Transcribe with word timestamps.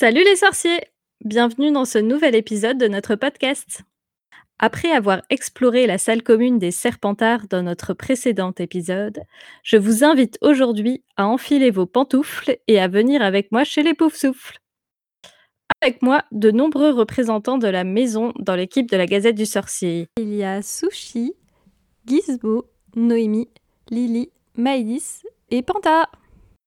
Salut 0.00 0.22
les 0.22 0.36
sorciers 0.36 0.78
Bienvenue 1.24 1.72
dans 1.72 1.84
ce 1.84 1.98
nouvel 1.98 2.36
épisode 2.36 2.78
de 2.78 2.86
notre 2.86 3.16
podcast. 3.16 3.82
Après 4.60 4.92
avoir 4.92 5.22
exploré 5.28 5.88
la 5.88 5.98
salle 5.98 6.22
commune 6.22 6.60
des 6.60 6.70
Serpentards 6.70 7.48
dans 7.48 7.64
notre 7.64 7.94
précédent 7.94 8.52
épisode, 8.60 9.24
je 9.64 9.76
vous 9.76 10.04
invite 10.04 10.38
aujourd'hui 10.40 11.02
à 11.16 11.26
enfiler 11.26 11.72
vos 11.72 11.86
pantoufles 11.86 12.58
et 12.68 12.78
à 12.78 12.86
venir 12.86 13.22
avec 13.22 13.50
moi 13.50 13.64
chez 13.64 13.82
les 13.82 13.92
Poufsouffles. 13.92 14.60
Avec 15.82 16.00
moi, 16.00 16.22
de 16.30 16.52
nombreux 16.52 16.92
représentants 16.92 17.58
de 17.58 17.66
la 17.66 17.82
maison 17.82 18.32
dans 18.38 18.54
l'équipe 18.54 18.88
de 18.88 18.96
la 18.96 19.06
Gazette 19.06 19.34
du 19.34 19.46
Sorcier. 19.46 20.06
Il 20.16 20.32
y 20.32 20.44
a 20.44 20.62
Sushi, 20.62 21.34
Gizmo, 22.06 22.66
Noémie, 22.94 23.48
Lily, 23.90 24.30
Maïdis 24.54 25.24
et 25.50 25.62
Panta. 25.62 26.08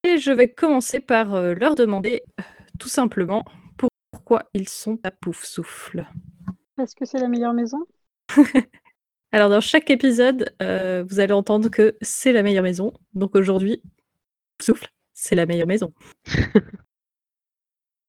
Et 0.03 0.17
je 0.17 0.33
vais 0.33 0.49
commencer 0.49 0.99
par 0.99 1.33
euh, 1.33 1.53
leur 1.53 1.75
demander 1.75 2.23
tout 2.81 2.89
simplement 2.89 3.45
pourquoi 4.09 4.49
ils 4.55 4.67
sont 4.67 4.99
à 5.03 5.11
Poufsouffle. 5.11 6.07
Est-ce 6.79 6.95
que 6.95 7.05
c'est 7.05 7.19
la 7.19 7.27
meilleure 7.27 7.53
maison? 7.53 7.85
Alors 9.31 9.49
dans 9.51 9.61
chaque 9.61 9.91
épisode, 9.91 10.51
euh, 10.63 11.05
vous 11.07 11.19
allez 11.19 11.31
entendre 11.33 11.69
que 11.69 11.95
c'est 12.01 12.31
la 12.31 12.41
meilleure 12.41 12.63
maison. 12.63 12.91
Donc 13.13 13.35
aujourd'hui, 13.35 13.83
Souffle, 14.59 14.87
c'est 15.13 15.35
la 15.35 15.45
meilleure 15.45 15.67
maison. 15.67 15.93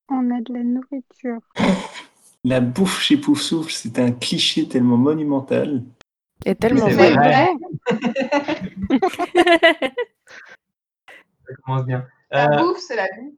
On 0.08 0.30
a 0.30 0.40
de 0.40 0.54
la 0.54 0.62
nourriture. 0.64 1.40
La 2.44 2.60
bouffe 2.60 3.00
chez 3.00 3.18
Pouf 3.18 3.40
Souffle, 3.40 3.70
c'est 3.70 4.00
un 4.00 4.10
cliché 4.10 4.66
tellement 4.66 4.96
monumental. 4.96 5.84
Et 6.44 6.56
tellement 6.56 6.88
vrai. 6.88 7.14
Ça 11.46 11.54
commence 11.64 11.86
bien. 11.86 12.04
La 12.32 12.52
Euh, 12.52 12.56
bouffe, 12.56 12.78
c'est 12.80 12.96
la 12.96 13.04
vie. 13.04 13.32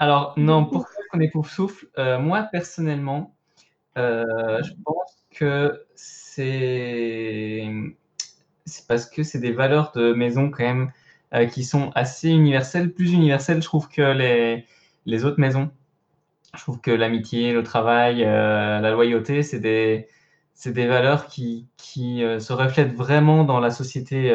Alors, 0.00 0.32
non, 0.38 0.64
pourquoi 0.64 0.90
on 1.12 1.20
est 1.20 1.28
pouf 1.30 1.50
souffle 1.52 1.86
Euh, 1.98 2.18
Moi, 2.18 2.42
personnellement, 2.50 3.36
euh, 3.98 4.62
je 4.62 4.72
pense 4.84 5.26
que 5.30 5.84
c'est 5.94 7.68
parce 8.88 9.06
que 9.06 9.22
c'est 9.22 9.40
des 9.40 9.52
valeurs 9.52 9.92
de 9.94 10.12
maison 10.14 10.50
quand 10.50 10.64
même 10.64 10.92
euh, 11.34 11.46
qui 11.46 11.64
sont 11.64 11.90
assez 11.94 12.30
universelles, 12.30 12.92
plus 12.94 13.12
universelles, 13.12 13.60
je 13.60 13.66
trouve, 13.66 13.88
que 13.88 14.00
les, 14.02 14.66
les 15.06 15.24
autres 15.26 15.40
maisons. 15.40 15.70
Je 16.56 16.60
trouve 16.62 16.80
que 16.80 16.90
l'amitié, 16.90 17.52
le 17.52 17.62
travail, 17.62 18.20
la 18.20 18.90
loyauté, 18.90 19.42
c'est 19.42 19.60
des, 19.60 20.08
des 20.66 20.86
valeurs 20.86 21.26
qui, 21.26 21.68
qui 21.76 22.22
se 22.40 22.52
reflètent 22.52 22.94
vraiment 22.94 23.44
dans 23.44 23.60
la 23.60 23.70
société, 23.70 24.34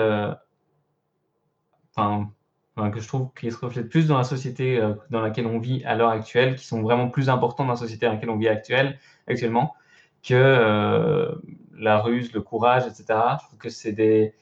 enfin, 1.96 2.32
que 2.76 3.00
je 3.00 3.08
trouve 3.08 3.30
qui 3.40 3.52
se 3.52 3.58
reflètent 3.58 3.90
plus 3.90 4.08
dans 4.08 4.18
la 4.18 4.24
société 4.24 4.78
euh, 4.78 4.94
dans 5.10 5.22
laquelle 5.22 5.48
on 5.48 5.60
vit 5.60 5.84
à 5.86 5.96
l'heure 5.96 6.10
actuelle, 6.10 6.56
qui 6.56 6.66
sont 6.66 6.82
vraiment 6.82 7.10
plus 7.10 7.30
importants 7.30 7.64
dans 7.66 7.72
la 7.72 7.78
société 7.78 8.06
dans 8.06 8.14
laquelle 8.14 8.30
on 8.30 8.38
vit 8.38 8.50
actuelle, 8.50 9.00
actuellement, 9.28 9.76
que 10.24 10.34
euh, 10.34 11.36
la 11.78 12.00
ruse, 12.00 12.34
le 12.34 12.42
courage, 12.42 12.84
etc. 12.86 13.38
Je 13.42 13.46
trouve 13.48 13.60
que 13.60 13.70
c'est 13.70 13.94
des, 13.94 14.34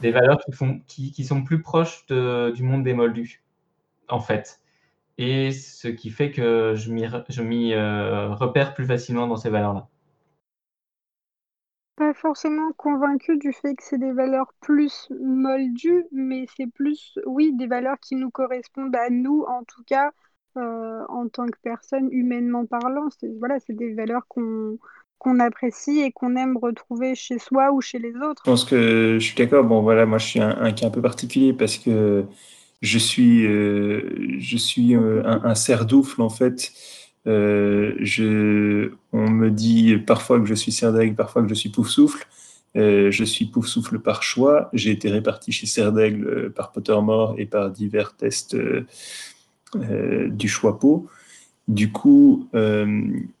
des 0.00 0.10
valeurs 0.10 0.38
qui, 0.86 1.24
sont 1.24 1.44
plus 1.44 1.62
proches 1.62 2.06
du 2.06 2.62
monde 2.62 2.82
des 2.84 2.94
moldus, 2.94 3.42
en 4.08 4.20
fait. 4.20 4.60
Et 5.18 5.52
ce 5.52 5.88
qui 5.88 6.10
fait 6.10 6.30
que 6.32 6.74
je 6.74 6.92
m'y 6.92 7.04
re- 7.06 7.24
je 7.28 7.42
m'y, 7.42 7.72
euh, 7.74 8.34
repère 8.34 8.74
plus 8.74 8.86
facilement 8.86 9.26
dans 9.28 9.36
ces 9.36 9.50
valeurs-là. 9.50 9.88
Pas 11.96 12.12
forcément 12.14 12.72
convaincue 12.72 13.36
du 13.38 13.52
fait 13.52 13.74
que 13.76 13.82
c'est 13.84 13.98
des 13.98 14.12
valeurs 14.12 14.52
plus 14.60 15.08
moldues, 15.20 16.04
mais 16.10 16.46
c'est 16.56 16.66
plus, 16.66 17.16
oui, 17.26 17.52
des 17.54 17.68
valeurs 17.68 17.98
qui 18.00 18.16
nous 18.16 18.30
correspondent 18.30 18.96
à 18.96 19.10
nous, 19.10 19.42
en 19.42 19.62
tout 19.64 19.84
cas, 19.84 20.10
euh, 20.56 21.04
en 21.08 21.28
tant 21.28 21.46
que 21.46 21.58
personne, 21.62 22.08
humainement 22.10 22.66
parlant. 22.66 23.08
C'est, 23.20 23.32
voilà, 23.38 23.60
c'est 23.60 23.74
des 23.76 23.94
valeurs 23.94 24.26
qu'on 24.28 24.78
qu'on 25.18 25.38
apprécie 25.40 26.00
et 26.00 26.12
qu'on 26.12 26.36
aime 26.36 26.58
retrouver 26.58 27.14
chez 27.14 27.38
soi 27.38 27.72
ou 27.72 27.80
chez 27.80 27.98
les 27.98 28.14
autres. 28.16 28.46
Je 28.46 28.50
pense 28.50 28.64
que 28.64 29.18
je 29.18 29.24
suis 29.24 29.34
d'accord. 29.36 29.64
Bon, 29.64 29.80
voilà, 29.82 30.04
moi, 30.06 30.18
je 30.18 30.26
suis 30.26 30.40
un, 30.40 30.50
un 30.60 30.72
cas 30.72 30.86
un 30.86 30.90
peu 30.90 31.00
particulier 31.00 31.52
parce 31.54 31.78
que 31.78 32.24
je 32.82 32.98
suis, 32.98 33.46
euh, 33.46 34.38
je 34.38 34.56
suis 34.58 34.94
euh, 34.94 35.22
un, 35.24 35.42
un 35.44 35.54
cerf-doufle, 35.54 36.20
en 36.22 36.28
fait. 36.28 36.72
Euh, 37.26 37.94
je, 38.00 38.92
on 39.12 39.30
me 39.30 39.50
dit 39.50 39.96
parfois 39.98 40.38
que 40.40 40.46
je 40.46 40.54
suis 40.54 40.72
cerf-d'aigle, 40.72 41.14
parfois 41.14 41.42
que 41.42 41.48
je 41.48 41.54
suis 41.54 41.70
pouf-souffle. 41.70 42.26
Euh, 42.76 43.10
je 43.10 43.24
suis 43.24 43.46
pouf-souffle 43.46 43.98
par 43.98 44.22
choix. 44.22 44.68
J'ai 44.72 44.90
été 44.90 45.08
réparti 45.10 45.52
chez 45.52 45.66
cerf-d'aigle 45.66 46.26
euh, 46.26 46.50
par 46.50 46.72
Pottermore 46.72 47.36
et 47.38 47.46
par 47.46 47.70
divers 47.70 48.16
tests 48.16 48.54
euh, 48.54 48.86
euh, 49.76 50.28
du 50.28 50.48
choix 50.48 50.78
peau. 50.78 51.08
Du 51.66 51.90
coup, 51.90 52.46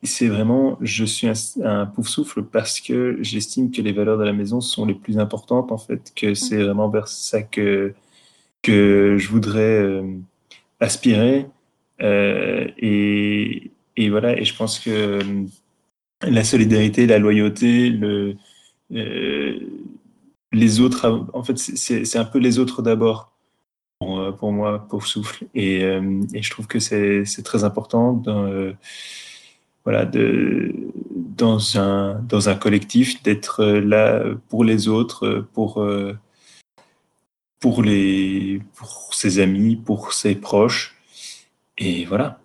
c'est 0.02 0.28
vraiment, 0.28 0.78
je 0.80 1.04
suis 1.04 1.28
un, 1.28 1.34
un 1.62 1.84
pouf 1.84 2.08
souffle 2.08 2.42
parce 2.42 2.80
que 2.80 3.18
j'estime 3.20 3.70
que 3.70 3.82
les 3.82 3.92
valeurs 3.92 4.16
de 4.16 4.24
la 4.24 4.32
maison 4.32 4.62
sont 4.62 4.86
les 4.86 4.94
plus 4.94 5.18
importantes, 5.18 5.70
en 5.72 5.76
fait, 5.76 6.10
que 6.16 6.32
c'est 6.32 6.56
vraiment 6.56 6.88
vers 6.88 7.06
ça 7.06 7.42
que, 7.42 7.92
que 8.62 9.18
je 9.18 9.28
voudrais 9.28 10.02
aspirer. 10.80 11.46
Euh, 12.00 12.66
et, 12.78 13.70
et 13.96 14.10
voilà, 14.10 14.38
et 14.38 14.44
je 14.44 14.54
pense 14.56 14.78
que 14.80 14.90
euh, 14.90 15.44
la 16.22 16.44
solidarité, 16.44 17.06
la 17.06 17.18
loyauté, 17.18 17.92
euh, 18.92 19.60
les 20.52 20.80
autres, 20.80 21.26
en 21.32 21.42
fait, 21.42 21.58
c'est- 21.58 22.16
un 22.16 22.24
peu 22.24 22.38
les 22.38 22.58
autres 22.58 22.82
d'abord 22.82 23.32
pour, 23.98 24.20
euh, 24.20 24.32
pour 24.32 24.52
moi, 24.52 24.86
pauvre 24.88 25.06
souffle. 25.06 25.46
Et, 25.54 25.80
et 25.82 26.42
je 26.42 26.50
trouve 26.50 26.66
que 26.66 26.78
c'est 26.80 27.24
très 27.44 27.64
important 27.64 28.12
dans, 28.12 28.72
voilà, 29.84 30.04
de, 30.06 30.72
dans, 31.14 31.78
un, 31.78 32.20
dans 32.20 32.48
un 32.48 32.54
collectif 32.54 33.22
d'être 33.22 33.64
là 33.64 34.22
pour 34.48 34.64
les 34.64 34.88
autres, 34.88 35.46
pour, 35.52 35.84
pour, 37.60 37.82
les, 37.82 38.62
pour 38.76 39.12
ses 39.12 39.40
amis, 39.40 39.76
pour 39.76 40.12
ses 40.12 40.34
proches. 40.36 40.94
Et 41.78 42.04
voilà. 42.04 42.40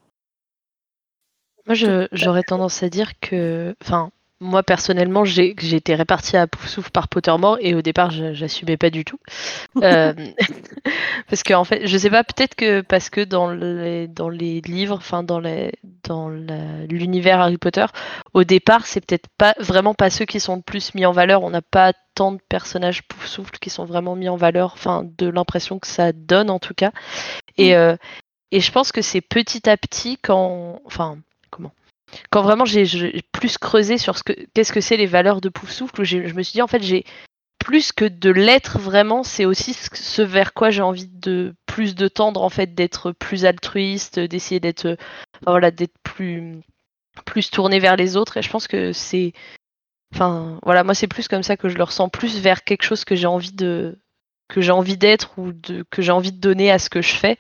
Moi, 1.70 1.76
je- 1.76 2.08
j'aurais 2.12 2.44
tendance 2.44 2.82
à 2.84 2.90
dire 2.90 3.12
que, 3.22 3.76
enfin, 3.84 4.12
moi 4.42 4.64
personnellement, 4.64 5.26
j'ai 5.26 5.54
j'ai 5.60 5.76
été 5.78 5.96
répartie 5.96 6.38
à 6.38 6.48
Poufsouffle 6.48 6.92
par 6.92 7.10
Pottermore 7.10 7.58
et 7.62 7.76
au 7.76 7.82
départ, 7.82 8.10
je- 8.10 8.34
j'assumais 8.34 8.78
pas 8.78 8.90
du 8.90 9.06
tout. 9.06 9.20
Euh, 9.84 10.14
parce 11.30 11.44
que 11.44 11.54
en 11.54 11.64
fait, 11.66 11.88
je 11.88 11.98
sais 11.98 12.10
pas, 12.10 12.24
peut-être 12.24 12.56
que 12.56 12.82
parce 12.82 13.10
que 13.10 13.22
dans 13.22 13.52
les 13.52 14.08
dans 14.08 14.30
les 14.30 14.62
livres, 14.62 14.96
enfin 14.98 15.24
dans 15.24 15.40
les 15.40 15.74
dans 16.04 16.30
la- 16.30 16.86
l'univers 16.90 17.40
Harry 17.42 17.58
Potter, 17.58 17.86
au 18.34 18.44
départ, 18.44 18.88
c'est 18.88 19.02
peut-être 19.06 19.28
pas 19.38 19.54
vraiment 19.60 19.94
pas 19.94 20.10
ceux 20.10 20.26
qui 20.26 20.40
sont 20.40 20.58
le 20.58 20.62
plus 20.64 20.96
mis 20.96 21.06
en 21.06 21.12
valeur. 21.12 21.44
On 21.44 21.52
n'a 21.52 21.62
pas 21.62 21.94
tant 22.16 22.32
de 22.34 22.40
personnages 22.50 23.04
Poufsouffle 23.04 23.58
qui 23.62 23.70
sont 23.70 23.86
vraiment 23.86 24.16
mis 24.16 24.30
en 24.30 24.38
valeur, 24.38 24.74
enfin 24.74 25.06
de 25.18 25.28
l'impression 25.30 25.80
que 25.80 25.88
ça 25.88 26.14
donne 26.14 26.50
en 26.50 26.60
tout 26.60 26.74
cas. 26.74 26.92
Et 27.58 27.76
euh, 27.76 27.96
et 28.52 28.60
je 28.62 28.72
pense 28.72 28.92
que 28.92 29.02
c'est 29.02 29.22
petit 29.22 29.70
à 29.70 29.78
petit 29.78 30.18
quand, 30.22 30.82
enfin, 30.86 31.18
comment. 31.50 31.74
Quand 32.32 32.42
vraiment 32.42 32.66
j'ai 32.66 33.22
plus 33.32 33.58
creusé 33.58 33.98
sur 33.98 34.18
ce 34.18 34.24
que 34.24 34.34
qu'est-ce 34.54 34.74
que 34.74 34.82
c'est 34.82 34.98
les 34.98 35.06
valeurs 35.06 35.42
de 35.42 35.50
Poufsouffle, 35.50 36.02
où 36.02 36.04
j'ai- 36.04 36.28
je 36.28 36.34
me 36.34 36.42
suis 36.44 36.54
dit 36.54 36.62
en 36.62 36.68
fait 36.68 36.82
j'ai 36.82 37.06
plus 37.60 37.92
que 37.92 38.06
de 38.06 38.32
l'être 38.32 38.80
vraiment, 38.80 39.24
c'est 39.24 39.46
aussi 39.46 39.74
ce, 39.74 40.22
vers 40.22 40.54
quoi 40.54 40.70
j'ai 40.72 40.82
envie 40.82 41.08
de 41.08 41.54
plus 41.68 41.94
de 41.94 42.08
tendre 42.08 42.42
en 42.42 42.50
fait, 42.50 42.74
d'être 42.74 43.12
plus 43.12 43.46
altruiste, 43.46 44.20
d'essayer 44.20 44.60
d'être 44.60 44.86
euh, 44.86 44.96
voilà, 45.46 45.72
plus 46.04 46.62
plus 47.26 47.52
tourné 47.52 47.80
vers 47.80 47.96
les 47.96 48.16
autres. 48.16 48.38
Et 48.38 48.42
je 48.42 48.50
pense 48.50 48.68
que 48.68 48.94
c'est 48.94 49.34
enfin 50.16 50.60
voilà, 50.64 50.84
moi 50.84 50.94
c'est 50.96 51.08
plus 51.08 51.28
comme 51.28 51.44
ça 51.44 51.58
que 51.58 51.70
je 51.70 51.78
le 51.78 51.84
ressens 51.84 52.10
plus 52.10 52.40
vers 52.40 52.64
quelque 52.64 52.84
chose 52.84 53.06
que 53.06 53.16
j'ai 53.16 53.28
envie 53.28 53.52
de 53.52 54.00
j'ai 54.58 54.72
envie 54.72 54.98
d'être 54.98 55.38
ou 55.38 55.54
que 55.92 56.02
j'ai 56.02 56.12
envie 56.12 56.32
de 56.32 56.40
donner 56.40 56.72
à 56.72 56.80
ce 56.80 56.90
que 56.90 57.02
je 57.04 57.14
fais 57.14 57.38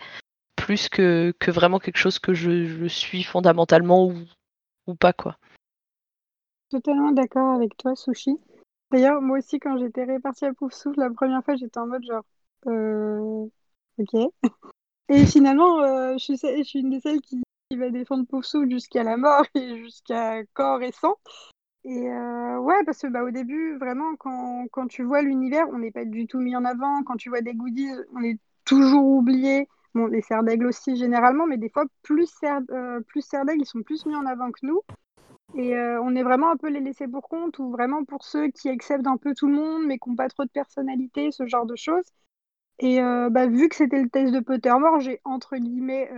plus 0.70 0.88
que, 0.88 1.34
vraiment 1.48 1.80
quelque 1.80 1.98
chose 1.98 2.20
que 2.20 2.36
je, 2.36 2.88
suis 2.88 3.24
fondamentalement 3.24 4.08
ou, 4.86 4.94
pas 4.94 5.14
quoi. 5.14 5.36
Totalement 6.70 7.12
d'accord 7.12 7.56
avec 7.56 7.76
toi, 7.76 7.96
Sushi. 7.96 8.38
D'ailleurs, 8.92 9.20
moi 9.20 9.40
aussi, 9.40 9.60
quand 9.60 9.80
j'étais 9.80 10.04
répartie 10.04 10.46
à 10.46 10.54
Poufsouffle, 10.54 11.00
la 11.00 11.10
première 11.10 11.44
fois, 11.44 11.56
j'étais 11.56 11.80
en 11.80 11.88
mode 11.88 12.04
genre, 12.04 12.24
euh, 12.68 13.48
ok. 13.98 14.32
Et 15.10 15.26
finalement, 15.26 15.82
euh, 15.82 16.18
je, 16.20 16.36
suis, 16.64 16.80
une 16.80 16.92
des 16.92 17.00
celles 17.00 17.22
qui, 17.22 17.42
va 17.76 17.90
défendre 17.90 18.28
Poufsouffle 18.28 18.70
jusqu'à 18.70 19.02
la 19.02 19.18
mort 19.18 19.46
et 19.56 19.76
jusqu'à 19.80 20.44
corps 20.54 20.84
et 20.84 20.92
sang. 20.92 21.16
Et 21.84 22.12
euh, 22.12 22.60
ouais, 22.60 22.84
parce 22.86 23.00
que 23.00 23.08
bah, 23.08 23.24
au 23.24 23.32
début, 23.32 23.76
vraiment, 23.80 24.16
quand, 24.18 24.68
quand 24.72 24.86
tu 24.86 25.02
vois 25.02 25.24
l'univers, 25.24 25.66
on 25.74 25.80
n'est 25.80 25.90
pas 25.90 26.06
du 26.06 26.28
tout 26.28 26.40
mis 26.40 26.56
en 26.56 26.64
avant. 26.64 27.02
Quand 27.02 27.18
tu 27.18 27.30
vois 27.30 27.42
des 27.42 27.56
goodies, 27.56 27.90
on 28.14 28.22
est 28.22 28.38
toujours 28.66 29.08
oublié. 29.08 29.68
Bon, 29.96 30.06
les 30.06 30.22
cerfs 30.22 30.44
d'aigle 30.44 30.68
aussi, 30.68 30.96
généralement, 30.96 31.48
mais 31.48 31.58
des 31.58 31.70
fois, 31.70 31.86
plus 32.04 32.28
cerfs 32.28 32.62
euh, 32.72 33.02
plus 33.02 33.28
d'aigle, 33.30 33.62
ils 33.62 33.66
sont 33.66 33.82
plus 33.82 34.06
mis 34.06 34.16
en 34.16 34.26
avant 34.26 34.52
que 34.52 34.66
nous. 34.66 34.82
Et 35.56 35.76
euh, 35.76 36.00
on 36.04 36.16
est 36.16 36.24
vraiment 36.24 36.52
un 36.52 36.58
peu 36.58 36.70
les 36.70 36.80
laissés 36.80 37.08
pour 37.08 37.28
compte, 37.28 37.58
ou 37.60 37.72
vraiment 37.72 38.04
pour 38.06 38.24
ceux 38.24 38.50
qui 38.50 38.70
acceptent 38.70 39.08
un 39.08 39.18
peu 39.18 39.34
tout 39.34 39.48
le 39.48 39.56
monde, 39.56 39.86
mais 39.86 39.98
qui 39.98 40.10
n'ont 40.10 40.16
pas 40.16 40.30
trop 40.30 40.44
de 40.44 40.50
personnalité, 40.50 41.32
ce 41.32 41.48
genre 41.48 41.66
de 41.66 41.76
choses. 41.76 42.06
Et 42.80 43.02
euh, 43.02 43.30
bah, 43.30 43.48
vu 43.48 43.70
que 43.70 43.76
c'était 43.76 44.02
le 44.02 44.10
test 44.10 44.34
de 44.34 44.40
Pottermore, 44.40 45.00
j'ai 45.00 45.22
entre 45.26 45.58
guillemets 45.58 46.10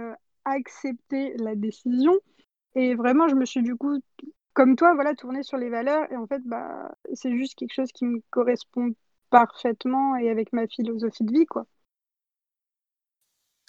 accepté 0.46 1.36
la 1.38 1.56
décision. 1.56 2.14
Et 2.76 2.96
vraiment, 2.96 3.28
je 3.28 3.36
me 3.36 3.46
suis 3.46 3.64
du 3.64 3.76
coup, 3.76 4.00
comme 4.54 4.76
toi, 4.76 4.94
voilà, 4.96 5.16
tournée 5.16 5.44
sur 5.44 5.58
les 5.58 5.70
valeurs. 5.70 6.12
Et 6.12 6.18
en 6.18 6.28
fait, 6.28 6.42
bah, 6.46 6.92
c'est 7.14 7.36
juste 7.38 7.56
quelque 7.56 7.74
chose 7.74 7.92
qui 7.92 8.06
me 8.06 8.22
correspond 8.30 8.94
parfaitement 9.30 10.16
et 10.18 10.30
avec 10.30 10.54
ma 10.54 10.68
philosophie 10.68 11.24
de 11.24 11.32
vie, 11.34 11.46
quoi. 11.46 11.66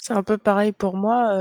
C'est 0.04 0.14
un 0.14 0.24
peu 0.24 0.36
pareil 0.36 0.72
pour 0.72 0.96
moi. 0.96 1.32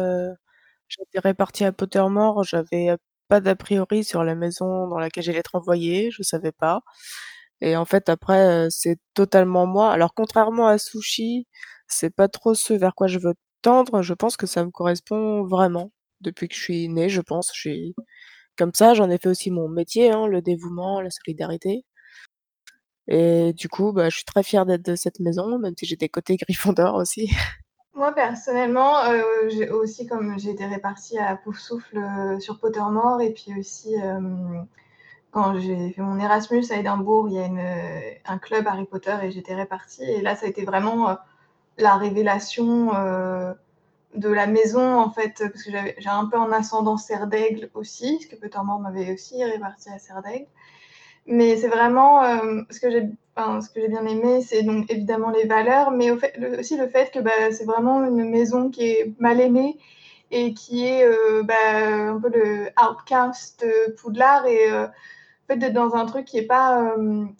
J'étais 0.88 1.20
répartie 1.20 1.66
à 1.66 1.72
Pottermore, 1.72 2.44
j'avais 2.44 2.90
pas 3.28 3.40
d'a 3.42 3.56
priori 3.56 4.04
sur 4.04 4.24
la 4.24 4.36
maison 4.36 4.88
dans 4.88 5.00
laquelle 5.00 5.24
j'allais 5.24 5.40
être 5.40 5.56
envoyée, 5.56 6.12
je 6.12 6.22
savais 6.24 6.52
pas. 6.52 6.82
Et 7.62 7.76
en 7.78 7.86
fait, 7.86 8.10
après, 8.10 8.68
c'est 8.72 9.00
totalement 9.16 9.68
moi. 9.68 9.92
Alors, 9.94 10.14
contrairement 10.16 10.68
à 10.68 10.78
Sushi, 10.80 11.48
c'est 11.88 12.12
pas 12.16 12.28
trop 12.30 12.56
ce 12.56 12.74
vers 12.74 12.96
quoi 12.96 13.08
je 13.08 13.20
veux 13.20 13.36
tendre. 13.64 14.02
Je 14.04 14.14
pense 14.16 14.38
que 14.38 14.48
ça 14.48 14.66
me 14.66 14.72
correspond 14.72 15.44
vraiment. 15.46 15.92
Depuis 16.22 16.48
que 16.50 16.56
je 16.56 16.62
suis 16.62 16.90
née, 16.90 17.10
je 17.10 17.22
pense. 17.22 17.52
Comme 18.58 18.74
ça. 18.76 18.94
J'en 18.94 19.10
ai 19.10 19.18
fait 19.18 19.30
aussi 19.30 19.52
mon 19.52 19.70
métier, 19.70 20.12
hein, 20.12 20.28
le 20.28 20.42
dévouement, 20.42 21.02
la 21.02 21.10
solidarité. 21.12 21.84
Et 23.08 23.54
du 23.54 23.68
coup, 23.70 23.92
bah, 23.94 24.10
je 24.10 24.16
suis 24.18 24.26
très 24.26 24.44
fière 24.44 24.66
d'être 24.66 24.84
de 24.86 24.96
cette 24.96 25.20
maison, 25.20 25.58
même 25.60 25.74
si 25.78 25.86
j'étais 25.86 26.10
côté 26.10 26.38
Gryffondor 26.38 26.96
aussi. 26.96 27.30
Moi, 27.94 28.14
personnellement, 28.14 29.04
euh, 29.04 29.50
j'ai 29.50 29.70
aussi, 29.70 30.08
comme 30.08 30.40
j'ai 30.40 30.52
été 30.52 30.66
répartie 30.66 31.18
à 31.18 31.36
Poufsouffle 31.36 31.98
euh, 31.98 32.40
sur 32.40 32.60
Pottermore, 32.60 33.22
et 33.22 33.32
puis 33.34 33.54
aussi, 33.60 33.96
euh, 34.02 34.20
quand 35.32 35.60
j'ai 35.60 35.92
fait 35.92 36.02
mon 36.02 36.18
Erasmus 36.18 36.64
à 36.72 36.78
Édimbourg, 36.78 37.28
il 37.30 37.36
y 37.36 37.40
a 37.40 38.32
un 38.32 38.38
club 38.38 38.66
Harry 38.68 38.86
Potter 38.86 39.16
et 39.24 39.32
j'étais 39.32 39.56
répartie. 39.56 40.04
Et 40.04 40.22
là, 40.22 40.36
ça 40.36 40.46
a 40.46 40.50
été 40.50 40.64
vraiment 40.66 41.18
la 41.78 41.96
révélation 41.96 42.92
de 44.16 44.30
la 44.30 44.48
maison, 44.48 45.00
en 45.00 45.10
fait, 45.10 45.36
parce 45.38 45.64
que 45.64 45.72
j'ai 45.72 46.10
un 46.10 46.26
peu 46.26 46.38
en 46.38 46.52
ascendant 46.52 46.98
Serre 46.98 47.28
d'Aigle 47.28 47.70
aussi, 47.76 48.18
parce 48.18 48.26
que 48.26 48.36
Pottermore 48.36 48.80
m'avait 48.80 49.14
aussi 49.14 49.44
répartie 49.44 49.90
à 49.90 50.00
Serre 50.00 50.22
d'Aigle. 50.22 50.48
Mais 51.32 51.56
c'est 51.56 51.70
vraiment 51.70 52.24
euh, 52.24 52.62
ce 52.70 52.80
que 52.82 52.92
j'ai 52.92 53.10
ce 53.38 53.70
que 53.70 53.80
j'ai 53.80 53.88
bien 53.88 54.06
aimé, 54.06 54.42
c'est 54.42 54.62
donc 54.62 54.92
évidemment 54.92 55.32
les 55.32 55.46
valeurs, 55.46 55.90
mais 55.90 56.12
aussi 56.12 56.78
le 56.78 56.88
fait 56.88 57.10
que 57.12 57.20
bah, 57.20 57.32
c'est 57.52 57.64
vraiment 57.64 58.04
une 58.04 58.30
maison 58.30 58.70
qui 58.70 58.84
est 58.84 59.14
mal 59.18 59.40
aimée 59.40 59.78
et 60.30 60.54
qui 60.54 60.86
est 60.86 61.06
euh, 61.06 61.42
bah, 61.42 61.56
un 62.10 62.20
peu 62.20 62.30
le 62.30 62.68
outcast 62.80 63.66
Poudlard 63.98 64.46
et 64.46 64.70
euh, 64.72 64.86
fait 65.48 65.56
d'être 65.56 65.74
dans 65.74 65.96
un 65.96 66.06
truc 66.06 66.26
qui 66.26 66.38
est 66.38 66.46
pas 66.46 66.94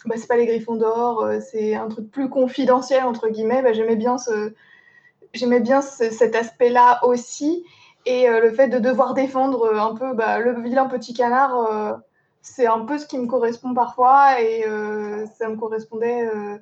bah, 0.06 0.14
c'est 0.16 0.26
pas 0.26 0.36
les 0.38 0.46
Griffons 0.46 0.76
d'or, 0.76 1.28
c'est 1.40 1.74
un 1.74 1.88
truc 1.88 2.10
plus 2.10 2.30
confidentiel 2.30 3.04
entre 3.04 3.28
guillemets. 3.28 3.62
Bah, 3.62 3.74
j'aimais 3.74 3.96
bien 3.96 4.16
ce 4.16 4.54
j'aimais 5.34 5.60
bien 5.60 5.82
cet 5.82 6.34
aspect-là 6.34 7.04
aussi 7.04 7.64
et 8.06 8.26
le 8.28 8.50
fait 8.52 8.68
de 8.68 8.78
devoir 8.78 9.12
défendre 9.14 9.76
un 9.76 9.94
peu 9.94 10.14
bah, 10.14 10.38
le 10.40 10.60
vilain 10.62 10.86
petit 10.86 11.12
canard 11.12 12.00
c'est 12.42 12.66
un 12.66 12.80
peu 12.80 12.98
ce 12.98 13.06
qui 13.06 13.18
me 13.18 13.26
correspond 13.26 13.72
parfois 13.72 14.40
et 14.40 14.66
euh, 14.66 15.26
ça 15.38 15.48
me 15.48 15.56
correspondait, 15.56 16.26
euh, 16.26 16.58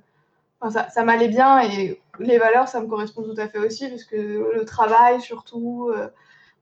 enfin, 0.61 0.71
ça, 0.71 0.91
ça 0.91 1.05
m'allait 1.05 1.29
bien 1.29 1.61
et 1.61 2.01
les 2.19 2.39
valeurs, 2.39 2.69
ça 2.69 2.81
me 2.81 2.87
correspond 2.87 3.23
tout 3.23 3.35
à 3.39 3.49
fait 3.49 3.59
aussi 3.59 3.89
parce 3.89 4.05
que 4.05 4.53
le 4.55 4.65
travail 4.67 5.21
surtout, 5.23 5.91
euh, 5.95 6.09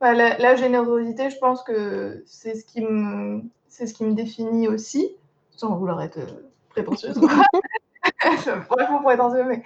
la, 0.00 0.55
générosité, 0.55 1.31
je 1.31 1.38
pense 1.38 1.62
que 1.65 2.23
c'est 2.26 2.55
ce 2.55 2.65
qui 2.65 2.81
me, 2.81 3.43
c'est 3.69 3.88
ce 3.88 3.94
qui 3.94 4.05
me 4.05 4.15
définit 4.15 4.69
aussi, 4.69 5.17
sans 5.50 5.76
vouloir 5.76 6.00
être 6.00 6.20
prétentieuse. 6.70 7.20
Vraiment 8.70 9.03
prétentieuse, 9.03 9.47
mais, 9.47 9.62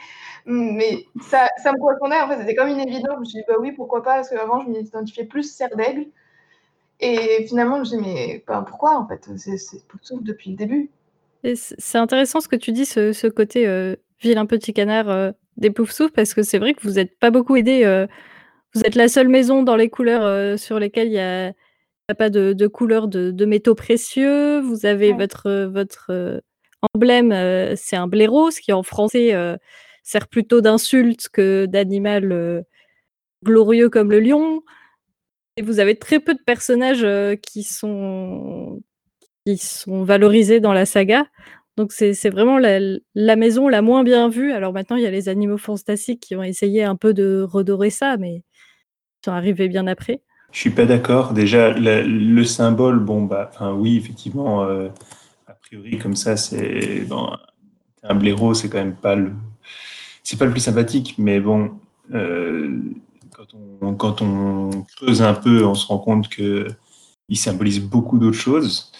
mais 0.46 1.06
ça, 1.20 1.48
ça 1.62 1.72
me 1.72 1.78
correspondait. 1.78 2.20
En 2.20 2.28
fait, 2.28 2.38
c'était 2.38 2.54
comme 2.54 2.68
une 2.68 2.80
évidence. 2.80 3.14
Je 3.16 3.20
me 3.20 3.24
suis 3.24 3.38
dit, 3.38 3.44
bah 3.46 3.54
oui, 3.60 3.72
pourquoi 3.72 4.02
pas, 4.02 4.16
parce 4.16 4.30
qu'avant, 4.30 4.60
je 4.60 4.68
m'identifiais 4.68 5.24
plus 5.24 5.54
serre 5.54 5.76
d'aigle. 5.76 6.06
Et 7.02 7.44
finalement, 7.48 7.82
je 7.82 7.96
me 7.96 8.02
dit, 8.02 8.08
mais 8.08 8.44
pourquoi 8.46 8.96
en 8.96 9.06
fait? 9.08 9.28
C'est 9.36 9.86
Poufsouffle 9.88 10.22
depuis 10.22 10.50
le 10.50 10.56
début. 10.56 10.90
C'est 11.54 11.98
intéressant 11.98 12.40
ce 12.40 12.46
que 12.46 12.54
tu 12.54 12.70
dis, 12.70 12.86
ce, 12.86 13.12
ce 13.12 13.26
côté 13.26 13.66
euh, 13.66 13.96
vilain 14.20 14.46
petit 14.46 14.72
canard 14.72 15.10
euh, 15.10 15.32
des 15.56 15.72
Poufsouffles, 15.72 16.12
parce 16.12 16.32
que 16.32 16.44
c'est 16.44 16.60
vrai 16.60 16.74
que 16.74 16.82
vous 16.82 16.92
n'êtes 16.92 17.18
pas 17.18 17.32
beaucoup 17.32 17.56
aidé. 17.56 17.82
Euh, 17.84 18.06
vous 18.72 18.82
êtes 18.82 18.94
la 18.94 19.08
seule 19.08 19.26
maison 19.26 19.64
dans 19.64 19.74
les 19.74 19.90
couleurs 19.90 20.58
sur 20.58 20.78
lesquelles 20.78 21.08
il 21.08 21.14
n'y 21.14 21.18
a, 21.18 21.52
a, 22.08 22.14
pas 22.14 22.30
de, 22.30 22.52
de 22.52 22.66
couleurs 22.68 23.08
de, 23.08 23.32
de, 23.32 23.44
métaux 23.44 23.74
précieux. 23.74 24.60
Vous 24.60 24.86
avez 24.86 25.10
ouais. 25.10 25.18
votre, 25.18 25.64
votre 25.64 26.40
emblème, 26.94 27.74
c'est 27.76 27.96
un 27.96 28.06
blaireau, 28.06 28.50
ce 28.50 28.60
qui 28.60 28.72
en 28.72 28.82
français 28.82 29.34
sert 30.04 30.28
plutôt 30.28 30.62
d'insulte 30.62 31.28
que 31.28 31.66
d'animal 31.66 32.64
glorieux 33.44 33.90
comme 33.90 34.10
le 34.10 34.20
lion. 34.20 34.62
Et 35.56 35.62
vous 35.62 35.80
avez 35.80 35.96
très 35.96 36.20
peu 36.20 36.34
de 36.34 36.42
personnages 36.44 37.04
euh, 37.04 37.36
qui, 37.36 37.62
sont... 37.62 38.82
qui 39.46 39.58
sont 39.58 40.04
valorisés 40.04 40.60
dans 40.60 40.72
la 40.72 40.86
saga. 40.86 41.26
Donc 41.76 41.92
c'est 41.92 42.28
vraiment 42.28 42.58
la, 42.58 43.36
maison 43.36 43.68
la 43.68 43.80
moins 43.80 44.04
bien 44.04 44.28
vue. 44.28 44.52
Alors 44.52 44.72
maintenant, 44.72 44.96
il 44.96 45.02
y 45.02 45.06
a 45.06 45.10
les 45.10 45.30
animaux 45.30 45.56
fantastiques 45.56 46.20
qui 46.20 46.36
ont 46.36 46.42
essayé 46.42 46.84
un 46.84 46.96
peu 46.96 47.14
de 47.14 47.46
redorer 47.48 47.88
ça, 47.88 48.18
mais 48.18 48.36
ils 48.36 49.24
sont 49.24 49.32
arrivés 49.32 49.68
bien 49.68 49.86
après. 49.86 50.20
Je 50.52 50.58
suis 50.58 50.70
pas 50.70 50.84
d'accord. 50.84 51.32
Déjà, 51.32 51.70
le, 51.70 52.02
le, 52.02 52.44
symbole, 52.44 52.98
bon, 52.98 53.22
bah, 53.22 53.50
oui, 53.74 53.96
effectivement, 53.96 54.64
euh, 54.64 54.88
a 55.46 55.54
priori, 55.54 55.96
comme 55.96 56.14
ça, 56.14 56.36
c'est 56.36 57.06
un 58.02 58.14
blaireau, 58.14 58.52
c'est 58.52 58.68
quand 58.68 58.78
même 58.78 58.94
pas 58.94 59.14
le, 59.14 59.32
pas 60.38 60.44
le 60.44 60.50
plus 60.50 60.60
sympathique, 60.60 61.14
mais 61.16 61.40
bon, 61.40 61.72
euh, 62.12 62.78
quand 63.98 64.22
on, 64.22 64.70
creuse 64.96 65.22
un 65.22 65.34
peu, 65.34 65.64
on 65.64 65.74
se 65.74 65.86
rend 65.86 65.98
compte 65.98 66.28
qu'il 66.28 66.76
symbolise 67.34 67.80
beaucoup 67.80 68.18
d'autres 68.18 68.36
choses. 68.36 68.92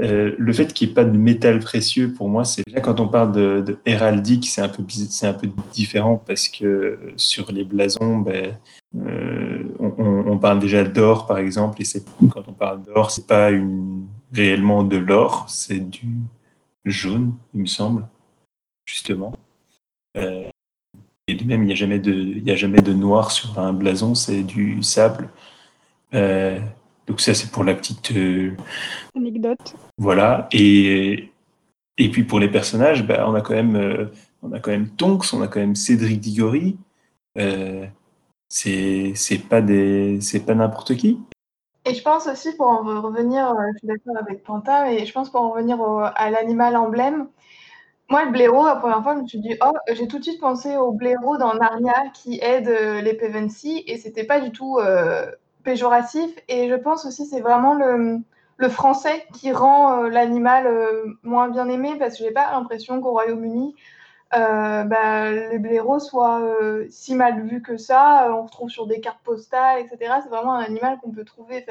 Euh, 0.00 0.34
le 0.38 0.52
fait 0.52 0.72
qu'il 0.72 0.88
n'y 0.88 0.92
ait 0.92 0.94
pas 0.94 1.04
de 1.04 1.16
métal 1.16 1.60
précieux, 1.60 2.12
pour 2.12 2.28
moi, 2.28 2.44
c'est 2.44 2.66
déjà 2.66 2.80
quand 2.80 2.98
on 2.98 3.06
parle 3.06 3.32
de, 3.32 3.78
héraldique, 3.86 4.46
c'est 4.48 4.60
un 4.60 4.68
peu 4.68 5.48
différent 5.72 6.16
parce 6.26 6.48
que 6.48 6.98
sur 7.16 7.52
les 7.52 7.64
blasons, 7.64 8.18
ben, 8.18 8.58
euh, 8.96 9.62
on, 9.78 10.36
parle 10.38 10.58
déjà 10.58 10.82
d'or 10.82 11.26
par 11.26 11.38
exemple, 11.38 11.80
et 11.80 11.86
quand 12.28 12.42
on 12.48 12.52
parle 12.52 12.82
d'or, 12.82 13.12
c'est 13.12 13.26
pas 13.26 13.50
réellement 14.32 14.82
de 14.82 14.96
l'or, 14.96 15.46
c'est 15.48 15.78
du 15.78 16.18
jaune, 16.84 17.34
il 17.54 17.62
me 17.62 17.66
semble, 17.66 18.08
justement. 18.84 19.32
Euh, 20.16 20.48
et 21.26 21.42
même, 21.44 21.62
il 21.62 21.66
n'y 21.66 21.72
a, 21.72 21.76
jamais 21.76 21.98
de, 21.98 22.12
il 22.12 22.50
a 22.50 22.56
jamais 22.56 22.82
de 22.82 22.92
noir 22.92 23.30
sur 23.30 23.58
un 23.58 23.72
blason, 23.72 24.14
c'est 24.14 24.42
du 24.42 24.82
sable. 24.82 25.30
Euh, 26.12 26.60
donc 27.06 27.20
ça, 27.20 27.34
c'est 27.34 27.50
pour 27.50 27.64
la 27.64 27.74
petite... 27.74 28.12
Euh... 28.12 28.54
Anecdote. 29.16 29.74
Voilà. 29.96 30.48
Et, 30.52 31.30
et 31.96 32.10
puis 32.10 32.24
pour 32.24 32.40
les 32.40 32.48
personnages, 32.48 33.06
bah, 33.06 33.24
on, 33.26 33.34
a 33.34 33.40
quand 33.40 33.54
même, 33.54 33.76
euh, 33.76 34.06
on 34.42 34.52
a 34.52 34.60
quand 34.60 34.70
même 34.70 34.88
Tonks, 34.90 35.32
on 35.32 35.40
a 35.40 35.48
quand 35.48 35.60
même 35.60 35.76
Cédric 35.76 36.20
Diggory. 36.20 36.76
Euh, 37.38 37.86
c'est 38.48 39.14
pas, 39.48 39.62
des, 39.62 40.20
pas 40.46 40.54
n'importe 40.54 40.94
qui. 40.94 41.18
Et 41.86 41.94
je 41.94 42.02
pense 42.02 42.26
aussi, 42.26 42.54
pour 42.56 42.66
en 42.66 42.82
revenir, 43.00 43.54
je 43.72 43.78
suis 43.78 43.88
d'accord 43.88 44.16
avec 44.20 44.42
Pantin, 44.44 44.84
mais 44.84 45.04
je 45.04 45.12
pense 45.12 45.30
pour 45.30 45.40
en 45.40 45.50
revenir 45.50 45.80
au, 45.80 46.00
à 46.00 46.30
l'animal 46.30 46.76
emblème, 46.76 47.26
moi, 48.10 48.24
le 48.24 48.30
blaireau, 48.32 48.66
la 48.66 48.76
première 48.76 49.02
fois, 49.02 49.14
je 49.14 49.20
me 49.22 49.26
suis 49.26 49.40
dit, 49.40 49.56
oh, 49.64 49.72
j'ai 49.92 50.06
tout 50.06 50.18
de 50.18 50.24
suite 50.24 50.40
pensé 50.40 50.76
au 50.76 50.92
blaireau 50.92 51.38
dans 51.38 51.54
Narnia 51.54 51.94
qui 52.12 52.38
aide 52.42 52.68
euh, 52.68 53.00
les 53.00 53.14
Pevensie 53.14 53.82
et 53.86 53.96
c'était 53.96 54.24
pas 54.24 54.40
du 54.40 54.52
tout 54.52 54.78
euh, 54.78 55.30
péjoratif. 55.62 56.30
Et 56.48 56.68
je 56.68 56.74
pense 56.74 57.06
aussi 57.06 57.26
c'est 57.26 57.40
vraiment 57.40 57.74
le, 57.74 58.22
français 58.68 59.26
qui 59.32 59.52
rend 59.52 60.04
euh, 60.04 60.08
l'animal 60.08 60.68
moins 61.22 61.48
bien 61.48 61.68
aimé 61.68 61.96
parce 61.98 62.18
que 62.18 62.24
j'ai 62.24 62.30
pas 62.30 62.52
l'impression 62.52 63.00
qu'au 63.00 63.12
Royaume-Uni, 63.12 63.74
bah, 64.32 65.30
les 65.30 65.58
blaireaux 65.58 65.98
soient 65.98 66.42
si 66.90 67.14
mal 67.14 67.42
vus 67.46 67.62
que 67.62 67.76
ça. 67.76 68.28
on 68.30 68.42
retrouve 68.42 68.68
sur 68.68 68.86
des 68.86 69.00
cartes 69.00 69.22
postales, 69.24 69.80
etc. 69.80 70.14
C'est 70.22 70.28
vraiment 70.28 70.54
un 70.54 70.60
animal 70.60 70.98
qu'on 71.02 71.10
peut 71.10 71.24
trouver 71.24 71.64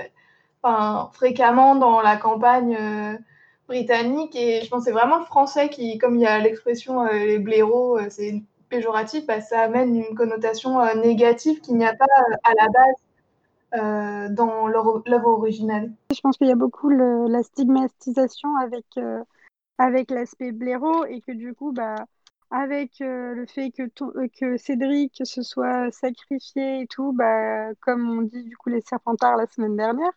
fréquemment 1.13 1.75
dans 1.75 2.01
la 2.01 2.17
campagne 2.17 2.77
britannique 3.67 4.35
et 4.35 4.61
je 4.61 4.69
pense 4.69 4.83
que 4.83 4.85
c'est 4.85 4.91
vraiment 4.91 5.23
français 5.25 5.69
qui, 5.69 5.97
comme 5.97 6.15
il 6.15 6.21
y 6.21 6.27
a 6.27 6.39
l'expression 6.39 7.01
euh, 7.05 7.13
les 7.13 7.39
blaireaux, 7.39 7.97
euh, 7.97 8.07
c'est 8.09 8.41
péjoratif, 8.69 9.25
bah, 9.25 9.41
ça 9.41 9.61
amène 9.61 9.95
une 9.95 10.15
connotation 10.15 10.79
euh, 10.79 10.95
négative 10.95 11.61
qu'il 11.61 11.77
n'y 11.77 11.85
a 11.85 11.93
pas 11.93 12.05
à 12.43 12.51
la 12.59 12.67
base 12.69 12.95
dans 14.35 14.67
l'œuvre 14.67 15.29
originale. 15.29 15.91
Je 16.13 16.21
pense 16.21 16.37
qu'il 16.37 16.47
y 16.47 16.51
a 16.51 16.55
beaucoup 16.55 16.89
la 16.89 17.41
stigmatisation 17.41 18.55
avec, 18.57 18.85
avec 19.79 20.11
l'aspect 20.11 20.51
blaireau 20.51 21.05
et 21.05 21.21
que 21.21 21.31
du 21.31 21.55
coup, 21.55 21.71
bah, 21.71 21.95
avec 22.51 22.99
le 22.99 23.45
fait 23.47 23.71
que, 23.71 23.89
que 24.39 24.57
Cédric 24.57 25.23
se 25.23 25.41
soit 25.41 25.89
sacrifié 25.89 26.81
et 26.81 26.87
tout, 26.87 27.13
bah, 27.13 27.73
comme 27.81 28.07
on 28.11 28.21
dit 28.21 28.43
du 28.43 28.55
coup 28.55 28.69
les 28.69 28.81
Serpentards 28.81 29.37
la 29.37 29.47
semaine 29.47 29.75
dernière, 29.75 30.11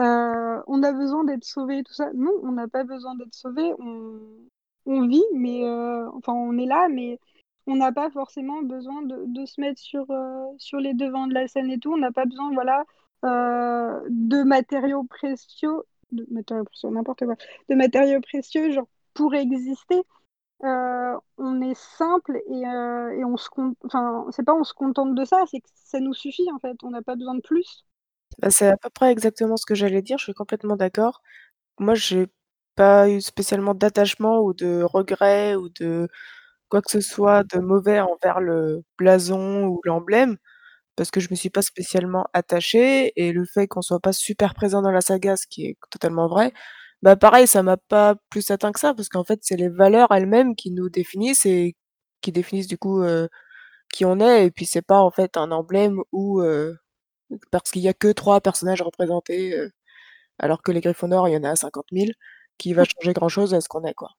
euh, 0.00 0.62
on 0.66 0.82
a 0.82 0.92
besoin 0.92 1.24
d'être 1.24 1.44
sauvé, 1.44 1.82
tout 1.82 1.92
ça. 1.92 2.10
Non, 2.14 2.32
on 2.42 2.52
n'a 2.52 2.68
pas 2.68 2.84
besoin 2.84 3.14
d'être 3.16 3.34
sauvé. 3.34 3.72
On, 4.86 5.06
vit, 5.08 5.24
mais 5.34 5.64
euh, 5.64 6.08
enfin, 6.12 6.32
on 6.32 6.56
est 6.58 6.66
là, 6.66 6.88
mais 6.88 7.18
on 7.66 7.76
n'a 7.76 7.92
pas 7.92 8.10
forcément 8.10 8.62
besoin 8.62 9.02
de, 9.02 9.46
se 9.46 9.60
mettre 9.60 9.80
sur, 9.80 10.10
euh, 10.10 10.46
sur 10.58 10.78
les 10.78 10.94
devants 10.94 11.26
de 11.26 11.34
la 11.34 11.48
scène 11.48 11.70
et 11.70 11.78
tout. 11.78 11.92
On 11.92 11.98
n'a 11.98 12.12
pas 12.12 12.26
besoin, 12.26 12.52
voilà, 12.52 12.84
de 13.22 14.42
matériaux 14.44 15.04
précieux, 15.04 15.82
de 16.12 16.26
matériaux 16.30 16.64
précieux, 16.64 16.90
n'importe 16.90 17.24
quoi, 17.24 17.36
de 17.68 17.74
matériaux 17.74 18.20
précieux, 18.20 18.70
genre 18.72 18.88
pour 19.14 19.34
exister, 19.34 20.02
on 20.60 21.60
est 21.62 21.74
simple 21.74 22.40
et, 22.48 22.60
et 22.62 23.24
on 23.24 23.36
se 23.36 23.48
enfin 23.84 24.26
c'est 24.30 24.44
pas 24.44 24.54
on 24.54 24.64
se 24.64 24.74
contente 24.74 25.14
de 25.14 25.24
ça, 25.24 25.44
c'est 25.50 25.60
que 25.60 25.68
ça 25.74 26.00
nous 26.00 26.14
suffit 26.14 26.50
en 26.52 26.58
fait, 26.58 26.76
on 26.84 26.90
n'a 26.90 27.02
pas 27.02 27.16
besoin 27.16 27.34
de 27.34 27.40
plus. 27.40 27.85
Bah, 28.42 28.50
c'est 28.50 28.68
à 28.68 28.76
peu 28.76 28.90
près 28.90 29.10
exactement 29.12 29.56
ce 29.56 29.64
que 29.64 29.74
j'allais 29.74 30.02
dire, 30.02 30.18
je 30.18 30.24
suis 30.24 30.34
complètement 30.34 30.76
d'accord. 30.76 31.22
Moi, 31.78 31.94
j'ai 31.94 32.28
pas 32.76 33.08
eu 33.10 33.20
spécialement 33.22 33.74
d'attachement 33.74 34.40
ou 34.40 34.54
de 34.54 34.82
regret 34.82 35.56
ou 35.56 35.68
de 35.70 36.08
quoi 36.70 36.82
que 36.82 36.90
ce 36.90 37.00
soit 37.00 37.44
de 37.44 37.60
mauvais 37.60 38.00
envers 38.00 38.40
le 38.40 38.82
blason 38.98 39.66
ou 39.66 39.80
l'emblème, 39.84 40.38
parce 40.96 41.10
que 41.12 41.20
je 41.20 41.28
me 41.30 41.36
suis 41.36 41.50
pas 41.50 41.62
spécialement 41.62 42.26
attachée 42.34 43.12
et 43.16 43.32
le 43.32 43.44
fait 43.46 43.68
qu'on 43.68 43.82
soit 43.82 44.00
pas 44.00 44.12
super 44.14 44.54
présent 44.54 44.82
dans 44.82 44.92
la 44.92 45.02
saga, 45.02 45.36
ce 45.36 45.46
qui 45.48 45.66
est 45.66 45.76
totalement 45.90 46.28
vrai, 46.28 46.52
bah, 47.02 47.16
pareil, 47.16 47.46
ça 47.48 47.62
m'a 47.62 47.76
pas 47.78 48.16
plus 48.30 48.50
atteint 48.50 48.72
que 48.72 48.80
ça 48.80 48.94
parce 48.94 49.08
qu'en 49.10 49.24
fait, 49.24 49.40
c'est 49.42 49.56
les 49.56 49.68
valeurs 49.70 50.12
elles-mêmes 50.12 50.56
qui 50.56 50.70
nous 50.72 50.90
définissent 50.90 51.46
et 51.46 51.76
qui 52.22 52.32
définissent 52.32 52.68
du 52.68 52.78
coup, 52.78 53.02
heu, 53.02 53.28
qui 53.92 54.04
on 54.06 54.20
est 54.20 54.46
et 54.46 54.50
puis 54.52 54.66
c'est 54.66 54.82
pas 54.82 55.00
en 55.00 55.10
fait 55.12 55.36
un 55.38 55.52
emblème 55.52 56.00
ou 56.12 56.42
heu, 56.42 56.76
parce 57.50 57.70
qu'il 57.70 57.82
y 57.82 57.88
a 57.88 57.94
que 57.94 58.12
3 58.12 58.40
personnages 58.40 58.82
représentés, 58.82 59.54
heu, 59.54 59.70
alors 60.38 60.62
que 60.62 60.72
les 60.72 60.80
Gryffondor, 60.80 61.28
il 61.28 61.34
y 61.34 61.36
en 61.36 61.44
a 61.44 61.56
50 61.56 61.86
000, 61.92 62.12
qui 62.58 62.74
va 62.74 62.84
changer 62.84 63.12
grand 63.12 63.28
chose 63.28 63.54
à 63.54 63.60
ce 63.60 63.68
qu'on 63.68 63.84
est, 63.84 63.94
quoi. 63.94 64.10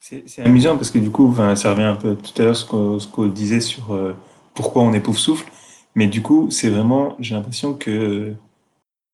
C'est 0.00 0.42
amusant 0.44 0.76
parce 0.76 0.90
que 0.90 0.98
du 0.98 1.10
coup, 1.10 1.34
ça 1.34 1.72
revient 1.72 1.82
un 1.82 1.96
peu 1.96 2.14
tout 2.14 2.40
à 2.40 2.44
l'heure 2.44 2.56
ce 2.56 2.64
qu'on 3.08 3.26
disait 3.26 3.60
sur 3.60 3.92
euh, 3.92 4.14
pourquoi 4.54 4.82
on 4.82 4.92
est 4.92 5.12
souffle. 5.14 5.50
Mais 5.96 6.06
du 6.06 6.22
coup, 6.22 6.48
c'est 6.50 6.68
vraiment, 6.68 7.16
j'ai 7.18 7.34
l'impression 7.34 7.74
que 7.74 8.34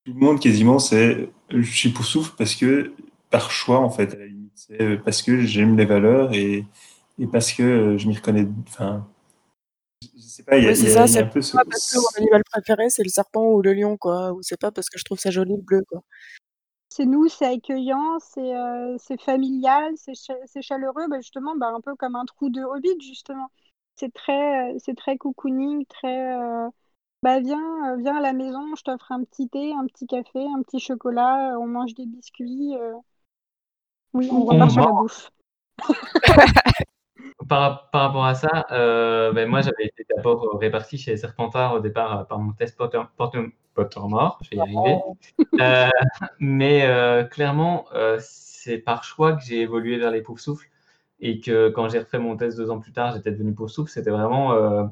tout 0.05 0.13
le 0.13 0.21
monde 0.21 0.41
quasiment, 0.41 0.79
c'est 0.79 1.31
je 1.51 1.63
suis 1.63 1.93
souffle 1.93 2.33
parce 2.37 2.55
que 2.55 2.93
par 3.31 3.51
choix 3.51 3.79
en 3.79 3.91
fait, 3.91 4.15
à 4.15 4.19
la 4.19 4.27
limite, 4.27 4.53
c'est 4.55 4.99
parce 5.05 5.23
que 5.23 5.43
j'aime 5.43 5.77
les 5.79 5.87
valeurs 5.87 6.35
et, 6.35 6.67
et 7.19 7.27
parce 7.27 7.53
que 7.53 7.97
je 7.99 8.09
m'y 8.09 8.17
reconnais. 8.17 8.47
Je 10.17 10.23
sais 10.23 10.43
pas, 10.43 10.57
il 10.59 10.65
y 10.65 10.69
a, 10.69 10.75
ça, 10.75 11.21
un 11.21 11.27
peu 11.27 11.41
ce. 11.41 11.53
Pas 11.53 11.65
parce 11.65 11.93
que 11.93 11.99
mon 11.99 12.23
animal 12.23 12.43
préféré 12.45 12.91
c'est 12.91 13.03
le 13.03 13.09
serpent 13.09 13.51
ou 13.53 13.63
le 13.63 13.73
lion 13.73 13.97
quoi, 13.97 14.33
ou 14.33 14.43
c'est 14.43 14.61
pas 14.61 14.71
parce 14.71 14.89
que 14.89 14.99
je 14.99 15.05
trouve 15.05 15.19
ça 15.19 15.31
joli 15.31 15.57
le 15.57 15.63
bleu 15.63 15.83
quoi 15.89 16.03
c'est 16.93 17.07
nous, 17.07 17.27
c'est 17.29 17.47
accueillant, 17.47 18.19
c'est 18.21 18.55
euh, 18.55 18.99
familial, 19.19 19.95
c'est 19.97 20.63
chaleureux, 20.63 21.09
bah, 21.09 21.21
justement, 21.21 21.57
bah, 21.57 21.69
un 21.75 21.81
peu 21.81 21.97
comme 21.97 22.17
un 22.17 22.27
trou 22.27 22.51
de 22.51 22.63
hobbit, 22.63 23.01
justement. 23.01 23.51
C'est 23.97 24.13
très, 24.13 24.77
c'est 24.79 24.95
très 24.95 25.17
cocooning, 25.17 25.87
très. 25.87 26.37
Euh, 26.37 26.69
bah, 27.23 27.41
viens, 27.41 27.93
euh, 27.93 27.97
viens 27.97 28.17
à 28.17 28.21
la 28.21 28.35
maison, 28.35 28.75
je 28.77 28.83
t'offre 28.83 29.11
un 29.11 29.25
petit 29.25 29.49
thé, 29.49 29.73
un 29.73 29.87
petit 29.87 30.07
café, 30.07 30.41
un 30.41 30.61
petit 30.63 30.81
chocolat, 30.81 31.57
on 31.59 31.67
mange 31.67 31.95
des 31.95 32.05
biscuits. 32.05 32.75
Oui, 34.13 34.29
on 34.31 34.45
repart 34.45 34.71
sur 34.71 34.83
la 34.83 34.93
bouffe. 34.93 35.31
par, 37.49 37.91
par, 37.91 38.03
rapport 38.03 38.25
à 38.25 38.35
ça, 38.35 38.67
ben 38.71 39.49
moi 39.49 39.61
j'avais 39.61 39.87
été 39.87 40.05
d'abord 40.15 40.59
réparti 40.61 40.99
chez 40.99 41.17
Serpentard 41.17 41.75
au 41.75 41.81
départ 41.81 42.27
par 42.27 42.39
mon 42.39 42.53
test 42.53 42.77
Potter, 42.77 43.01
Potter, 43.17 43.41
Pottermore, 43.75 44.39
je 44.43 44.51
vais 44.51 44.57
y 44.57 44.61
arriver. 44.61 44.99
Euh, 45.61 45.89
mais 46.39 46.87
euh, 46.87 47.25
clairement, 47.25 47.87
euh, 47.95 48.19
c'est 48.21 48.79
par 48.79 49.05
choix 49.05 49.35
que 49.35 49.43
j'ai 49.43 49.61
évolué 49.61 49.99
vers 49.99 50.11
les 50.11 50.23
poufs 50.23 50.41
souffles 50.41 50.69
et 51.21 51.41
que 51.41 51.71
quand 51.71 51.89
j'ai 51.89 51.99
refait 51.99 52.19
mon 52.19 52.37
test 52.37 52.57
deux 52.57 52.71
ans 52.71 52.81
plus 52.81 52.93
tard, 52.93 53.15
j'étais 53.15 53.31
devenu 53.31 53.55
pouf 53.55 53.71
souffle. 53.71 53.91
C'était 53.91 54.11
vraiment, 54.11 54.91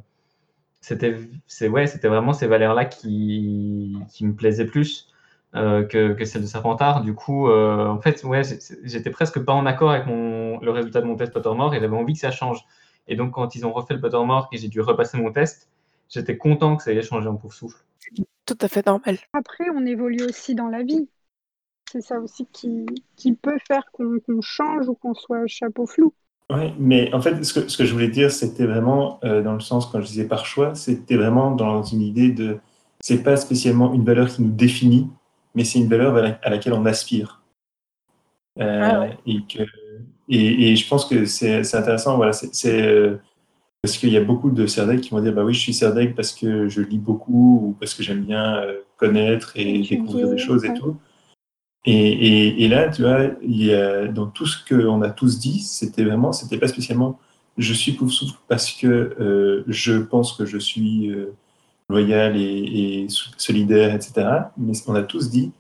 c'était, 0.81 1.19
c'est 1.47 1.69
ouais, 1.69 1.87
c'était 1.87 2.09
vraiment 2.09 2.33
ces 2.33 2.47
valeurs-là 2.47 2.85
qui, 2.85 3.99
qui 4.13 4.25
me 4.25 4.35
plaisaient 4.35 4.67
plus. 4.67 5.13
Que, 5.53 6.13
que 6.13 6.25
celle 6.25 6.43
de 6.43 6.47
Serpentard. 6.47 7.03
Du 7.03 7.15
coup, 7.15 7.51
en 7.51 7.99
fait, 8.01 8.23
ouais, 8.25 8.43
j'étais 8.85 9.11
presque 9.11 9.41
pas 9.41 9.53
en 9.53 9.67
accord 9.67 9.91
avec 9.91 10.07
mon, 10.07 10.61
le 10.61 10.71
résultat 10.71 11.01
de 11.01 11.07
mon 11.07 11.17
test 11.17 11.33
Pottermore 11.33 11.75
et 11.75 11.81
j'avais 11.81 11.97
envie 11.97 12.15
que 12.15 12.21
ça 12.21 12.31
change. 12.31 12.65
Et 13.09 13.17
donc, 13.17 13.33
quand 13.33 13.55
ils 13.55 13.67
ont 13.67 13.73
refait 13.73 13.95
le 13.95 14.01
Pottermore 14.01 14.49
et 14.53 14.59
j'ai 14.59 14.69
dû 14.69 14.81
repasser 14.81 15.19
mon 15.19 15.33
test, 15.33 15.69
j'étais 16.09 16.37
content 16.37 16.77
que 16.77 16.83
ça 16.83 16.93
ait 16.93 17.03
changé 17.03 17.29
en 17.29 17.37
pouf 17.37 17.55
souffle 17.55 17.85
tout 18.51 18.59
à 18.61 18.69
fait 18.69 18.85
normal. 18.85 19.17
Après, 19.33 19.65
on 19.75 19.87
évolue 19.87 20.25
aussi 20.25 20.57
dans 20.57 20.69
la 20.69 20.83
vie. 20.83 21.09
C'est 21.91 22.01
ça 22.01 22.19
aussi 22.19 22.47
qui, 22.53 22.87
qui 23.17 23.33
peut 23.33 23.59
faire 23.67 23.85
qu'on 23.93 24.41
change 24.41 24.89
ou 24.89 24.95
qu'on 24.95 25.15
soit 25.15 25.47
chapeau 25.47 25.87
flou. 25.87 26.13
Oui, 26.51 26.75
mais 26.79 27.15
en 27.15 27.21
fait, 27.21 27.45
ce 27.45 27.53
que, 27.53 27.69
ce 27.69 27.79
que 27.79 27.85
je 27.85 27.93
voulais 27.93 28.09
dire, 28.09 28.33
c'était 28.33 28.67
vraiment, 28.67 29.21
euh, 29.23 29.41
dans 29.41 29.53
le 29.53 29.61
sens, 29.61 29.87
quand 29.87 30.01
je 30.01 30.07
disais 30.07 30.27
par 30.27 30.47
choix, 30.47 30.75
c'était 30.75 31.17
vraiment 31.17 31.53
dans 31.53 31.83
une 31.85 32.03
idée 32.03 32.33
de. 32.33 32.59
C'est 33.03 33.23
pas 33.23 33.37
spécialement 33.37 33.95
une 33.95 34.05
valeur 34.05 34.29
qui 34.29 34.43
nous 34.43 34.51
définit, 34.51 35.09
mais 35.55 35.65
c'est 35.65 35.79
une 35.79 35.89
valeur 35.89 36.17
à 36.43 36.51
laquelle 36.51 36.73
on 36.73 36.87
aspire. 36.87 37.43
Euh, 38.59 38.81
ah 38.83 39.07
et, 39.27 39.39
que, 39.43 39.63
et, 40.29 40.73
et, 40.73 40.77
je 40.77 40.89
pense 40.89 41.05
que 41.05 41.25
c'est 41.25 41.75
intéressant. 41.75 42.17
Voilà, 42.17 42.33
c'est. 42.33 42.83
Euh, 42.83 43.17
parce 43.83 43.97
qu'il 43.97 44.11
y 44.11 44.17
a 44.19 44.23
beaucoup 44.23 44.51
de 44.51 44.67
Serdeg 44.67 45.01
qui 45.01 45.11
vont 45.11 45.21
dire 45.21 45.33
bah 45.33 45.43
oui, 45.43 45.55
je 45.55 45.61
suis 45.61 45.73
Serdeg 45.73 46.15
parce 46.15 46.33
que 46.33 46.69
je 46.69 46.83
lis 46.83 46.99
beaucoup 46.99 47.69
ou 47.69 47.77
parce 47.81 47.95
que 47.95 48.03
j'aime 48.03 48.25
bien 48.25 48.59
euh, 48.59 48.81
connaître 48.99 49.53
et 49.57 49.79
découvrir 49.79 50.29
des 50.29 50.37
choses 50.37 50.65
et 50.67 50.75
tout. 50.75 50.97
Et, 51.87 52.63
et, 52.63 52.69
là, 52.69 52.91
tu 52.91 53.01
vois, 53.01 53.29
il 53.41 53.65
y 53.65 53.73
a, 53.73 54.07
dans 54.07 54.27
tout 54.27 54.45
ce 54.45 54.59
qu'on 54.69 55.01
a 55.01 55.09
tous 55.09 55.39
dit, 55.39 55.61
c'était 55.61 56.05
vraiment, 56.05 56.31
c'était 56.31 56.59
pas 56.59 56.69
spécialement 56.69 57.19
je 57.61 57.75
suis 57.75 57.93
pouf 57.93 58.11
souffle 58.11 58.39
parce 58.49 58.73
que 58.73 58.87
euh, 58.87 59.65
je 59.67 59.95
pense 59.99 60.33
que 60.33 60.47
je 60.47 60.59
suis 60.59 61.11
euh, 61.11 61.33
loyal 61.91 62.37
et, 62.37 63.03
et, 63.05 63.07
solidaire, 63.37 63.95
etc. 63.95 64.53
Mais 64.57 64.73
on 64.87 64.95
a 64.95 65.03
tous 65.03 65.31
dit 65.31 65.53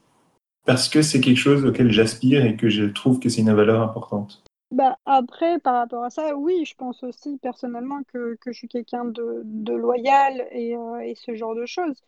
parce 0.64 0.88
que 0.88 1.02
c'est 1.02 1.20
quelque 1.20 1.36
chose 1.36 1.64
auquel 1.64 1.90
j'aspire 1.90 2.44
et 2.44 2.56
que 2.56 2.68
je 2.68 2.84
trouve 2.84 3.18
que 3.18 3.28
c'est 3.28 3.40
une 3.40 3.52
valeur 3.52 3.82
importante. 3.82 4.42
Bah, 4.70 4.96
après, 5.04 5.58
par 5.58 5.74
rapport 5.74 6.04
à 6.04 6.10
ça, 6.10 6.36
oui, 6.36 6.64
je 6.64 6.76
pense 6.76 7.02
aussi 7.02 7.38
personnellement 7.38 8.02
que, 8.12 8.36
que 8.36 8.52
je 8.52 8.58
suis 8.58 8.68
quelqu'un 8.68 9.04
de, 9.04 9.72
loyal 9.72 10.46
et, 10.52 10.76
euh, 10.76 11.00
et, 11.00 11.16
ce 11.16 11.34
genre 11.34 11.56
de 11.56 11.66
choses. 11.66 12.00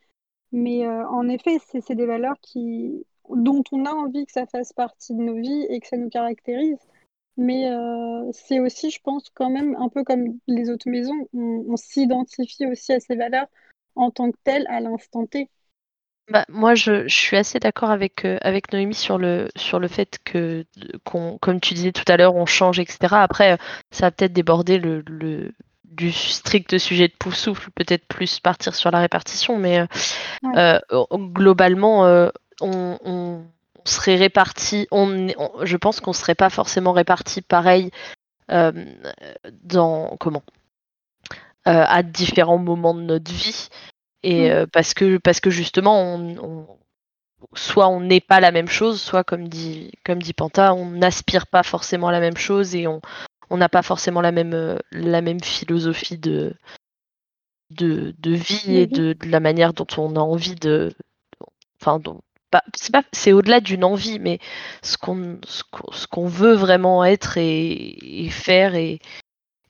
Mais 0.52 0.86
euh, 0.86 1.06
en 1.08 1.28
effet, 1.28 1.58
c'est 1.66 1.94
des 1.96 2.06
valeurs 2.06 2.38
qui, 2.40 3.04
dont 3.30 3.64
on 3.72 3.84
a 3.84 3.90
envie 3.90 4.26
que 4.26 4.32
ça 4.32 4.46
fasse 4.46 4.72
partie 4.72 5.14
de 5.14 5.22
nos 5.22 5.34
vies 5.40 5.66
et 5.70 5.80
que 5.80 5.88
ça 5.88 5.96
nous 5.96 6.08
caractérise. 6.08 6.78
Mais 7.36 7.68
euh, 7.68 8.30
c'est 8.32 8.60
aussi, 8.60 8.90
je 8.90 9.00
pense, 9.02 9.28
quand 9.30 9.50
même 9.50 9.74
un 9.76 9.88
peu 9.88 10.04
comme 10.04 10.38
les 10.46 10.70
autres 10.70 10.88
maisons, 10.88 11.28
on, 11.34 11.64
on 11.68 11.76
s'identifie 11.76 12.66
aussi 12.66 12.92
à 12.92 13.00
ces 13.00 13.16
valeurs 13.16 13.48
en 13.94 14.10
tant 14.10 14.30
que 14.30 14.36
telles 14.44 14.66
à 14.68 14.80
l'instant 14.80 15.26
T. 15.26 15.48
Bah, 16.30 16.44
moi, 16.48 16.74
je, 16.74 17.06
je 17.08 17.14
suis 17.14 17.36
assez 17.36 17.58
d'accord 17.58 17.90
avec, 17.90 18.24
euh, 18.24 18.38
avec 18.42 18.72
Noémie 18.72 18.94
sur 18.94 19.18
le, 19.18 19.48
sur 19.56 19.78
le 19.80 19.88
fait 19.88 20.18
que, 20.24 20.64
qu'on, 21.04 21.36
comme 21.38 21.60
tu 21.60 21.74
disais 21.74 21.92
tout 21.92 22.04
à 22.10 22.16
l'heure, 22.16 22.36
on 22.36 22.46
change, 22.46 22.78
etc. 22.78 23.16
Après, 23.16 23.58
ça 23.90 24.06
va 24.06 24.10
peut-être 24.12 24.32
déborder 24.32 24.78
le, 24.78 25.02
le, 25.08 25.52
du 25.84 26.12
strict 26.12 26.78
sujet 26.78 27.08
de 27.08 27.14
pouf 27.18 27.34
souffle, 27.34 27.70
peut-être 27.74 28.06
plus 28.06 28.38
partir 28.40 28.74
sur 28.74 28.90
la 28.90 29.00
répartition, 29.00 29.58
mais 29.58 29.80
euh, 29.80 29.86
euh, 30.56 30.78
globalement, 31.10 32.04
on, 32.60 32.98
on, 33.04 33.44
serait 33.84 34.16
réparti, 34.16 34.86
on, 34.92 35.26
je 35.64 35.76
pense 35.76 36.00
qu'on 36.00 36.12
serait 36.12 36.36
pas 36.36 36.50
forcément 36.50 36.92
réparti 36.92 37.42
pareil 37.42 37.90
dans 38.48 40.16
comment? 40.20 40.44
À 41.64 42.02
différents 42.02 42.58
moments 42.58 42.94
de 42.94 43.02
notre 43.02 43.30
vie. 43.30 43.68
Et 44.24 44.50
mmh. 44.50 44.66
parce 44.68 44.94
que 44.94 45.18
parce 45.18 45.40
que 45.40 45.50
justement, 45.50 46.14
on, 46.14 46.66
soit 47.54 47.88
on 47.88 48.00
n'est 48.00 48.20
pas 48.20 48.40
la 48.40 48.52
même 48.52 48.68
chose, 48.68 49.00
soit 49.00 49.24
comme 49.24 49.48
dit 49.48 49.90
comme 50.04 50.22
dit 50.22 50.32
Panta, 50.32 50.74
on 50.74 50.90
n'aspire 50.90 51.46
pas 51.46 51.62
forcément 51.62 52.08
à 52.08 52.12
la 52.12 52.20
même 52.20 52.36
chose 52.36 52.74
et 52.74 52.86
on 52.86 53.00
on 53.50 53.56
n'a 53.58 53.68
pas 53.68 53.82
forcément 53.82 54.20
la 54.20 54.32
même 54.32 54.78
la 54.92 55.20
même 55.20 55.42
philosophie 55.42 56.18
de 56.18 56.54
de, 57.70 58.14
de 58.18 58.34
vie 58.34 58.76
et 58.76 58.86
de, 58.86 59.14
de, 59.14 59.28
la 59.28 59.40
manière 59.40 59.72
dont 59.72 59.86
on 59.96 60.16
a 60.16 60.20
envie 60.20 60.54
de 60.54 60.92
enfin 61.80 62.00
c'est 62.74 62.92
pas 62.92 63.02
c'est 63.12 63.32
au-delà 63.32 63.60
d'une 63.60 63.84
envie 63.84 64.18
mais 64.18 64.38
ce 64.82 64.96
qu'on 64.96 65.40
ce 65.44 66.06
qu'on 66.06 66.26
veut 66.26 66.54
vraiment 66.54 67.04
être 67.04 67.38
et, 67.38 68.24
et 68.24 68.30
faire 68.30 68.74
et, 68.74 69.00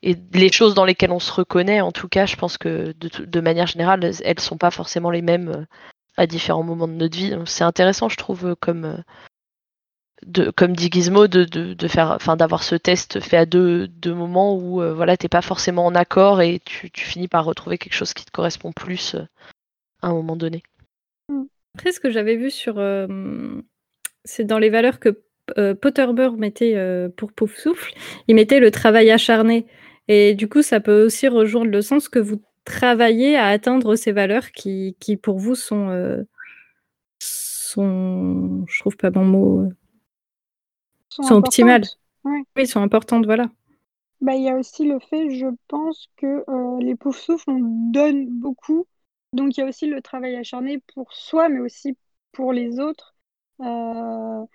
et 0.03 0.17
les 0.33 0.51
choses 0.51 0.75
dans 0.75 0.83
lesquelles 0.83 1.13
on 1.13 1.19
se 1.19 1.31
reconnaît, 1.31 1.79
en 1.79 1.93
tout 1.93 2.09
cas, 2.09 2.25
je 2.25 2.35
pense 2.35 2.57
que 2.57 2.93
de, 2.99 3.39
manière 3.39 3.67
générale, 3.67 4.11
elles 4.23 4.39
sont 4.39 4.57
pas 4.57 4.69
forcément 4.69 5.09
les 5.09 5.21
mêmes 5.21 5.47
euh, 5.47 5.65
à 6.17 6.27
différents 6.27 6.61
moments 6.61 6.89
de 6.89 6.93
notre 6.93 7.17
vie. 7.17 7.33
C'est 7.45 7.63
intéressant, 7.63 8.09
je 8.09 8.17
trouve, 8.17 8.47
euh, 8.47 8.55
comme, 8.59 9.01
euh, 10.35 10.51
comme 10.57 10.75
dit 10.75 10.89
Gizmo, 10.91 11.27
de, 11.27 11.45
de, 11.45 11.87
enfin, 11.97 12.35
d'avoir 12.35 12.63
ce 12.63 12.75
test 12.75 13.21
fait 13.21 13.37
à 13.37 13.45
deux, 13.45 13.89
moments 14.05 14.57
où 14.57 14.81
voilà, 14.93 15.15
t'es 15.15 15.29
pas 15.29 15.41
forcément 15.41 15.85
en 15.85 15.95
accord 15.95 16.41
et 16.41 16.59
tu, 16.65 16.91
tu, 16.91 17.05
finis 17.05 17.29
par 17.29 17.45
retrouver 17.45 17.77
quelque 17.77 17.95
chose 17.95 18.13
qui 18.13 18.25
te 18.25 18.31
correspond 18.31 18.73
plus 18.73 19.15
à 20.01 20.07
un 20.07 20.13
moment 20.13 20.35
donné. 20.35 20.63
Après, 21.75 21.93
ce 21.93 22.01
que 22.01 22.11
j'avais 22.11 22.35
vu 22.35 22.51
sur, 22.51 22.75
c'est 24.25 24.43
dans 24.43 24.59
les 24.59 24.69
valeurs 24.69 24.99
que 24.99 25.23
Potterberg 25.73 26.37
mettait 26.37 26.77
pour 27.17 27.33
Pouf 27.33 27.57
Souffle, 27.57 27.93
il 28.27 28.35
mettait 28.35 28.59
le 28.59 28.71
travail 28.71 29.09
acharné. 29.11 29.65
Et 30.07 30.35
du 30.35 30.49
coup, 30.49 30.61
ça 30.61 30.79
peut 30.79 31.05
aussi 31.05 31.27
rejoindre 31.27 31.71
le 31.71 31.81
sens 31.81 32.09
que 32.09 32.19
vous 32.19 32.41
travaillez 32.65 33.35
à 33.37 33.47
atteindre 33.47 33.95
ces 33.95 34.11
valeurs 34.11 34.51
qui, 34.51 34.95
qui 34.99 35.17
pour 35.17 35.39
vous 35.39 35.55
sont, 35.55 35.89
euh, 35.89 36.23
sont, 37.19 38.65
je 38.67 38.79
trouve 38.79 38.97
pas 38.97 39.09
bon 39.11 39.25
mot, 39.25 39.61
euh, 39.61 39.69
Sont 41.09 41.23
sont 41.23 41.35
optimales. 41.35 41.83
Ouais. 42.25 42.43
Oui, 42.55 42.67
sont 42.67 42.81
importantes, 42.81 43.25
voilà. 43.25 43.49
Bah, 44.21 44.35
il 44.35 44.43
y 44.43 44.49
a 44.49 44.55
aussi 44.55 44.85
le 44.85 44.99
fait, 44.99 45.29
je 45.31 45.47
pense, 45.67 46.07
que 46.17 46.43
euh, 46.49 46.79
les 46.81 46.95
poufs 46.95 47.17
souffles, 47.17 47.49
on 47.51 47.91
donne 47.91 48.27
beaucoup. 48.39 48.87
Donc, 49.33 49.57
il 49.57 49.61
y 49.61 49.63
a 49.63 49.67
aussi 49.67 49.87
le 49.87 50.01
travail 50.01 50.35
acharné 50.35 50.79
pour 50.93 51.11
soi, 51.13 51.49
mais 51.49 51.59
aussi 51.59 51.97
pour 52.31 52.53
les 52.53 52.79
autres. 52.79 53.15
Euh, 53.61 54.45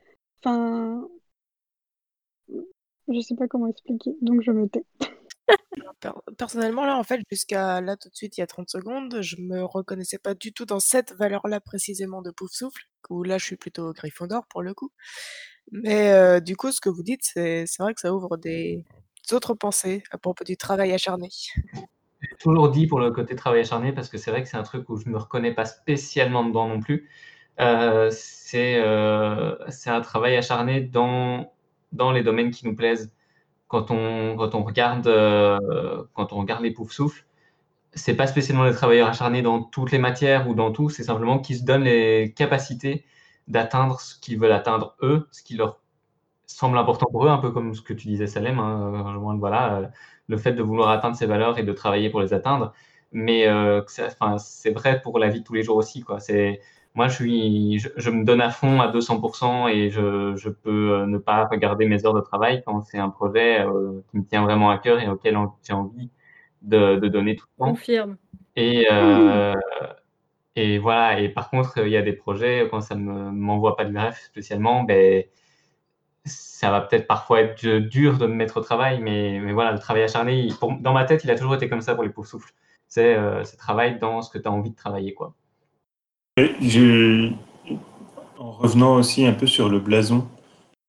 Enfin, 0.45 1.09
je 3.09 3.21
sais 3.21 3.35
pas 3.35 3.49
comment 3.49 3.67
expliquer, 3.67 4.13
donc 4.23 4.41
je 4.43 4.53
me 4.53 4.69
tais. 4.69 4.85
Per- 6.01 6.11
Personnellement, 6.37 6.85
là, 6.85 6.97
en 6.97 7.03
fait, 7.05 7.21
jusqu'à 7.31 7.81
là, 7.81 7.97
tout 7.97 8.09
de 8.09 8.15
suite, 8.15 8.37
il 8.39 8.41
y 8.41 8.45
a 8.45 8.47
30 8.47 8.69
secondes, 8.71 9.19
je 9.21 9.37
me 9.41 9.65
reconnaissais 9.65 10.19
pas 10.19 10.35
du 10.35 10.53
tout 10.53 10.65
dans 10.65 10.81
cette 10.81 11.13
valeur-là 11.15 11.61
précisément 11.61 12.23
de 12.23 12.31
Pouf 12.31 12.51
Souffle, 12.53 12.83
où 13.11 13.23
là, 13.25 13.39
je 13.39 13.45
suis 13.45 13.57
plutôt 13.57 13.93
Gryffondor 13.93 14.47
pour 14.49 14.63
le 14.63 14.75
coup. 14.75 14.91
Mais 15.73 16.41
du 16.41 16.57
coup, 16.57 16.73
ce 16.73 16.81
que 16.81 16.89
vous 16.89 17.03
dites, 17.03 17.23
c'est 17.35 17.67
vrai 17.79 17.95
que 17.95 18.01
ça 18.01 18.15
ouvre 18.15 18.37
des 18.37 18.85
autres 19.33 19.55
pensées 19.55 20.03
à 20.11 20.19
propos 20.19 20.45
du 20.45 20.57
travail 20.57 20.93
acharné. 20.93 21.29
J'ai 22.21 22.37
toujours 22.41 22.71
dit 22.71 22.87
pour 22.87 23.01
le 23.01 23.11
côté 23.13 23.37
travail 23.37 23.61
acharné, 23.61 23.93
parce 23.93 24.09
que 24.09 24.19
c'est 24.19 24.31
vrai 24.31 24.43
que 24.43 24.49
c'est 24.49 24.57
un 24.57 24.63
truc 24.63 24.89
où 24.89 24.97
je 24.97 25.09
me 25.09 25.17
reconnais 25.19 25.55
pas 25.55 25.65
spécialement 25.65 26.45
dedans 26.45 26.69
non 26.69 26.81
plus. 26.81 27.09
C'est 28.11 28.83
c'est 29.69 29.91
un 29.91 30.01
travail 30.01 30.37
acharné 30.37 30.81
dans, 30.81 31.53
dans 31.93 32.13
les 32.13 32.23
domaines 32.23 32.51
qui 32.51 32.67
nous 32.67 32.75
plaisent. 32.77 33.13
Quand 33.69 33.91
on, 33.91 34.37
quand 34.37 34.55
on, 34.55 34.63
regarde, 34.65 35.07
euh, 35.07 36.05
quand 36.15 36.33
on 36.33 36.39
regarde 36.41 36.63
les 36.63 36.71
poufs 36.73 36.93
souffles, 36.93 37.27
c'est 37.95 38.17
pas 38.17 38.27
spécialement 38.27 38.65
les 38.65 38.73
travailleurs 38.73 39.09
acharnés 39.09 39.43
dans 39.43 39.63
toutes 39.63 39.93
les 39.93 39.99
matières 39.99 40.49
ou 40.49 40.55
dans 40.55 40.73
tout, 40.73 40.91
c'est 40.91 41.05
simplement 41.05 41.39
qu'ils 41.39 41.59
se 41.59 41.65
donnent 41.65 41.85
les 41.85 42.33
capacités 42.37 43.05
d'atteindre 43.49 44.01
ce 44.01 44.19
qu'ils 44.19 44.39
veulent 44.39 44.53
atteindre 44.53 44.97
eux, 45.03 45.29
ce 45.33 45.43
qui 45.43 45.57
leur 45.57 45.81
semble 46.47 46.79
important 46.79 47.07
pour 47.11 47.27
eux, 47.27 47.29
un 47.31 47.39
peu 47.39 47.51
comme 47.51 47.75
ce 47.75 47.83
que 47.83 47.93
tu 47.95 48.09
disais, 48.09 48.27
Salem. 48.27 48.59
Hein, 48.59 49.37
voilà, 49.39 49.77
euh, 49.77 49.87
le 50.29 50.37
fait 50.39 50.53
de 50.53 50.63
vouloir 50.63 50.91
atteindre 50.91 51.17
ces 51.17 51.27
valeurs 51.27 51.59
et 51.59 51.63
de 51.63 51.73
travailler 51.73 52.11
pour 52.11 52.21
les 52.21 52.35
atteindre. 52.35 52.73
Mais 53.13 53.47
euh, 53.49 53.83
c'est 53.87 54.71
vrai 54.71 55.01
pour 55.03 55.19
la 55.19 55.29
vie 55.29 55.41
de 55.41 55.45
tous 55.45 55.55
les 55.55 55.63
jours 55.63 55.77
aussi. 55.77 56.03
Quoi. 56.03 56.19
Moi, 56.99 57.07
je, 57.07 57.15
suis, 57.15 57.79
je, 57.79 57.91
je, 57.95 58.11
me 58.11 58.25
donne 58.25 58.41
à 58.41 58.51
fond 58.51 58.81
à 58.81 58.91
200% 58.91 59.69
et 59.69 59.89
je, 59.89 60.35
je 60.35 60.49
peux 60.49 60.95
euh, 60.95 61.07
ne 61.07 61.17
pas 61.17 61.45
regarder 61.47 61.87
mes 61.87 62.05
heures 62.05 62.13
de 62.13 62.21
travail 62.21 62.61
quand 62.67 62.83
c'est 62.83 62.99
un 62.99 63.09
projet 63.09 63.61
euh, 63.61 64.03
qui 64.11 64.17
me 64.17 64.25
tient 64.25 64.43
vraiment 64.43 64.69
à 64.71 64.79
cœur 64.79 64.99
et 64.99 65.09
auquel 65.09 65.39
j'ai 65.63 65.75
envie 65.75 66.11
de, 66.63 66.97
de, 66.97 67.07
donner 67.07 67.37
tout 67.37 67.47
le 67.53 67.65
temps. 67.65 67.71
Confirme. 67.71 68.17
Et, 68.57 68.89
euh, 68.91 69.55
et 70.57 70.79
voilà. 70.79 71.21
Et 71.21 71.29
par 71.29 71.51
contre, 71.51 71.79
il 71.87 71.91
y 71.91 71.97
a 71.97 72.03
des 72.03 72.15
projets, 72.15 72.67
quand 72.69 72.81
ça 72.81 72.97
ne 72.97 73.31
m'envoie 73.31 73.77
pas 73.77 73.85
de 73.85 73.93
greffe 73.93 74.21
spécialement, 74.25 74.83
ben, 74.83 75.23
ça 76.25 76.73
va 76.73 76.81
peut-être 76.81 77.07
parfois 77.07 77.43
être 77.43 77.65
dur 77.65 78.19
de 78.19 78.27
me 78.27 78.35
mettre 78.35 78.57
au 78.57 78.61
travail, 78.61 78.99
mais, 79.01 79.39
mais 79.39 79.53
voilà, 79.53 79.71
le 79.71 79.79
travail 79.79 80.03
acharné, 80.03 80.41
il, 80.41 80.57
pour, 80.57 80.73
dans 80.81 80.95
ma 80.95 81.05
tête, 81.05 81.23
il 81.23 81.31
a 81.31 81.37
toujours 81.37 81.55
été 81.55 81.69
comme 81.69 81.81
ça 81.81 81.95
pour 81.95 82.03
les 82.03 82.11
pauvres 82.11 82.27
souffles. 82.27 82.53
C'est 82.89 83.15
euh, 83.15 83.45
travail 83.57 84.01
dans 84.01 84.21
ce 84.21 84.31
que 84.31 84.39
tu 84.39 84.49
as 84.49 84.51
envie 84.51 84.73
de 84.73 84.77
travailler. 84.77 85.15
Quoi. 85.15 85.33
En 88.39 88.53
revenant 88.53 88.97
aussi 88.97 89.27
un 89.27 89.33
peu 89.33 89.47
sur 89.47 89.69
le 89.69 89.81
blason, 89.81 90.27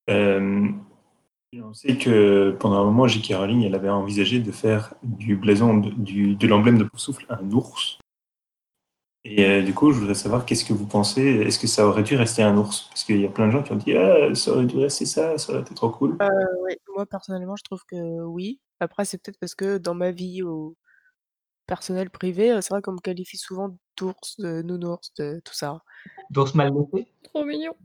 euh, 0.09 0.69
on 1.53 1.73
sait 1.73 1.97
que 1.97 2.55
pendant 2.59 2.81
un 2.81 2.83
moment, 2.83 3.07
J.K. 3.07 3.33
Rowling, 3.35 3.63
elle 3.63 3.75
avait 3.75 3.89
envisagé 3.89 4.39
de 4.39 4.51
faire 4.51 4.93
du 5.03 5.35
blason, 5.35 5.77
de, 5.77 5.89
du, 5.89 6.47
l'emblème 6.47 6.77
de 6.77 6.87
Souffle 6.95 7.25
un 7.29 7.51
ours. 7.51 7.97
Et 9.25 9.45
euh, 9.45 9.61
du 9.63 9.73
coup, 9.73 9.91
je 9.91 9.99
voudrais 9.99 10.15
savoir 10.15 10.45
qu'est-ce 10.45 10.63
que 10.63 10.73
vous 10.73 10.85
pensez. 10.85 11.21
Est-ce 11.21 11.59
que 11.59 11.67
ça 11.67 11.87
aurait 11.87 12.03
dû 12.03 12.15
rester 12.15 12.43
un 12.43 12.55
ours? 12.57 12.87
Parce 12.89 13.03
qu'il 13.03 13.19
y 13.19 13.25
a 13.25 13.29
plein 13.29 13.47
de 13.47 13.51
gens 13.51 13.63
qui 13.63 13.71
ont 13.71 13.75
dit 13.75 13.95
ah, 13.95 14.33
ça 14.33 14.51
aurait 14.51 14.65
dû 14.65 14.77
rester 14.77 15.05
ça, 15.05 15.37
ça 15.37 15.51
aurait 15.51 15.61
été 15.61 15.73
trop 15.73 15.89
cool. 15.89 16.17
Euh. 16.21 16.27
Moi, 16.95 17.05
personnellement, 17.05 17.55
je 17.55 17.63
trouve 17.63 17.83
que 17.85 18.23
oui. 18.23 18.59
Après, 18.79 19.05
c'est 19.05 19.17
peut-être 19.17 19.39
parce 19.39 19.55
que 19.55 19.77
dans 19.77 19.95
ma 19.95 20.11
vie 20.11 20.43
au 20.43 20.75
personnel 21.67 22.09
privé, 22.09 22.57
c'est 22.61 22.69
vrai 22.69 22.81
qu'on 22.81 22.93
me 22.93 22.99
qualifie 22.99 23.37
souvent 23.37 23.75
d'ours, 23.99 24.39
de 24.39 24.61
nounours, 24.61 25.13
de 25.17 25.41
tout 25.43 25.53
ça. 25.53 25.81
D'ours 26.29 26.55
mal 26.55 26.73
noté? 26.73 27.07
Trop 27.23 27.45
mignon. 27.45 27.75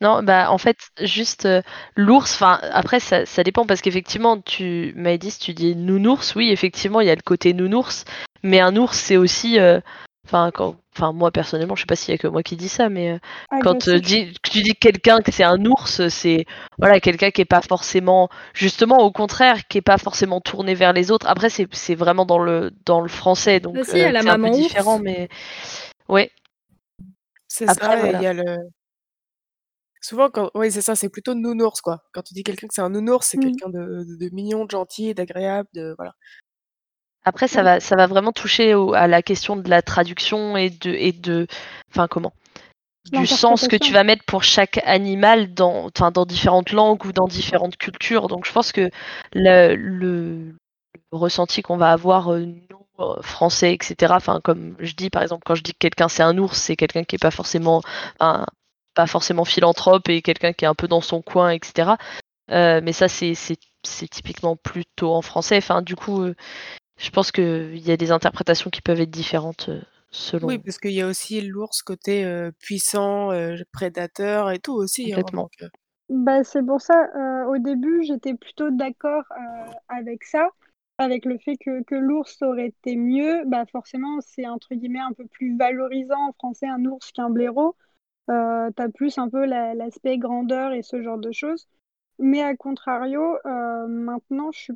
Non, 0.00 0.22
bah 0.22 0.50
en 0.50 0.58
fait, 0.58 0.76
juste 1.00 1.46
euh, 1.46 1.62
l'ours, 1.96 2.34
enfin 2.34 2.58
après 2.72 3.00
ça, 3.00 3.24
ça, 3.24 3.42
dépend 3.42 3.64
parce 3.64 3.80
qu'effectivement, 3.80 4.40
tu 4.40 4.92
m'as 4.96 5.16
dit, 5.16 5.32
tu 5.38 5.54
dis 5.54 5.76
nounours, 5.76 6.34
oui, 6.34 6.50
effectivement, 6.50 7.00
il 7.00 7.06
y 7.06 7.10
a 7.10 7.14
le 7.14 7.22
côté 7.22 7.54
nounours, 7.54 8.04
mais 8.42 8.60
un 8.60 8.76
ours, 8.76 8.98
c'est 8.98 9.16
aussi. 9.16 9.58
Euh, 9.58 9.80
Enfin, 10.26 10.50
quand, 10.54 10.76
enfin, 10.96 11.12
moi 11.12 11.30
personnellement, 11.30 11.74
je 11.76 11.82
sais 11.82 11.86
pas 11.86 11.96
s'il 11.96 12.12
y 12.12 12.14
a 12.14 12.18
que 12.18 12.26
moi 12.28 12.42
qui 12.42 12.56
dis 12.56 12.68
ça, 12.70 12.88
mais 12.88 13.20
Ah, 13.50 13.58
quand 13.60 13.88
euh, 13.88 14.00
dis, 14.00 14.32
tu 14.42 14.62
dis 14.62 14.74
quelqu'un 14.74 15.20
que 15.20 15.30
c'est 15.32 15.44
un 15.44 15.62
ours, 15.66 16.08
c'est 16.08 16.46
voilà 16.78 16.98
quelqu'un 17.00 17.30
qui 17.30 17.42
est 17.42 17.44
pas 17.44 17.60
forcément, 17.62 18.30
justement 18.54 18.98
au 19.00 19.12
contraire, 19.12 19.66
qui 19.68 19.78
est 19.78 19.82
pas 19.82 19.98
forcément 19.98 20.40
tourné 20.40 20.74
vers 20.74 20.92
les 20.94 21.10
autres. 21.10 21.26
Après, 21.28 21.50
c'est 21.50 21.94
vraiment 21.94 22.24
dans 22.24 22.38
le 22.38 22.70
dans 22.86 23.00
le 23.02 23.08
français, 23.08 23.60
donc 23.60 23.74
Bah 23.74 23.84
si, 23.84 24.02
euh, 24.02 24.12
c'est 24.18 24.30
un 24.30 24.38
peu 24.38 24.48
ours. 24.48 24.56
différent, 24.58 24.98
mais 24.98 25.28
ouais. 26.08 26.30
C'est 27.48 27.68
ça, 27.68 27.96
voilà. 27.96 28.12
il 28.12 28.20
y 28.20 28.26
a 28.26 28.32
le. 28.34 28.56
Souvent, 30.00 30.28
quand... 30.30 30.50
oui, 30.54 30.70
c'est 30.70 30.82
ça, 30.82 30.94
c'est 30.94 31.08
plutôt 31.08 31.34
nounours, 31.34 31.80
quoi. 31.80 32.02
Quand 32.12 32.22
tu 32.22 32.34
dis 32.34 32.42
quelqu'un 32.44 32.66
que 32.68 32.74
c'est 32.74 32.82
un 32.82 32.90
nounours, 32.90 33.26
c'est 33.26 33.38
Mm. 33.38 33.40
quelqu'un 33.40 33.68
de, 33.70 34.04
de, 34.04 34.16
de 34.28 34.34
mignon, 34.34 34.64
de 34.66 34.70
gentil, 34.70 35.14
d'agréable, 35.14 35.68
de 35.74 35.94
voilà. 35.96 36.12
Après, 37.24 37.48
ça 37.48 37.62
va 37.62 37.80
ça 37.80 37.96
va 37.96 38.06
vraiment 38.06 38.32
toucher 38.32 38.74
au- 38.74 38.94
à 38.94 39.06
la 39.06 39.22
question 39.22 39.56
de 39.56 39.68
la 39.70 39.82
traduction 39.82 40.56
et 40.56 40.70
de 40.70 40.90
et 40.92 41.12
de, 41.12 41.46
enfin 41.90 42.06
comment, 42.08 42.32
du 43.12 43.26
sens 43.26 43.68
que 43.68 43.76
tu 43.76 43.92
vas 43.92 44.04
mettre 44.04 44.24
pour 44.24 44.44
chaque 44.44 44.80
animal 44.86 45.54
dans, 45.54 45.86
enfin 45.96 46.10
dans 46.10 46.26
différentes 46.26 46.72
langues 46.72 47.04
ou 47.06 47.12
dans 47.12 47.26
différentes 47.28 47.76
cultures. 47.76 48.28
Donc 48.28 48.46
je 48.46 48.52
pense 48.52 48.72
que 48.72 48.90
le, 49.34 49.74
le 49.76 50.56
ressenti 51.12 51.62
qu'on 51.62 51.76
va 51.76 51.92
avoir 51.92 52.32
euh, 52.32 52.40
nous 52.46 52.86
euh, 53.00 53.20
français, 53.22 53.74
etc. 53.74 54.16
Enfin 54.16 54.40
comme 54.42 54.76
je 54.80 54.94
dis 54.94 55.10
par 55.10 55.22
exemple 55.22 55.42
quand 55.46 55.54
je 55.54 55.62
dis 55.62 55.72
que 55.72 55.78
quelqu'un 55.78 56.08
c'est 56.08 56.22
un 56.22 56.38
ours, 56.38 56.58
c'est 56.58 56.76
quelqu'un 56.76 57.04
qui 57.04 57.16
est 57.16 57.18
pas 57.18 57.30
forcément 57.32 57.82
un, 58.20 58.46
pas 58.94 59.06
forcément 59.06 59.44
philanthrope 59.44 60.08
et 60.08 60.22
quelqu'un 60.22 60.52
qui 60.52 60.64
est 60.64 60.68
un 60.68 60.74
peu 60.74 60.88
dans 60.88 61.00
son 61.00 61.22
coin, 61.22 61.50
etc. 61.50 61.92
Euh, 62.50 62.80
mais 62.82 62.92
ça 62.92 63.08
c'est 63.08 63.34
typiquement 64.10 64.56
plutôt 64.56 65.14
en 65.14 65.22
français. 65.22 65.56
Enfin 65.58 65.82
du 65.82 65.96
coup, 65.96 66.22
euh, 66.22 66.34
je 66.96 67.10
pense 67.10 67.30
qu'il 67.32 67.78
y 67.78 67.90
a 67.92 67.96
des 67.96 68.10
interprétations 68.12 68.70
qui 68.70 68.80
peuvent 68.82 69.00
être 69.00 69.10
différentes 69.10 69.68
euh, 69.68 69.80
selon 70.10 70.48
Oui, 70.48 70.58
parce 70.58 70.78
qu'il 70.78 70.92
y 70.92 71.00
a 71.00 71.06
aussi 71.08 71.40
l'ours 71.40 71.82
côté 71.82 72.24
euh, 72.24 72.50
puissant, 72.60 73.32
euh, 73.32 73.56
prédateur 73.72 74.50
et 74.50 74.58
tout 74.58 74.74
aussi. 74.74 75.12
Hein, 75.14 75.24
complètement. 75.24 75.50
Bah, 76.10 76.44
c'est 76.44 76.64
pour 76.64 76.80
ça, 76.82 77.08
euh, 77.16 77.46
au 77.46 77.58
début, 77.58 78.04
j'étais 78.04 78.34
plutôt 78.34 78.70
d'accord 78.70 79.24
euh, 79.32 79.72
avec 79.88 80.24
ça, 80.24 80.50
avec 80.98 81.24
le 81.26 81.38
fait 81.38 81.56
que, 81.58 81.82
que 81.84 81.94
l'ours 81.96 82.42
aurait 82.42 82.68
été 82.68 82.96
mieux. 82.96 83.44
Bah, 83.46 83.64
forcément, 83.72 84.20
c'est 84.22 84.46
entre 84.48 84.74
guillemets 84.74 85.00
un 85.00 85.12
peu 85.14 85.26
plus 85.26 85.56
valorisant 85.58 86.28
en 86.28 86.32
français 86.34 86.68
un 86.68 86.84
ours 86.86 87.12
qu'un 87.12 87.30
blaireau. 87.30 87.76
Euh, 88.30 88.70
t'as 88.76 88.88
plus 88.90 89.18
un 89.18 89.30
peu 89.30 89.46
la- 89.46 89.74
l'aspect 89.74 90.18
grandeur 90.18 90.72
et 90.74 90.82
ce 90.82 91.02
genre 91.02 91.18
de 91.18 91.32
choses. 91.32 91.68
Mais 92.18 92.42
à 92.42 92.56
contrario, 92.56 93.38
euh, 93.46 93.86
maintenant, 93.88 94.52
je 94.52 94.60
suis 94.60 94.74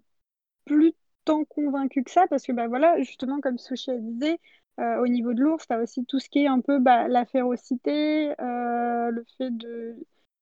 plus 0.67 0.95
tant 1.29 1.45
convaincue 1.45 2.03
que 2.05 2.11
ça 2.11 2.27
parce 2.29 2.45
que, 2.45 2.53
bah 2.53 2.69
voilà, 2.69 3.01
justement, 3.03 3.41
comme 3.41 3.59
Sushi 3.59 3.91
a 3.91 3.99
disait, 3.99 4.39
euh, 4.81 5.03
au 5.03 5.07
niveau 5.07 5.35
de 5.35 5.43
l'ours, 5.43 5.67
t'as 5.67 5.83
aussi 5.83 6.07
tout 6.07 6.19
ce 6.19 6.31
qui 6.31 6.45
est 6.45 6.47
un 6.47 6.61
peu 6.61 6.79
bah, 6.79 7.07
la 7.09 7.27
férocité, 7.27 8.31
euh, 8.41 9.11
le 9.11 9.25
fait 9.37 9.51
de 9.51 9.97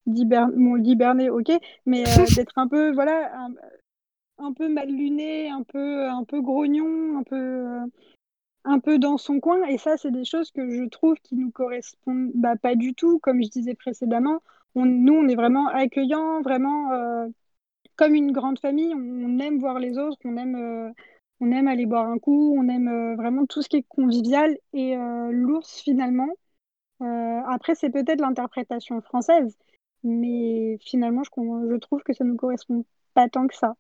d'hiberner, 0.07 1.29
bon, 1.29 1.39
ok, 1.39 1.51
mais 1.87 2.05
euh, 2.05 2.05
d'être 2.37 2.57
un 2.57 2.69
peu, 2.69 2.93
voilà, 2.93 3.33
un, 3.37 3.51
un 4.39 4.53
peu 4.53 4.69
mal 4.69 4.89
luné, 4.89 5.51
un 5.51 5.65
peu, 5.65 6.09
un 6.09 6.23
peu 6.23 6.41
grognon, 6.41 7.19
un 7.19 7.25
peu, 7.25 7.37
euh, 7.37 7.81
un 8.65 8.79
peu 8.79 8.99
dans 9.01 9.19
son 9.19 9.41
coin. 9.41 9.65
Et 9.67 9.79
ça, 9.79 9.97
c'est 9.97 10.13
des 10.13 10.25
choses 10.25 10.53
que 10.53 10.71
je 10.71 10.85
trouve 10.89 11.17
qui 11.25 11.35
nous 11.37 11.51
correspondent 11.51 12.31
bah, 12.35 12.57
pas 12.57 12.77
du 12.77 12.95
tout. 12.95 13.19
Comme 13.21 13.43
je 13.43 13.49
disais 13.49 13.75
précédemment, 13.75 14.41
on, 14.77 14.85
nous, 14.87 15.15
on 15.15 15.29
est 15.29 15.35
vraiment 15.35 15.69
accueillants, 15.69 16.43
vraiment 16.43 16.93
euh, 16.93 17.27
comme 17.97 18.15
une 18.15 18.33
grande 18.33 18.59
famille. 18.59 18.95
On, 18.95 19.39
aime 19.39 19.59
voir 19.59 19.79
les 19.79 19.99
autres, 19.99 20.19
on 20.25 20.37
aime, 20.37 20.57
euh, 20.57 20.91
on 21.41 21.51
aime 21.51 21.69
aller 21.69 21.87
boire 21.87 22.07
un 22.07 22.19
coup, 22.19 22.55
on 22.59 22.69
aime 22.69 22.89
euh, 22.89 23.17
vraiment 23.17 23.47
tout 23.47 23.63
ce 23.63 23.69
qui 23.69 23.79
est 23.79 23.87
convivial. 23.89 24.57
Et 24.73 24.97
euh, 24.97 25.31
l'ours, 25.33 25.81
finalement, 25.81 26.29
après, 27.49 27.75
c'est 27.75 27.91
peut-être 27.91 28.21
l'interprétation 28.21 29.03
française, 29.03 29.55
mais 30.03 30.79
finalement, 30.81 31.23
je, 31.25 31.77
trouve 31.77 32.03
que 32.03 32.15
ça 32.15 32.25
ne 32.25 32.31
nous 32.31 32.37
correspond 32.37 32.87
pas 33.13 33.29
tant 33.29 33.47
que 33.47 33.55
ça. 33.55 33.75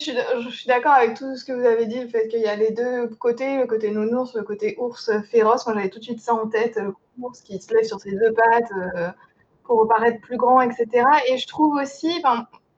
Je 0.00 0.10
suis, 0.50 0.66
d'accord 0.66 0.92
avec 0.92 1.16
tout 1.16 1.36
ce 1.36 1.44
que 1.44 1.52
vous 1.52 1.64
avez 1.64 1.86
dit, 1.86 2.00
le 2.00 2.08
fait 2.08 2.26
qu'il 2.26 2.40
y 2.40 2.46
a 2.46 2.56
les 2.56 2.72
deux 2.72 3.06
côtés, 3.06 3.58
le 3.58 3.66
côté 3.66 3.92
nounours, 3.92 4.34
le 4.34 4.42
côté 4.42 4.74
ours 4.78 5.12
féroce. 5.30 5.66
Moi, 5.66 5.76
j'avais 5.76 5.88
tout 5.88 6.00
de 6.00 6.04
suite 6.04 6.20
ça 6.20 6.34
en 6.34 6.48
tête, 6.48 6.76
le 6.76 6.92
ours 7.20 7.40
qui 7.42 7.60
se 7.60 7.72
lève 7.72 7.84
sur 7.84 8.00
ses 8.00 8.10
deux 8.10 8.32
pattes 8.32 9.14
pour 9.62 9.86
paraître 9.86 10.20
plus 10.20 10.36
grand, 10.36 10.60
etc. 10.60 11.06
Et 11.28 11.38
je 11.38 11.46
trouve 11.46 11.76
aussi, 11.76 12.20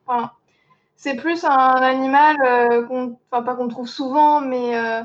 enfin, 0.06 0.32
c'est 0.96 1.16
plus 1.16 1.44
un 1.44 1.74
animal, 1.82 2.36
euh, 2.44 2.86
qu'on, 2.86 3.18
pas 3.30 3.42
qu'on 3.54 3.68
trouve 3.68 3.88
souvent, 3.88 4.40
mais 4.40 4.76
euh, 4.76 5.02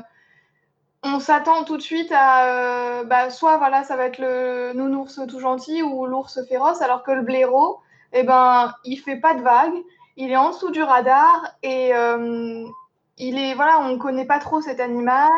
on 1.02 1.20
s'attend 1.20 1.64
tout 1.64 1.76
de 1.76 1.82
suite 1.82 2.12
à 2.12 3.00
euh, 3.00 3.04
bah, 3.04 3.30
soit 3.30 3.58
voilà 3.58 3.84
ça 3.84 3.96
va 3.96 4.06
être 4.06 4.18
le 4.18 4.72
nounours 4.74 5.20
tout 5.28 5.40
gentil 5.40 5.82
ou 5.82 6.06
l'ours 6.06 6.40
féroce 6.48 6.80
alors 6.80 7.02
que 7.02 7.10
le 7.10 7.22
blaireau 7.22 7.80
eh 8.12 8.22
ben 8.22 8.72
il 8.84 8.98
fait 8.98 9.16
pas 9.16 9.34
de 9.34 9.42
vagues 9.42 9.82
il 10.16 10.30
est 10.30 10.36
en 10.36 10.50
dessous 10.50 10.70
du 10.70 10.82
radar 10.82 11.56
et 11.64 11.90
il 13.18 13.38
est 13.38 13.54
voilà 13.54 13.80
on 13.80 13.98
connaît 13.98 14.26
pas 14.26 14.38
trop 14.38 14.60
cet 14.60 14.78
animal 14.78 15.28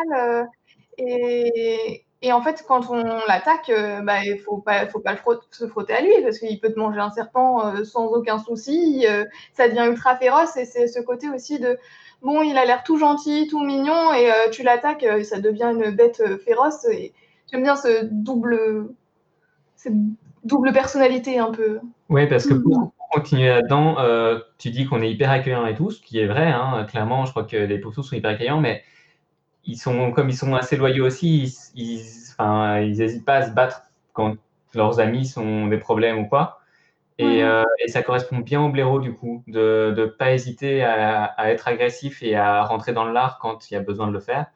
et, 0.99 2.04
et 2.25 2.33
en 2.33 2.41
fait 2.41 2.65
quand 2.67 2.89
on 2.89 3.03
l'attaque 3.27 3.71
bah, 4.03 4.23
il 4.23 4.39
faut 4.39 4.57
pas 4.57 4.87
faut 4.87 4.99
pas 4.99 5.13
le 5.13 5.19
se 5.51 5.67
frotter 5.67 5.93
à 5.93 6.01
lui 6.01 6.11
parce 6.23 6.39
qu'il 6.39 6.59
peut 6.59 6.73
te 6.73 6.79
manger 6.79 6.99
un 6.99 7.11
serpent 7.11 7.83
sans 7.83 8.07
aucun 8.07 8.39
souci 8.39 9.05
ça 9.53 9.67
devient 9.67 9.87
ultra 9.89 10.15
féroce 10.17 10.57
et 10.57 10.65
c'est 10.65 10.87
ce 10.87 10.99
côté 10.99 11.29
aussi 11.29 11.59
de 11.59 11.77
bon, 12.25 12.41
il 12.41 12.57
a 12.57 12.65
l'air 12.65 12.83
tout 12.83 12.97
gentil, 12.97 13.47
tout 13.49 13.63
mignon, 13.63 14.13
et 14.13 14.29
euh, 14.29 14.49
tu 14.51 14.63
l'attaques, 14.63 15.03
euh, 15.03 15.23
ça 15.23 15.39
devient 15.39 15.71
une 15.73 15.91
bête 15.91 16.21
euh, 16.25 16.37
féroce. 16.37 16.85
Et 16.91 17.13
j'aime 17.51 17.63
bien 17.63 17.75
ce 17.75 18.05
double, 18.11 18.89
cette 19.75 19.93
double 20.43 20.73
personnalité 20.73 21.39
un 21.39 21.51
peu. 21.51 21.79
Oui, 22.09 22.27
parce 22.27 22.45
que 22.45 22.53
pour 22.53 22.91
continuer 23.11 23.47
là-dedans, 23.47 23.95
tu 24.57 24.71
dis 24.71 24.85
qu'on 24.85 25.01
est 25.01 25.09
hyper 25.09 25.31
accueillant 25.31 25.65
et 25.65 25.75
tout, 25.75 25.91
ce 25.91 26.01
qui 26.01 26.19
est 26.19 26.27
vrai. 26.27 26.47
Hein, 26.47 26.85
clairement, 26.89 27.25
je 27.25 27.31
crois 27.31 27.43
que 27.43 27.55
les 27.55 27.77
Poussous 27.79 28.03
sont 28.03 28.15
hyper 28.15 28.31
accueillants, 28.31 28.59
mais 28.59 28.83
ils 29.65 29.77
sont, 29.77 30.11
comme 30.11 30.29
ils 30.29 30.37
sont 30.37 30.55
assez 30.55 30.77
loyaux 30.77 31.05
aussi, 31.05 31.55
ils 31.75 32.03
n'hésitent 32.97 33.25
pas 33.25 33.35
à 33.35 33.47
se 33.47 33.51
battre 33.51 33.83
quand 34.13 34.35
leurs 34.73 34.99
amis 34.99 35.25
sont 35.25 35.67
des 35.67 35.77
problèmes 35.77 36.19
ou 36.19 36.27
quoi. 36.27 36.59
Euh, 37.21 37.63
et, 37.79 37.87
ça 37.87 38.03
correspond 38.03 38.39
bien 38.39 38.61
au 38.61 38.69
blaireau, 38.69 38.99
du 38.99 39.13
coup, 39.13 39.43
de 39.47 39.93
ne 39.95 40.05
pas 40.05 40.33
hésiter 40.33 40.83
à, 40.83 41.33
être 41.51 41.67
agressif 41.67 42.21
et 42.21 42.35
à 42.35 42.63
rentrer 42.63 42.93
dans 42.93 43.05
l'art 43.05 43.39
quand 43.39 43.69
il 43.69 43.75
y 43.75 43.77
a 43.77 43.79
besoin 43.79 44.07
de 44.07 44.11
le 44.11 44.19
faire, 44.19 44.47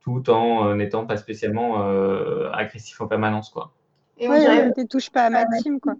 tout 0.00 0.28
en 0.28 0.68
euh, 0.68 0.74
n'étant 0.74 1.06
pas 1.06 1.16
spécialement 1.16 1.82
euh, 1.82 2.50
agressif 2.52 3.00
en 3.00 3.06
permanence. 3.06 3.48
Quoi. 3.48 3.72
Et 4.18 4.28
on 4.28 4.38
dirait... 4.38 4.70
ne 4.76 4.84
touche 4.84 5.10
pas 5.10 5.24
à 5.24 5.30
ma 5.30 5.46
team, 5.46 5.80
quoi. 5.80 5.94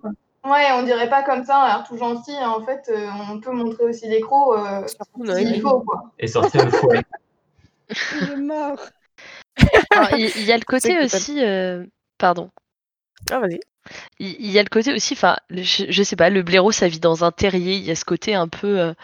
Ouais, 0.44 0.66
on 0.74 0.82
dirait 0.82 1.08
pas 1.08 1.22
comme 1.22 1.42
ça, 1.42 1.64
l'air 1.66 1.84
tout 1.88 1.96
gentil. 1.96 2.36
En 2.44 2.60
fait, 2.60 2.92
on 3.30 3.40
peut 3.40 3.52
montrer 3.52 3.84
aussi 3.84 4.06
les 4.06 4.20
crocs 4.20 4.54
s'il 4.90 5.62
faut. 5.62 5.80
Quoi. 5.80 6.12
Et 6.18 6.26
sortir 6.26 6.66
le 6.66 6.70
fouet. 6.70 7.00
Il 7.90 8.30
est 8.30 8.36
mort. 8.36 8.80
Il 10.18 10.44
y, 10.44 10.52
a 10.52 10.56
le 10.56 10.64
côté 10.64 10.98
aussi. 10.98 11.40
Pardon. 12.18 12.50
Ah, 13.30 13.38
vas-y. 13.38 13.60
Il 14.18 14.50
y 14.50 14.58
a 14.58 14.62
le 14.62 14.68
côté 14.68 14.94
aussi, 14.94 15.14
enfin, 15.14 15.36
je, 15.50 16.02
sais 16.02 16.16
pas, 16.16 16.30
le 16.30 16.42
blaireau, 16.42 16.72
ça 16.72 16.88
vit 16.88 17.00
dans 17.00 17.24
un 17.24 17.32
terrier. 17.32 17.76
Il 17.76 17.84
y 17.84 17.90
a 17.90 17.94
ce 17.94 18.04
côté 18.04 18.34
un 18.34 18.48
peu, 18.48 18.80
euh, 18.80 18.94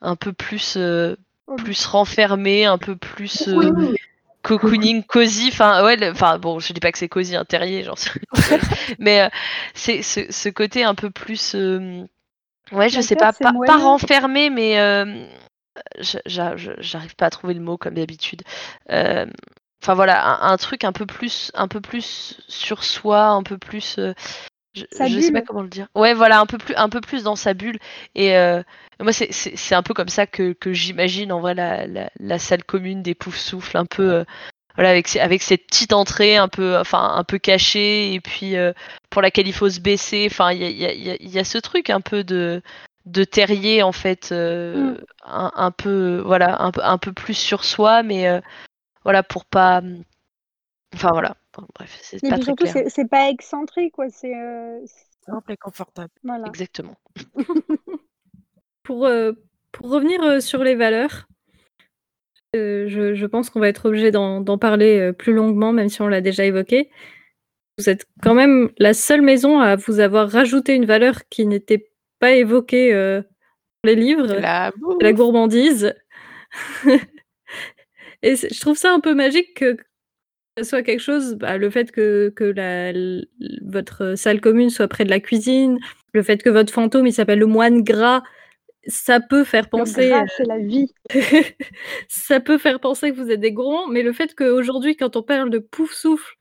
un 0.00 0.16
peu 0.16 0.32
plus, 0.32 0.74
euh, 0.76 1.16
oh. 1.46 1.56
plus 1.56 1.86
renfermé, 1.86 2.64
un 2.64 2.78
peu 2.78 2.94
plus 2.94 3.48
euh, 3.48 3.94
cocooning, 4.42 5.02
cosy. 5.02 5.48
Enfin, 5.48 5.84
ouais, 5.84 6.10
enfin, 6.10 6.38
bon, 6.38 6.60
je 6.60 6.72
dis 6.72 6.80
pas 6.80 6.92
que 6.92 6.98
c'est 6.98 7.08
cosy 7.08 7.34
un 7.34 7.44
terrier, 7.44 7.82
genre, 7.82 7.98
mais 9.00 9.28
c'est 9.74 10.02
ce, 10.02 10.48
côté 10.48 10.84
un 10.84 10.94
peu 10.94 11.10
plus, 11.10 11.54
ouais, 11.54 12.88
je 12.88 13.00
sais 13.00 13.16
pas, 13.16 13.32
pas, 13.32 13.52
pas, 13.66 13.78
renfermé, 13.78 14.48
mais 14.48 14.78
j'arrive 16.26 17.16
pas 17.16 17.26
à 17.26 17.30
trouver 17.30 17.54
le 17.54 17.60
mot 17.60 17.76
comme 17.76 17.94
d'habitude. 17.94 18.42
Enfin 19.82 19.94
voilà, 19.94 20.44
un, 20.44 20.56
truc 20.58 20.84
un 20.84 20.92
peu 20.92 21.06
plus, 21.06 21.50
un 21.54 21.66
peu 21.66 21.80
plus 21.80 22.38
sur 22.48 22.84
soi, 22.84 23.28
un 23.28 23.42
peu 23.42 23.56
plus. 23.56 23.96
Euh, 23.98 24.12
je, 24.74 24.84
je 24.90 25.20
sais 25.20 25.32
pas 25.32 25.40
comment 25.40 25.62
le 25.62 25.68
dire. 25.68 25.88
Ouais, 25.94 26.12
voilà, 26.12 26.38
un 26.38 26.46
peu 26.46 26.58
plus, 26.58 26.74
un 26.76 26.90
peu 26.90 27.00
plus 27.00 27.22
dans 27.22 27.34
sa 27.34 27.54
bulle. 27.54 27.78
Et 28.14 28.36
euh, 28.36 28.62
moi, 29.00 29.12
c'est 29.12 29.74
un 29.74 29.82
peu 29.82 29.94
comme 29.94 30.08
ça 30.08 30.26
que, 30.26 30.52
que 30.52 30.74
j'imagine 30.74 31.32
en 31.32 31.40
vrai 31.40 31.54
la, 31.54 31.86
la, 31.86 32.10
la, 32.20 32.38
salle 32.38 32.62
commune 32.62 33.02
des 33.02 33.14
poufs 33.14 33.38
souffles, 33.38 33.76
un 33.78 33.86
peu. 33.86 34.12
Euh, 34.12 34.24
voilà, 34.76 34.90
avec, 34.90 35.16
avec 35.16 35.42
cette 35.42 35.66
petite 35.66 35.92
entrée 35.92 36.36
un 36.36 36.48
peu, 36.48 36.78
enfin, 36.78 37.14
un 37.16 37.24
peu 37.24 37.38
cachée, 37.38 38.14
et 38.14 38.20
puis 38.20 38.54
pour 39.10 39.20
laquelle 39.20 39.48
il 39.48 39.52
faut 39.52 39.68
se 39.68 39.80
baisser. 39.80 40.28
Enfin, 40.30 40.52
il 40.52 40.60
y 40.60 40.84
a, 40.84 40.92
y, 40.92 41.10
a, 41.10 41.16
y 41.18 41.38
a, 41.38 41.44
ce 41.44 41.58
truc 41.58 41.90
un 41.90 42.00
peu 42.00 42.22
de, 42.22 42.62
de 43.10 43.24
terrier 43.24 43.82
en 43.82 43.92
fait, 43.92 44.32
mm. 44.32 44.98
un, 45.24 45.52
un, 45.54 45.70
peu, 45.70 46.22
voilà, 46.24 46.62
un, 46.62 46.72
un 46.82 46.98
peu 46.98 47.12
plus 47.12 47.34
sur 47.34 47.64
soi, 47.64 48.02
mais 48.02 48.40
voilà, 49.04 49.22
pour 49.22 49.44
pas. 49.44 49.82
Enfin 50.94 51.10
voilà. 51.12 51.36
bref, 51.74 51.98
c'est 52.02 52.20
pas 52.20 52.38
très 52.38 52.54
clair. 52.54 52.84
C'est 52.88 53.08
pas 53.08 53.28
excentré, 53.28 53.90
quoi. 53.90 54.08
C'est 54.10 54.34
euh... 54.34 54.80
simple 55.24 55.52
et 55.52 55.56
confortable. 55.56 56.10
Voilà. 56.24 56.46
Exactement. 56.48 56.96
pour, 58.82 59.06
euh, 59.06 59.32
pour 59.72 59.90
revenir 59.90 60.22
euh, 60.22 60.40
sur 60.40 60.64
les 60.64 60.74
valeurs, 60.74 61.28
euh, 62.56 62.88
je, 62.88 63.14
je, 63.14 63.26
pense 63.26 63.48
qu'on 63.48 63.60
va 63.60 63.68
être 63.68 63.86
obligé 63.86 64.10
d'en 64.10 64.58
parler 64.58 65.12
plus 65.12 65.32
longuement, 65.32 65.72
même 65.72 65.88
si 65.88 66.02
on 66.02 66.08
l'a 66.08 66.20
déjà 66.20 66.44
évoqué. 66.44 66.90
Vous 67.78 67.88
êtes 67.88 68.06
quand 68.22 68.34
même 68.34 68.70
la 68.78 68.92
seule 68.92 69.22
maison 69.22 69.60
à 69.60 69.76
vous 69.76 70.00
avoir 70.00 70.28
rajouté 70.28 70.74
une 70.74 70.84
valeur 70.84 71.20
qui 71.30 71.46
n'était 71.46 71.90
pas 72.20 72.32
évoquée 72.32 72.92
dans 72.92 73.24
les 73.84 73.96
livres, 73.96 74.26
la, 74.26 74.72
la 75.00 75.12
gourmandise. 75.12 75.94
Et 78.22 78.36
je 78.36 78.60
trouve 78.60 78.76
ça 78.76 78.92
un 78.92 79.00
peu 79.00 79.14
magique 79.14 79.54
que 79.54 79.76
ce 80.58 80.64
soit 80.64 80.82
quelque 80.82 81.00
chose, 81.00 81.36
bah, 81.36 81.56
le 81.56 81.70
fait 81.70 81.90
que, 81.90 82.32
que 82.34 82.44
la, 82.44 82.92
votre 83.64 84.14
salle 84.16 84.40
commune 84.40 84.70
soit 84.70 84.88
près 84.88 85.04
de 85.04 85.10
la 85.10 85.20
cuisine, 85.20 85.78
le 86.12 86.22
fait 86.22 86.42
que 86.42 86.50
votre 86.50 86.72
fantôme 86.72 87.06
il 87.06 87.12
s'appelle 87.12 87.38
le 87.38 87.46
moine 87.46 87.82
gras, 87.82 88.22
ça 88.86 89.20
peut 89.20 89.44
faire 89.44 89.68
penser. 89.68 90.08
Le 90.08 90.10
gras, 90.10 90.26
c'est 90.36 90.46
la 90.46 90.58
vie. 90.58 90.92
ça 92.08 92.40
peut 92.40 92.58
faire 92.58 92.80
penser 92.80 93.10
que 93.10 93.16
vous 93.16 93.30
êtes 93.30 93.40
des 93.40 93.52
gros, 93.52 93.86
mais 93.88 94.02
le 94.02 94.12
fait 94.12 94.34
qu'aujourd'hui, 94.34 94.96
quand 94.96 95.16
on 95.16 95.22
parle 95.22 95.50
de 95.50 95.58
pouf 95.58 95.92
souffle, 95.92 96.34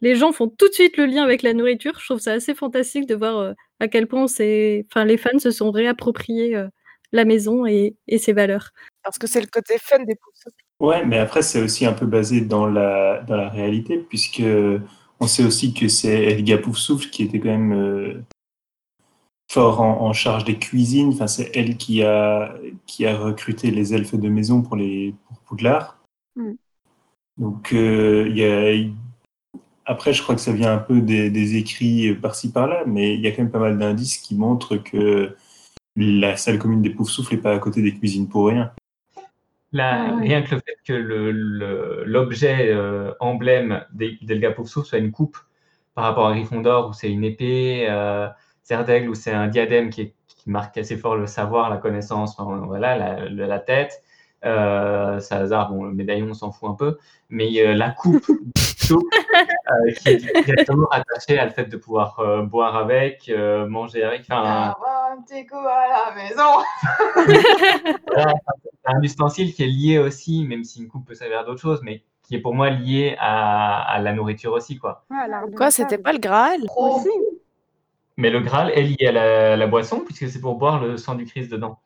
les 0.00 0.14
gens 0.14 0.32
font 0.32 0.48
tout 0.48 0.68
de 0.68 0.74
suite 0.74 0.96
le 0.96 1.06
lien 1.06 1.22
avec 1.22 1.42
la 1.42 1.54
nourriture. 1.54 1.98
Je 1.98 2.04
trouve 2.04 2.20
ça 2.20 2.32
assez 2.32 2.54
fantastique 2.54 3.06
de 3.06 3.14
voir 3.14 3.38
euh, 3.38 3.52
à 3.80 3.88
quel 3.88 4.06
point 4.06 4.24
enfin, 4.24 5.04
les 5.04 5.16
fans 5.16 5.38
se 5.38 5.50
sont 5.50 5.70
réappropriés 5.70 6.56
euh, 6.56 6.68
la 7.12 7.24
maison 7.24 7.66
et, 7.66 7.96
et, 8.08 8.18
ses 8.18 8.32
valeurs. 8.32 8.70
Parce 9.02 9.18
que 9.18 9.26
c'est 9.26 9.40
le 9.40 9.46
côté 9.46 9.74
fun 9.78 9.98
des 10.04 10.14
pouf 10.14 10.34
souffles. 10.34 10.56
Ouais, 10.80 11.04
mais 11.04 11.18
après, 11.18 11.42
c'est 11.42 11.62
aussi 11.62 11.86
un 11.86 11.92
peu 11.92 12.06
basé 12.06 12.42
dans 12.42 12.66
la, 12.66 13.22
dans 13.22 13.36
la 13.36 13.48
réalité, 13.48 13.98
puisque 13.98 14.42
on 15.20 15.26
sait 15.26 15.44
aussi 15.44 15.72
que 15.72 15.88
c'est 15.88 16.24
Elga 16.24 16.58
Poufsouffle 16.58 17.08
qui 17.08 17.22
était 17.22 17.40
quand 17.40 17.48
même 17.48 17.72
euh, 17.72 18.22
fort 19.50 19.80
en, 19.80 20.12
charge 20.12 20.44
des 20.44 20.58
cuisines. 20.58 21.08
Enfin, 21.08 21.26
c'est 21.26 21.50
elle 21.54 21.76
qui 21.76 22.02
a, 22.02 22.54
qui 22.86 23.06
a 23.06 23.16
recruté 23.16 23.70
les 23.70 23.94
elfes 23.94 24.16
de 24.16 24.28
maison 24.28 24.62
pour, 24.62 24.76
les, 24.76 25.14
pour 25.26 25.38
Poudlard. 25.40 25.98
Mm. 26.34 26.52
Donc, 27.38 27.72
euh, 27.72 28.26
il 28.28 28.36
y 28.36 28.44
a, 28.44 28.72
après, 29.86 30.12
je 30.12 30.22
crois 30.22 30.34
que 30.34 30.40
ça 30.40 30.52
vient 30.52 30.72
un 30.72 30.78
peu 30.78 31.00
des, 31.00 31.30
des 31.30 31.56
écrits 31.56 32.14
par-ci 32.14 32.52
par-là, 32.52 32.82
mais 32.86 33.14
il 33.14 33.20
y 33.20 33.26
a 33.26 33.30
quand 33.30 33.42
même 33.42 33.50
pas 33.50 33.58
mal 33.58 33.78
d'indices 33.78 34.18
qui 34.18 34.34
montrent 34.34 34.76
que 34.76 35.34
la 35.96 36.36
salle 36.36 36.58
commune 36.58 36.82
des 36.82 36.90
Poufsouffles 36.90 37.36
n'est 37.36 37.40
pas 37.40 37.52
à 37.52 37.58
côté 37.58 37.82
des 37.82 37.94
cuisines 37.94 38.28
pour 38.28 38.48
rien. 38.48 38.72
Rien 39.72 40.42
que 40.42 40.54
le 40.54 40.60
fait 40.60 40.76
que 40.86 40.92
l'objet 42.04 42.68
euh, 42.70 43.12
emblème 43.20 43.84
d'Elga 43.92 44.52
Poufsou 44.52 44.84
soit 44.84 44.98
une 44.98 45.12
coupe 45.12 45.36
par 45.94 46.04
rapport 46.04 46.26
à 46.26 46.32
Gryffondor 46.32 46.88
où 46.88 46.92
c'est 46.92 47.10
une 47.10 47.24
épée, 47.24 47.86
euh, 47.88 48.28
Zerdaigle 48.64 49.10
où 49.10 49.14
c'est 49.14 49.32
un 49.32 49.48
diadème 49.48 49.90
qui, 49.90 50.12
marque 50.46 50.78
assez 50.78 50.96
fort 50.96 51.16
le 51.16 51.26
savoir, 51.26 51.70
la 51.70 51.76
connaissance, 51.76 52.36
voilà, 52.38 52.96
la, 52.96 53.28
la 53.28 53.58
tête. 53.58 54.00
Euh, 54.44 55.18
Salazar, 55.18 55.72
bon, 55.72 55.84
le 55.84 55.92
médaillon, 55.92 56.28
on 56.30 56.34
s'en 56.34 56.52
fout 56.52 56.70
un 56.70 56.74
peu, 56.74 56.98
mais 57.30 57.48
euh, 57.58 57.74
la 57.74 57.90
coupe 57.90 58.24
euh, 58.94 59.92
qui 59.92 60.08
est 60.08 60.16
directement 60.44 60.88
attachée 60.90 61.38
à 61.38 61.44
le 61.44 61.50
fait 61.50 61.64
de 61.64 61.76
pouvoir 61.76 62.18
euh, 62.20 62.42
boire 62.42 62.76
avec, 62.76 63.30
manger 63.68 64.04
avec. 64.04 64.22
Enfin, 64.22 64.74
un 65.12 65.22
petit 65.22 65.46
coup 65.46 65.56
à 65.56 65.86
la 65.88 66.14
maison. 66.14 66.62
un 68.84 69.02
ustensile 69.02 69.52
qui 69.54 69.64
est 69.64 69.66
lié 69.66 69.98
aussi, 69.98 70.44
même 70.44 70.64
si 70.64 70.80
une 70.80 70.88
coupe 70.88 71.06
peut 71.06 71.14
servir 71.14 71.40
à 71.40 71.44
d'autres 71.44 71.60
choses, 71.60 71.80
mais 71.82 72.02
qui 72.22 72.34
est 72.34 72.40
pour 72.40 72.54
moi 72.54 72.70
lié 72.70 73.16
à, 73.18 73.98
la 74.00 74.12
nourriture 74.12 74.52
aussi. 74.52 74.78
Quoi, 74.78 75.04
quoi 75.56 75.70
c'était 75.70 75.98
pas 75.98 76.12
le 76.12 76.18
Graal? 76.18 76.60
Aussi. 76.76 77.08
Mais 78.16 78.30
le 78.30 78.40
Graal 78.40 78.70
est 78.70 78.82
lié 78.82 79.08
à 79.08 79.12
la, 79.12 79.56
la 79.56 79.66
boisson, 79.66 80.00
puisque 80.00 80.28
c'est 80.28 80.40
pour 80.40 80.56
boire 80.56 80.80
le 80.80 80.96
sang 80.96 81.14
du 81.14 81.24
Christ 81.24 81.50
dedans. 81.50 81.78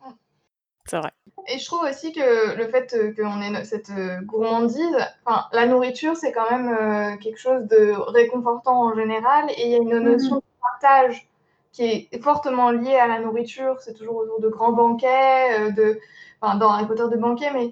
C'est 0.90 0.98
vrai. 0.98 1.12
Et 1.46 1.58
je 1.60 1.64
trouve 1.66 1.84
aussi 1.84 2.12
que 2.12 2.56
le 2.56 2.66
fait 2.66 3.14
qu'on 3.14 3.40
ait 3.42 3.64
cette 3.64 3.90
euh, 3.90 4.20
gourmandise, 4.22 4.96
enfin, 5.24 5.44
la 5.52 5.66
nourriture, 5.66 6.16
c'est 6.16 6.32
quand 6.32 6.50
même 6.50 6.68
euh, 6.68 7.16
quelque 7.18 7.38
chose 7.38 7.62
de 7.68 7.92
réconfortant 8.10 8.86
en 8.86 8.94
général. 8.96 9.44
Et 9.56 9.66
il 9.66 9.70
y 9.70 9.74
a 9.76 9.78
une 9.78 10.00
notion 10.00 10.36
mhm. 10.36 10.40
de 10.40 10.60
partage 10.60 11.28
qui 11.70 12.08
est 12.10 12.22
fortement 12.24 12.72
liée 12.72 12.96
à 12.96 13.06
la 13.06 13.20
nourriture. 13.20 13.76
C'est 13.78 13.94
toujours 13.94 14.16
autour 14.16 14.40
de 14.40 14.48
grands 14.48 14.72
banquets, 14.72 15.60
euh, 15.60 15.70
de, 15.70 16.00
enfin, 16.40 16.56
dans 16.56 16.70
un 16.70 16.82
Potter 16.82 17.04
de 17.08 17.16
banquets, 17.16 17.52
mais 17.54 17.70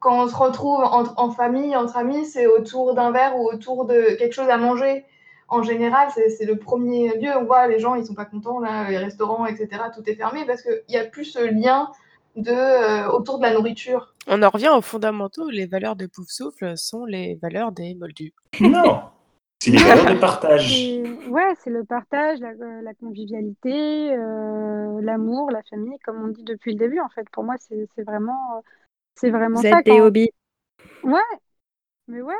quand 0.00 0.24
on 0.24 0.26
se 0.26 0.34
retrouve 0.34 0.80
en, 0.82 1.30
famille, 1.30 1.76
entre 1.76 1.98
amis, 1.98 2.24
c'est 2.24 2.48
autour 2.48 2.94
d'un 2.94 3.12
verre 3.12 3.36
ou 3.36 3.48
autour 3.48 3.84
de 3.84 4.16
quelque 4.18 4.32
chose 4.32 4.48
à 4.48 4.56
manger. 4.56 5.04
En 5.46 5.62
général, 5.62 6.08
c'est 6.10 6.46
le 6.46 6.56
premier 6.56 7.16
lieu. 7.18 7.30
On 7.36 7.44
voit 7.44 7.68
les 7.68 7.78
gens, 7.78 7.94
ils 7.94 8.06
sont 8.06 8.14
pas 8.14 8.24
contents, 8.24 8.58
là, 8.58 8.90
les 8.90 8.98
restaurants, 8.98 9.46
etc., 9.46 9.68
tout 9.94 10.02
est 10.10 10.16
fermé 10.16 10.44
parce 10.46 10.62
qu'il 10.62 10.82
n'y 10.88 10.96
a 10.96 11.04
plus 11.04 11.26
ce 11.26 11.38
lien 11.38 11.90
de, 12.36 12.50
euh, 12.50 13.08
autour 13.10 13.38
de 13.38 13.42
la 13.44 13.54
nourriture. 13.54 14.14
On 14.26 14.42
en 14.42 14.50
revient 14.50 14.70
aux 14.70 14.80
fondamentaux. 14.82 15.50
Les 15.50 15.66
valeurs 15.66 15.96
de 15.96 16.06
Pouf-Souffle 16.06 16.76
sont 16.76 17.04
les 17.04 17.36
valeurs 17.42 17.72
des 17.72 17.94
Moldus. 17.94 18.32
Non, 18.60 19.02
c'est 19.62 19.70
les 19.72 19.78
valeurs 19.78 20.14
de 20.14 20.20
partage. 20.20 20.72
Ouais, 21.28 21.54
c'est 21.62 21.70
le 21.70 21.84
partage, 21.84 22.38
la, 22.40 22.50
euh, 22.50 22.82
la 22.82 22.94
convivialité, 22.94 24.12
euh, 24.14 25.00
l'amour, 25.02 25.50
la 25.50 25.62
famille, 25.68 25.98
comme 26.04 26.22
on 26.24 26.28
dit 26.28 26.44
depuis 26.44 26.72
le 26.72 26.78
début. 26.78 27.00
En 27.00 27.08
fait, 27.08 27.28
pour 27.30 27.44
moi, 27.44 27.56
c'est 27.58 27.86
vraiment, 28.04 28.62
c'est 29.16 29.30
vraiment 29.30 29.60
Vous 29.60 29.68
ça. 29.68 29.78
êtes 29.80 29.86
des 29.86 30.00
hobbies. 30.00 30.30
Ouais, 31.02 31.20
mais 32.08 32.22
ouais. 32.22 32.34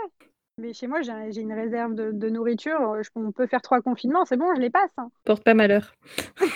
Mais 0.59 0.75
chez 0.75 0.87
moi, 0.87 1.01
j'ai 1.01 1.11
un- 1.13 1.31
j'ai 1.31 1.41
une 1.41 1.55
réserve 1.55 1.95
de, 1.95 2.11
de 2.13 2.29
nourriture. 2.29 3.03
je- 3.03 3.09
on 3.17 3.33
peut 3.33 3.47
faire 3.47 3.63
trois 3.63 3.81
confinements, 3.81 4.27
c'est 4.27 4.37
bon, 4.37 4.55
je 4.55 4.61
les 4.61 4.69
passe. 4.71 4.91
hein. 4.99 5.11
Porte 5.25 5.43
pas 5.43 5.55
malheur. 5.55 5.95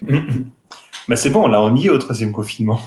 bah 1.10 1.16
c'est 1.16 1.30
bon, 1.30 1.48
là 1.48 1.60
on 1.60 1.74
y 1.74 1.86
est 1.86 1.90
au 1.90 1.98
troisième 1.98 2.30
confinement. 2.30 2.78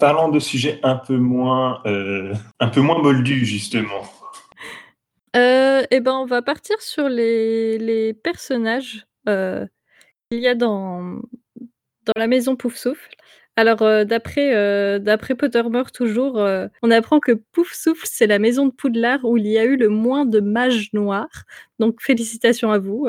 Parlons 0.00 0.30
de 0.30 0.40
sujets 0.40 0.80
un 0.82 0.96
peu 0.96 1.16
moins, 1.16 1.80
euh, 1.86 2.34
un 2.58 2.66
peu 2.66 2.80
moins 2.80 3.00
moldus 3.00 3.44
justement. 3.44 4.02
Euh, 5.36 5.84
eh 5.92 6.00
ben, 6.00 6.12
on 6.14 6.26
va 6.26 6.42
partir 6.42 6.82
sur 6.82 7.08
les, 7.08 7.78
les 7.78 8.14
personnages 8.14 9.06
euh, 9.28 9.64
qu'il 10.28 10.40
y 10.40 10.48
a 10.48 10.56
dans, 10.56 11.20
dans 12.04 12.12
la 12.16 12.26
maison 12.26 12.56
Pouf 12.56 12.74
Souffle. 12.74 13.14
Alors, 13.54 13.78
d'après 13.78 14.98
d'après 14.98 15.36
Pottermore, 15.36 15.92
toujours, 15.92 16.36
on 16.82 16.90
apprend 16.90 17.20
que 17.20 17.32
Pouf 17.52 17.72
Souffle, 17.74 18.08
c'est 18.10 18.26
la 18.26 18.40
maison 18.40 18.66
de 18.66 18.72
Poudlard 18.72 19.24
où 19.24 19.36
il 19.36 19.46
y 19.46 19.58
a 19.58 19.64
eu 19.64 19.76
le 19.76 19.88
moins 19.88 20.24
de 20.24 20.40
mages 20.40 20.88
noirs. 20.94 21.44
Donc, 21.78 22.00
félicitations 22.00 22.72
à 22.72 22.78
vous. 22.78 23.06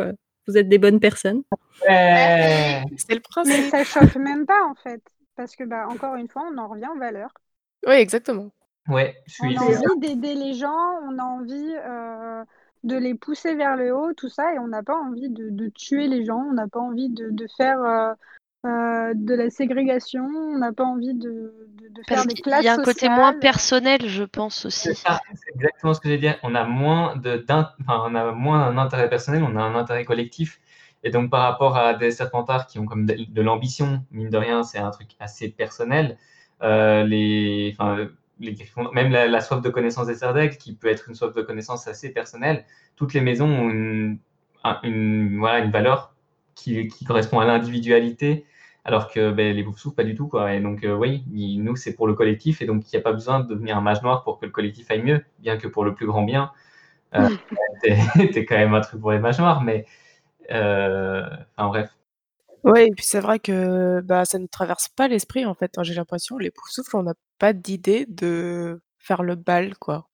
Vous 0.47 0.57
êtes 0.57 0.69
des 0.69 0.77
bonnes 0.79 0.99
personnes. 0.99 1.43
Ouais. 1.87 2.83
C'est 2.97 3.15
le 3.15 3.21
Mais 3.45 3.67
principe. 3.67 3.69
ça 3.69 3.83
choque 3.83 4.15
même 4.15 4.45
pas, 4.45 4.63
en 4.65 4.75
fait. 4.75 5.01
Parce 5.35 5.55
que, 5.55 5.63
bah, 5.63 5.87
encore 5.89 6.15
une 6.15 6.27
fois, 6.27 6.43
on 6.51 6.57
en 6.57 6.67
revient 6.67 6.89
aux 6.93 6.99
valeurs. 6.99 7.33
Oui, 7.87 7.95
exactement. 7.95 8.49
Ouais, 8.87 9.15
je 9.27 9.43
On 9.43 9.57
a 9.57 9.61
envie 9.63 9.99
d'aider 9.99 10.35
les 10.35 10.53
gens, 10.53 10.99
on 11.03 11.17
a 11.19 11.23
envie 11.23 11.75
euh, 11.85 12.43
de 12.83 12.95
les 12.97 13.15
pousser 13.15 13.55
vers 13.55 13.77
le 13.77 13.95
haut, 13.95 14.13
tout 14.13 14.29
ça, 14.29 14.53
et 14.53 14.59
on 14.59 14.67
n'a 14.67 14.83
pas 14.83 14.95
envie 14.95 15.29
de, 15.29 15.49
de 15.49 15.69
tuer 15.69 16.07
les 16.07 16.25
gens, 16.25 16.39
on 16.49 16.53
n'a 16.53 16.67
pas 16.67 16.79
envie 16.79 17.09
de, 17.09 17.29
de 17.29 17.47
faire 17.57 17.79
euh, 17.81 18.13
euh, 18.65 19.13
de 19.15 19.33
la 19.35 19.49
ségrégation, 19.49 20.23
on 20.25 20.57
n'a 20.59 20.73
pas 20.73 20.83
envie 20.85 21.13
de, 21.13 21.29
de, 21.79 21.87
de 21.89 22.03
faire 22.03 22.23
Parce 22.23 22.27
des 22.27 22.35
classes 22.35 22.65
y 22.65 22.67
a 22.67 22.73
un 22.73 22.79
côté 22.79 23.09
moins 23.09 23.33
personnel, 23.33 24.07
je 24.07 24.23
pense 24.23 24.67
C'est 24.73 24.93
aussi. 24.93 24.95
ça, 24.95 25.19
c'est 25.33 25.51
exactement 25.55 25.93
ce 25.93 25.99
que 25.99 26.09
j'ai 26.09 26.17
dit. 26.17 26.27
On 26.43 26.55
a 26.55 26.63
moins 26.65 27.15
de, 27.17 27.43
enfin, 27.49 28.03
on 28.07 28.15
a 28.15 28.31
moins 28.31 28.61
un 28.67 28.77
intérêt 28.77 29.09
personnel, 29.09 29.43
on 29.43 29.55
a 29.55 29.61
un 29.61 29.75
intérêt 29.75 30.05
collectif. 30.05 30.59
Et 31.03 31.09
donc, 31.11 31.29
par 31.31 31.41
rapport 31.43 31.77
à 31.77 31.93
des 31.93 32.11
serpentards 32.11 32.67
qui 32.67 32.79
ont 32.79 32.85
comme 32.85 33.05
de, 33.05 33.15
de 33.27 33.41
l'ambition, 33.41 34.05
mine 34.11 34.29
de 34.29 34.37
rien, 34.37 34.63
c'est 34.63 34.77
un 34.79 34.91
truc 34.91 35.09
assez 35.19 35.49
personnel. 35.49 36.17
euh, 36.63 37.03
les, 37.03 37.75
enfin, 37.77 38.09
les 38.39 38.53
Gryffondors- 38.53 38.93
même 38.93 39.11
la, 39.11 39.27
la 39.27 39.41
soif 39.41 39.61
de 39.61 39.69
connaissance 39.69 40.07
des 40.07 40.15
Serdaigle, 40.15 40.57
qui 40.57 40.75
peut 40.75 40.87
être 40.89 41.09
une 41.09 41.15
soif 41.15 41.33
de 41.35 41.41
connaissance 41.41 41.87
assez 41.87 42.11
personnelle. 42.13 42.65
Toutes 42.95 43.13
les 43.13 43.21
maisons 43.21 43.47
ont 43.49 43.69
une, 43.69 44.19
un- 44.63 44.79
une, 44.83 45.39
voilà, 45.39 45.59
une 45.65 45.71
valeur 45.71 46.13
qui, 46.55 46.87
qui 46.87 47.05
correspond 47.05 47.39
à 47.39 47.45
l'individualité, 47.45 48.45
alors 48.85 49.11
que 49.11 49.31
ben, 49.31 49.55
les 49.55 49.63
Boufsous, 49.63 49.93
pas 49.93 50.03
du 50.03 50.15
tout. 50.15 50.27
Quoi. 50.27 50.53
Et 50.53 50.59
donc, 50.61 50.83
euh, 50.83 50.95
oui, 50.95 51.23
il- 51.33 51.59
nous, 51.63 51.75
c'est 51.75 51.95
pour 51.95 52.07
le 52.07 52.13
collectif, 52.13 52.61
et 52.61 52.65
donc 52.65 52.83
il 52.91 52.95
n'y 52.95 52.99
a 52.99 53.03
pas 53.03 53.13
besoin 53.13 53.39
de 53.41 53.47
devenir 53.47 53.77
un 53.77 53.81
mage 53.81 54.01
noir 54.01 54.23
pour 54.23 54.39
que 54.39 54.45
le 54.45 54.51
collectif 54.51 54.89
aille 54.91 55.03
mieux, 55.03 55.23
bien 55.39 55.57
que 55.57 55.67
pour 55.67 55.83
le 55.85 55.93
plus 55.95 56.07
grand 56.07 56.23
bien, 56.23 56.51
euh, 57.15 57.27
t'es 58.33 58.45
quand 58.45 58.57
même 58.57 58.73
un 58.73 58.81
truc 58.81 59.01
pour 59.01 59.11
les 59.11 59.19
mages 59.19 59.39
noirs, 59.39 59.61
mais 59.63 59.85
euh, 60.51 61.23
enfin 61.57 61.69
bref. 61.69 61.89
Ouais, 62.63 62.87
et 62.87 62.91
puis 62.91 63.05
c'est 63.05 63.19
vrai 63.19 63.39
que 63.39 64.01
bah, 64.01 64.25
ça 64.25 64.37
ne 64.39 64.45
traverse 64.47 64.89
pas 64.89 65.07
l'esprit 65.07 65.45
en 65.45 65.55
fait. 65.55 65.77
hein, 65.77 65.83
J'ai 65.83 65.95
l'impression, 65.95 66.37
les 66.37 66.51
Pouf-Souffles, 66.51 66.95
on 66.95 67.03
n'a 67.03 67.15
pas 67.39 67.53
d'idée 67.53 68.05
de 68.07 68.81
faire 68.99 69.23
le 69.23 69.35
bal, 69.35 69.75
quoi. 69.77 70.07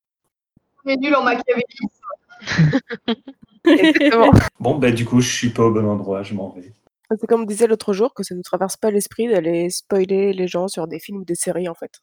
On 0.85 0.89
est 0.89 0.97
nul 0.97 1.13
en 1.15 1.23
machiavélisme. 1.23 2.05
Exactement. 3.65 4.31
Bon 4.59 4.77
bah 4.77 4.91
du 4.91 5.05
coup 5.05 5.21
je 5.21 5.31
suis 5.31 5.49
pas 5.49 5.63
au 5.63 5.71
bon 5.71 5.85
endroit, 5.87 6.23
je 6.23 6.33
m'en 6.33 6.49
vais. 6.49 6.71
C'est 7.09 7.27
comme 7.27 7.41
on 7.41 7.45
disait 7.45 7.67
l'autre 7.67 7.93
jour 7.93 8.13
que 8.13 8.23
ça 8.23 8.35
ne 8.35 8.41
traverse 8.41 8.75
pas 8.77 8.91
l'esprit 8.91 9.29
d'aller 9.29 9.69
spoiler 9.69 10.33
les 10.33 10.47
gens 10.47 10.67
sur 10.67 10.87
des 10.87 10.99
films 10.99 11.19
ou 11.19 11.25
des 11.25 11.35
séries 11.35 11.69
en 11.69 11.73
fait. 11.73 12.01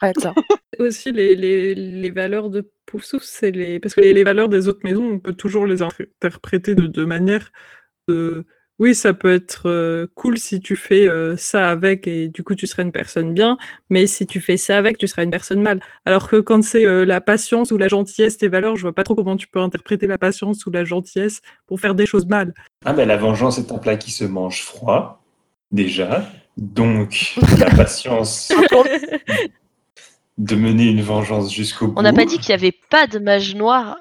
Rien 0.00 0.12
que 0.12 0.20
ça. 0.20 0.34
Aussi, 0.78 1.12
les, 1.12 1.34
les, 1.34 1.74
les 1.74 2.10
valeurs 2.10 2.50
de 2.50 2.70
Poufsouffle, 2.86 3.24
c'est 3.26 3.50
les. 3.50 3.80
Parce 3.80 3.94
que 3.94 4.00
les, 4.00 4.24
valeurs 4.24 4.48
des 4.48 4.68
autres 4.68 4.80
maisons, 4.84 5.04
on 5.04 5.18
peut 5.18 5.32
toujours 5.32 5.66
les 5.66 5.82
interpréter 5.82 6.74
de 6.74 6.86
deux 6.86 7.06
manières. 7.06 7.52
Oui, 8.80 8.96
ça 8.96 9.14
peut 9.14 9.32
être 9.32 9.68
euh, 9.68 10.08
cool 10.16 10.36
si 10.36 10.58
tu 10.58 10.74
fais 10.74 11.08
euh, 11.08 11.36
ça 11.36 11.70
avec 11.70 12.08
et 12.08 12.28
du 12.28 12.42
coup 12.42 12.56
tu 12.56 12.66
seras 12.66 12.82
une 12.82 12.90
personne 12.90 13.32
bien, 13.32 13.56
mais 13.88 14.08
si 14.08 14.26
tu 14.26 14.40
fais 14.40 14.56
ça 14.56 14.76
avec, 14.76 14.98
tu 14.98 15.06
seras 15.06 15.22
une 15.22 15.30
personne 15.30 15.62
mal. 15.62 15.80
Alors 16.04 16.28
que 16.28 16.40
quand 16.40 16.62
c'est 16.64 16.84
euh, 16.84 17.04
la 17.04 17.20
patience 17.20 17.70
ou 17.70 17.78
la 17.78 17.86
gentillesse, 17.86 18.36
tes 18.36 18.48
valeurs, 18.48 18.74
je 18.74 18.82
vois 18.82 18.92
pas 18.92 19.04
trop 19.04 19.14
comment 19.14 19.36
tu 19.36 19.46
peux 19.46 19.60
interpréter 19.60 20.08
la 20.08 20.18
patience 20.18 20.66
ou 20.66 20.72
la 20.72 20.84
gentillesse 20.84 21.40
pour 21.68 21.78
faire 21.78 21.94
des 21.94 22.04
choses 22.04 22.26
mal. 22.26 22.52
Ah 22.84 22.92
bah 22.92 23.04
la 23.04 23.16
vengeance 23.16 23.58
est 23.58 23.70
un 23.70 23.78
plat 23.78 23.96
qui 23.96 24.10
se 24.10 24.24
mange 24.24 24.62
froid, 24.62 25.22
déjà. 25.70 26.28
Donc 26.56 27.34
la 27.58 27.70
patience 27.70 28.52
de 30.38 30.56
mener 30.56 30.86
une 30.86 31.02
vengeance 31.02 31.54
jusqu'au 31.54 31.88
bout. 31.88 31.94
On 31.96 32.02
n'a 32.02 32.12
pas 32.12 32.24
dit 32.24 32.38
qu'il 32.38 32.48
n'y 32.48 32.60
avait 32.60 32.76
pas 32.90 33.06
de 33.06 33.20
mage 33.20 33.54
noir. 33.54 33.98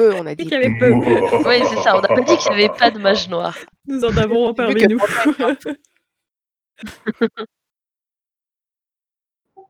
Peu, 0.00 0.14
on 0.14 0.24
a 0.24 0.34
qu'il 0.34 0.46
dit. 0.46 0.50
y 0.52 0.56
avait 0.56 0.78
peu. 0.78 0.92
Oui, 1.46 1.56
c'est 1.68 1.76
ça, 1.82 1.98
on 1.98 2.00
n'a 2.00 2.08
pas 2.08 2.22
dit 2.22 2.36
qu'il 2.38 2.52
n'y 2.52 2.64
avait 2.64 2.74
pas 2.74 2.90
de 2.90 2.98
mage 2.98 3.28
noir. 3.28 3.54
Nous 3.86 4.02
en 4.02 4.16
avons 4.16 4.54
que- 4.54 4.86
nous. 4.88 4.98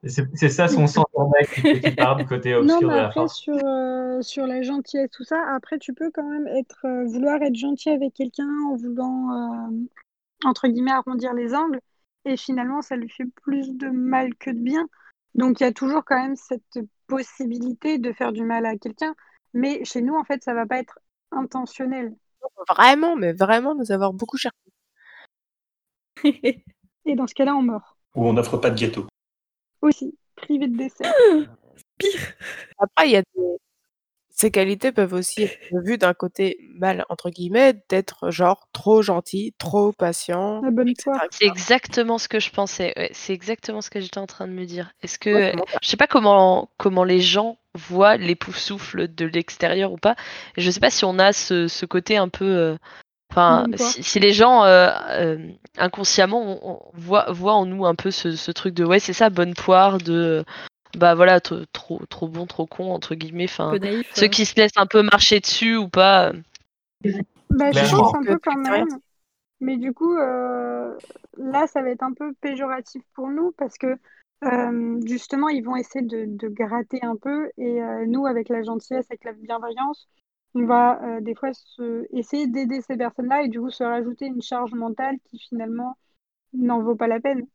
C'est 0.04 0.48
ça 0.48 0.68
son 0.68 0.86
sang 0.86 1.04
qui, 1.52 1.80
qui 1.80 1.90
part 1.90 2.16
du 2.16 2.26
côté 2.26 2.52
Non, 2.52 2.60
obscur 2.60 2.88
mais 2.88 2.94
de 2.94 2.98
la 3.00 3.06
après, 3.06 3.28
sur, 3.28 3.56
euh, 3.66 4.22
sur 4.22 4.46
la 4.46 4.62
gentillesse, 4.62 5.10
tout 5.10 5.24
ça, 5.24 5.42
après, 5.52 5.78
tu 5.78 5.92
peux 5.92 6.12
quand 6.12 6.28
même 6.28 6.46
être, 6.46 6.86
euh, 6.86 7.04
vouloir 7.06 7.42
être 7.42 7.56
gentil 7.56 7.90
avec 7.90 8.14
quelqu'un 8.14 8.48
en 8.68 8.76
voulant, 8.76 9.32
euh, 9.32 9.84
entre 10.44 10.68
guillemets, 10.68 10.92
arrondir 10.92 11.34
les 11.34 11.54
angles. 11.54 11.80
Et 12.24 12.36
finalement, 12.36 12.82
ça 12.82 12.94
lui 12.96 13.10
fait 13.10 13.26
plus 13.42 13.76
de 13.76 13.88
mal 13.88 14.34
que 14.36 14.50
de 14.50 14.58
bien. 14.58 14.86
Donc, 15.34 15.60
il 15.60 15.64
y 15.64 15.66
a 15.66 15.72
toujours 15.72 16.04
quand 16.04 16.22
même 16.22 16.36
cette 16.36 16.78
possibilité 17.08 17.98
de 17.98 18.12
faire 18.12 18.32
du 18.32 18.44
mal 18.44 18.64
à 18.66 18.76
quelqu'un. 18.76 19.14
Mais 19.52 19.84
chez 19.84 20.02
nous, 20.02 20.14
en 20.14 20.24
fait, 20.24 20.42
ça 20.42 20.54
va 20.54 20.66
pas 20.66 20.78
être 20.78 20.98
intentionnel. 21.30 22.14
Vraiment, 22.68 23.16
mais 23.16 23.32
vraiment 23.32 23.74
nous 23.74 23.92
avoir 23.92 24.12
beaucoup 24.12 24.36
cherché. 24.36 24.56
Et 27.06 27.14
dans 27.14 27.26
ce 27.26 27.34
cas-là, 27.34 27.54
on 27.56 27.62
meurt. 27.62 27.96
Ou 28.14 28.26
on 28.26 28.32
n'offre 28.32 28.58
pas 28.58 28.70
de 28.70 28.78
gâteau. 28.78 29.06
Aussi, 29.82 30.16
privé 30.36 30.68
de 30.68 30.76
dessert. 30.76 31.12
Après, 32.78 33.08
il 33.08 33.12
y 33.12 33.16
a 33.16 33.22
des... 33.22 33.56
Ces 34.40 34.50
qualités 34.50 34.90
peuvent 34.92 35.12
aussi 35.12 35.42
être 35.42 35.58
vues 35.84 35.98
d'un 35.98 36.14
côté 36.14 36.58
mal, 36.74 37.04
entre 37.10 37.28
guillemets, 37.30 37.74
d'être 37.90 38.30
genre 38.30 38.68
trop 38.72 39.02
gentil, 39.02 39.54
trop 39.58 39.92
patient, 39.92 40.62
La 40.62 40.70
bonne 40.70 40.88
etc. 40.88 41.02
foi. 41.04 41.18
C'est 41.30 41.44
exactement 41.46 42.16
ce 42.16 42.28
que 42.28 42.40
je 42.40 42.50
pensais. 42.50 42.94
ouais, 42.96 43.10
c'est 43.12 43.34
exactement 43.34 43.82
ce 43.82 43.90
que 43.90 44.00
j'étais 44.00 44.18
en 44.18 44.26
train 44.26 44.46
de 44.48 44.52
me 44.52 44.64
dire. 44.64 44.92
Est-ce 45.02 45.18
que 45.18 45.30
Ouais, 45.34 45.54
je 45.82 45.88
sais 45.88 45.96
pas 45.98 46.06
comment 46.06 46.70
comment 46.78 47.04
les 47.04 47.20
gens 47.20 47.58
voient 47.74 48.16
les 48.16 48.34
poufs-souffles 48.34 49.14
de 49.14 49.26
l'extérieur 49.26 49.92
ou 49.92 49.96
pas. 49.98 50.16
Je 50.56 50.70
sais 50.70 50.80
pas 50.80 50.90
si 50.90 51.04
on 51.04 51.18
a 51.18 51.32
ce, 51.32 51.68
ce 51.68 51.84
côté 51.86 52.16
un 52.16 52.28
peu. 52.28 52.44
euh, 52.46 52.76
Enfin, 53.32 53.68
Bonne 53.68 53.78
foi. 53.78 53.86
si, 53.92 54.02
si 54.02 54.18
les 54.18 54.32
gens 54.32 54.64
euh, 54.64 54.88
euh, 55.10 55.38
inconsciemment 55.78 56.42
on, 56.42 56.72
on 56.72 56.80
voient, 56.94 57.30
voient 57.30 57.54
en 57.54 57.64
nous 57.64 57.86
un 57.86 57.94
peu 57.94 58.10
ce, 58.10 58.34
ce 58.34 58.50
truc 58.50 58.74
de 58.74 58.84
ouais 58.84 58.98
c'est 58.98 59.12
ça 59.12 59.30
bonne 59.30 59.54
poire 59.54 59.98
de 59.98 60.44
bah 60.96 61.14
voilà 61.14 61.40
trop 61.40 62.00
trop 62.08 62.28
bon 62.28 62.46
trop 62.46 62.66
con 62.66 62.92
entre 62.92 63.14
guillemets. 63.14 63.44
Enfin 63.44 63.78
naïf. 63.78 64.10
ceux 64.14 64.26
euh. 64.26 64.28
qui 64.28 64.44
se 64.46 64.56
laissent 64.56 64.76
un 64.76 64.86
peu 64.86 65.02
marcher 65.02 65.40
dessus 65.40 65.76
ou 65.76 65.88
pas. 65.88 66.28
euh, 66.30 66.32
Bah, 67.50 67.72
je 67.72 67.86
pense 67.90 68.14
un 68.14 68.24
peu 68.24 68.38
quand 68.38 68.56
même. 68.56 68.88
Mais 69.60 69.76
du 69.76 69.92
coup, 69.92 70.16
euh, 70.16 70.96
là, 71.36 71.66
ça 71.66 71.82
va 71.82 71.90
être 71.90 72.02
un 72.02 72.14
peu 72.14 72.32
péjoratif 72.40 73.02
pour 73.14 73.28
nous 73.28 73.52
parce 73.52 73.76
que 73.78 73.96
euh, 74.44 75.00
justement, 75.06 75.48
ils 75.48 75.62
vont 75.62 75.76
essayer 75.76 76.04
de, 76.04 76.24
de 76.26 76.48
gratter 76.48 77.00
un 77.02 77.16
peu. 77.16 77.50
Et 77.58 77.82
euh, 77.82 78.06
nous, 78.06 78.26
avec 78.26 78.48
la 78.48 78.62
gentillesse, 78.62 79.06
avec 79.10 79.24
la 79.24 79.32
bienveillance, 79.32 80.08
on 80.54 80.64
va 80.66 81.02
euh, 81.04 81.20
des 81.20 81.34
fois 81.34 81.52
se, 81.52 82.06
essayer 82.16 82.46
d'aider 82.46 82.80
ces 82.80 82.96
personnes-là 82.96 83.42
et 83.42 83.48
du 83.48 83.60
coup 83.60 83.70
se 83.70 83.84
rajouter 83.84 84.26
une 84.26 84.42
charge 84.42 84.72
mentale 84.72 85.16
qui 85.24 85.38
finalement 85.38 85.96
n'en 86.54 86.82
vaut 86.82 86.96
pas 86.96 87.06
la 87.08 87.20
peine. 87.20 87.46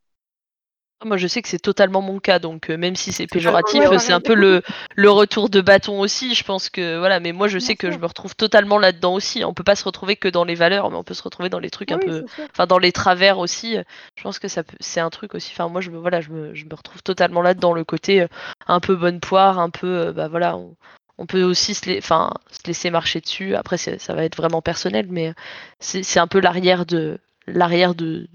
Moi, 1.03 1.17
je 1.17 1.27
sais 1.27 1.41
que 1.41 1.49
c'est 1.49 1.59
totalement 1.59 2.01
mon 2.01 2.19
cas, 2.19 2.39
donc 2.39 2.69
euh, 2.69 2.77
même 2.77 2.95
si 2.95 3.11
c'est 3.11 3.27
péjoratif, 3.27 3.87
ouais, 3.89 3.99
c'est 3.99 4.13
un 4.13 4.21
peu 4.21 4.33
le, 4.33 4.61
le 4.95 5.09
retour 5.11 5.49
de 5.49 5.59
bâton 5.59 5.99
aussi. 5.99 6.33
Je 6.33 6.43
pense 6.43 6.69
que 6.69 6.97
voilà, 6.97 7.19
mais 7.19 7.33
moi, 7.33 7.47
je 7.47 7.59
sais 7.59 7.75
que 7.75 7.91
je 7.91 7.97
me 7.97 8.05
retrouve 8.05 8.33
totalement 8.35 8.79
là-dedans 8.79 9.13
aussi. 9.13 9.43
On 9.43 9.53
peut 9.53 9.63
pas 9.63 9.75
se 9.75 9.83
retrouver 9.83 10.15
que 10.15 10.29
dans 10.29 10.45
les 10.45 10.55
valeurs, 10.55 10.89
mais 10.89 10.97
on 10.97 11.03
peut 11.03 11.13
se 11.13 11.21
retrouver 11.21 11.49
dans 11.49 11.59
les 11.59 11.69
trucs 11.69 11.91
un 11.91 11.99
peu, 11.99 12.23
enfin 12.51 12.65
dans 12.65 12.77
les 12.79 12.93
travers 12.93 13.39
aussi. 13.39 13.77
Je 14.15 14.23
pense 14.23 14.39
que 14.39 14.47
ça 14.47 14.63
c'est 14.79 15.01
un 15.01 15.09
truc 15.09 15.35
aussi. 15.35 15.51
Enfin, 15.53 15.67
moi, 15.67 15.81
je 15.81 15.91
me 15.91 15.97
voilà, 15.97 16.21
je 16.21 16.29
me, 16.29 16.55
je 16.55 16.65
me 16.65 16.73
retrouve 16.73 17.03
totalement 17.03 17.41
là-dedans, 17.41 17.73
le 17.73 17.83
côté 17.83 18.21
euh, 18.21 18.27
un 18.67 18.79
peu 18.79 18.95
bonne 18.95 19.19
poire, 19.19 19.59
un 19.59 19.69
peu, 19.69 20.07
euh, 20.07 20.13
bah 20.13 20.29
voilà, 20.29 20.55
on, 20.55 20.75
on 21.17 21.25
peut 21.25 21.43
aussi 21.43 21.73
se, 21.73 21.97
enfin, 21.97 22.31
se 22.49 22.65
laisser 22.67 22.89
marcher 22.89 23.19
dessus. 23.19 23.53
Après, 23.55 23.77
ça 23.77 24.13
va 24.13 24.23
être 24.23 24.37
vraiment 24.37 24.61
personnel, 24.61 25.07
mais 25.09 25.33
c'est 25.79 26.19
un 26.19 26.27
peu 26.27 26.39
l'arrière 26.39 26.85
de 26.85 27.19
l'arrière 27.47 27.95
de 27.95 28.27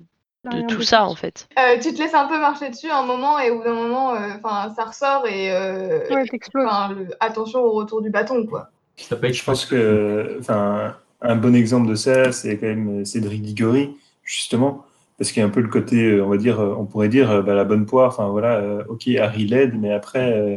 de 0.44 0.62
tout 0.74 0.83
ça 0.83 1.05
en 1.05 1.14
fait. 1.14 1.48
Euh, 1.59 1.79
tu 1.81 1.92
te 1.92 1.98
laisses 1.98 2.14
un 2.14 2.26
peu 2.26 2.38
marcher 2.38 2.70
dessus 2.70 2.90
un 2.90 3.03
moment 3.03 3.38
et 3.38 3.50
au 3.50 3.59
bout 3.59 3.64
d'un 3.64 3.74
moment, 3.74 4.14
euh, 4.14 4.29
enfin, 4.42 4.72
ça 4.74 4.85
ressort 4.85 5.26
et 5.26 5.53
euh, 5.53 6.00
Ouais, 6.11 6.24
le- 6.55 7.09
attention 7.20 7.61
au 7.61 7.72
retour 7.72 8.00
du 8.03 8.11
bâton, 8.11 8.46
quoi. 8.46 8.70
Ça 8.96 9.16
peut 9.16 9.26
être 9.26 9.35
Je 9.35 9.44
pense 9.44 9.64
que, 9.66 10.37
enfin, 10.40 10.96
un 11.20 11.37
bon 11.37 11.55
exemple 11.55 11.88
de 11.88 11.94
ça, 11.94 12.33
c'est 12.33 12.57
quand 12.59 12.66
même 12.66 13.05
Cédric 13.05 13.42
Diggory, 13.42 13.96
justement, 14.24 14.85
parce 15.18 15.33
qu'il 15.33 15.40
y 15.40 15.44
a 15.44 15.46
un 15.46 15.50
peu 15.50 15.61
le 15.61 15.68
côté, 15.68 16.20
on 16.20 16.29
va 16.29 16.37
dire, 16.37 16.59
on 16.61 16.85
pourrait 16.87 17.09
dire, 17.09 17.42
bah, 17.42 17.55
la 17.55 17.64
bonne 17.64 17.87
poire. 17.87 18.09
Enfin 18.09 18.29
voilà, 18.29 18.57
euh, 18.57 18.85
ok, 18.88 19.09
Harry 19.18 19.46
l'aide, 19.46 19.74
mais 19.79 19.92
après, 19.92 20.33
euh, 20.33 20.57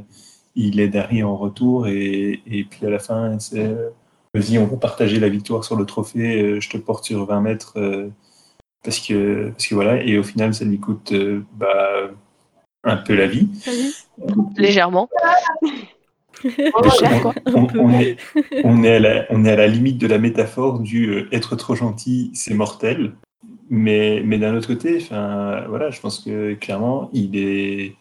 il 0.56 0.80
aide 0.80 0.96
Harry 0.96 1.24
en 1.24 1.36
retour, 1.36 1.88
et, 1.88 2.42
et 2.48 2.64
puis 2.64 2.86
à 2.86 2.90
la 2.90 3.00
fin, 3.00 3.38
c'est, 3.40 3.76
vas-y, 4.34 4.58
on 4.58 4.66
va 4.66 4.78
partager 4.78 5.20
la 5.20 5.30
victoire 5.30 5.64
sur 5.64 5.76
le 5.76 5.86
trophée. 5.86 6.60
je 6.62 6.70
te 6.70 6.78
porte 6.78 7.06
sur 7.06 7.26
20 7.26 7.42
mètres, 7.42 7.74
euh, 7.78 8.10
parce 8.84 9.00
que, 9.00 9.50
parce 9.50 9.68
que 9.68 9.76
voilà, 9.76 10.04
et 10.04 10.18
au 10.18 10.24
final, 10.24 10.54
ça 10.54 10.66
lui 10.66 10.80
coûte, 10.80 11.12
euh, 11.14 11.42
bah, 11.54 12.12
un 12.84 12.98
peu 12.98 13.16
la 13.16 13.28
vie. 13.28 13.50
Légèrement. 14.58 15.10
Cher, 17.00 17.22
quoi. 17.22 17.34
on, 17.46 17.90
est, 17.92 18.18
on, 18.66 18.84
est 18.84 18.96
à 18.96 19.00
la, 19.00 19.26
on 19.30 19.46
est 19.46 19.52
à 19.52 19.56
la 19.56 19.68
limite 19.68 19.98
de 19.98 20.08
la 20.08 20.18
métaphore 20.18 20.80
du 20.80 21.10
euh, 21.10 21.30
être 21.32 21.56
trop 21.56 21.76
gentil, 21.76 22.32
c'est 22.34 22.54
mortel. 22.54 23.14
Mais, 23.70 24.22
mais 24.26 24.38
d'un 24.38 24.56
autre 24.56 24.68
côté, 24.68 24.98
enfin, 25.02 25.66
voilà, 25.70 25.90
je 25.90 26.02
pense 26.02 26.20
que 26.20 26.54
clairement, 26.56 27.10
il, 27.14 27.38
est, 27.38 27.96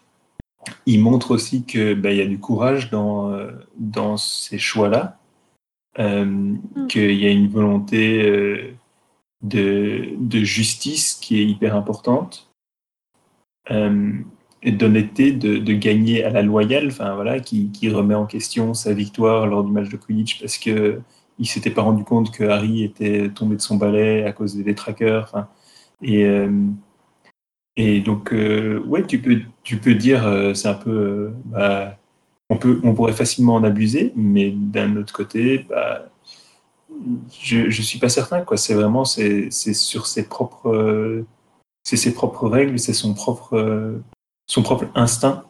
il 0.87 1.01
montre 1.01 1.31
aussi 1.31 1.64
qu'il 1.64 2.01
y 2.05 2.21
a 2.21 2.27
du 2.27 2.38
courage 2.38 2.90
dans, 2.90 3.31
euh, 3.31 3.53
dans 3.77 4.16
ces 4.16 4.59
choix-là, 4.59 5.18
euh, 5.99 6.55
qu'il 6.88 7.12
y 7.12 7.27
a 7.27 7.31
une 7.31 7.49
volonté 7.49 8.23
euh, 8.23 8.73
de, 9.42 10.44
justice 10.44 11.14
qui 11.14 11.40
est 11.40 11.44
hyper 11.44 11.76
importante. 11.76 12.50
Euh, 13.70 14.12
et 14.64 14.70
d'honnêteté 14.72 15.33
de, 15.33 15.72
gagner 15.72 16.22
à 16.24 16.31
la 16.31 16.42
loyale, 16.42 16.88
enfin 16.88 17.14
voilà, 17.14 17.40
qui, 17.40 17.70
qui 17.72 17.88
remet 17.90 18.14
en 18.14 18.26
question 18.26 18.74
sa 18.74 18.92
victoire 18.92 19.46
lors 19.46 19.64
du 19.64 19.72
match 19.72 19.88
de 19.88 19.96
Quidditch 19.96 20.40
parce 20.40 20.57
que 20.57 21.00
il 21.38 21.46
s'était 21.46 21.70
pas 21.70 21.83
rendu 21.83 22.05
compte 22.05 22.31
que 22.31 22.44
Harry 22.44 22.85
était 22.85 23.28
tombé 23.31 23.57
de 23.57 23.61
son 23.61 23.76
balai 23.76 24.24
à 24.24 24.33
cause 24.33 24.57
des 24.57 24.74
trackers, 24.74 25.24
enfin 25.24 25.48
et 26.02 26.24
euh, 26.24 26.50
et 27.76 28.00
donc 28.00 28.33
euh, 28.33 28.81
ouais, 28.87 29.05
tu 29.07 29.20
peux 29.20 29.40
tu 29.64 29.78
peux 29.78 29.94
dire 29.94 30.22
c'est 30.55 30.68
un 30.68 30.74
peu 30.74 31.33
bah, 31.46 31.98
on 32.50 32.57
peut 32.57 32.81
on 32.85 32.94
pourrait 32.94 33.12
facilement 33.14 33.55
en 33.55 33.64
abuser, 33.64 34.12
mais 34.16 34.50
d'un 34.52 34.96
autre 34.96 35.12
côté, 35.12 35.66
bah, 35.68 36.12
je 37.41 37.71
je 37.71 37.83
suis 37.83 37.99
pas 37.99 38.09
certain 38.09 38.43
quoi. 38.43 38.57
C'est 38.57 38.75
vraiment 38.75 39.05
c'est 39.05 39.51
c'est 39.51 39.75
sur 39.75 40.07
ses 40.07 40.29
propres 40.29 41.25
c'est 41.85 41.97
ses 41.97 42.15
propres 42.15 42.49
règles, 42.49 42.79
c'est 42.79 42.93
son 42.95 43.15
propre 43.15 44.01
son 44.47 44.62
propre 44.62 44.87
instinct. 44.95 45.45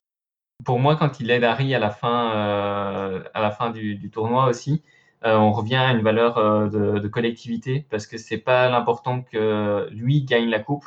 pour 0.65 0.79
moi, 0.79 0.97
quand 0.97 1.21
il 1.21 1.31
aide 1.31 1.45
Harry 1.45 1.75
à 1.75 1.79
la 1.81 1.91
fin, 1.91 2.33
euh, 2.37 3.23
à 3.35 3.41
la 3.43 3.51
fin 3.51 3.71
du, 3.71 3.97
du 3.97 4.11
tournoi 4.11 4.47
aussi, 4.47 4.83
euh, 5.25 5.35
on 5.37 5.53
revient 5.53 5.77
à 5.77 5.91
une 5.93 6.03
valeur 6.03 6.39
euh, 6.39 6.69
de, 6.69 6.99
de 7.01 7.09
collectivité 7.09 7.87
parce 7.91 8.07
que 8.07 8.17
c'est 8.19 8.39
pas 8.39 8.69
l'important 8.71 9.23
que 9.23 9.89
lui 9.91 10.23
gagne 10.25 10.49
la 10.51 10.61
coupe, 10.61 10.85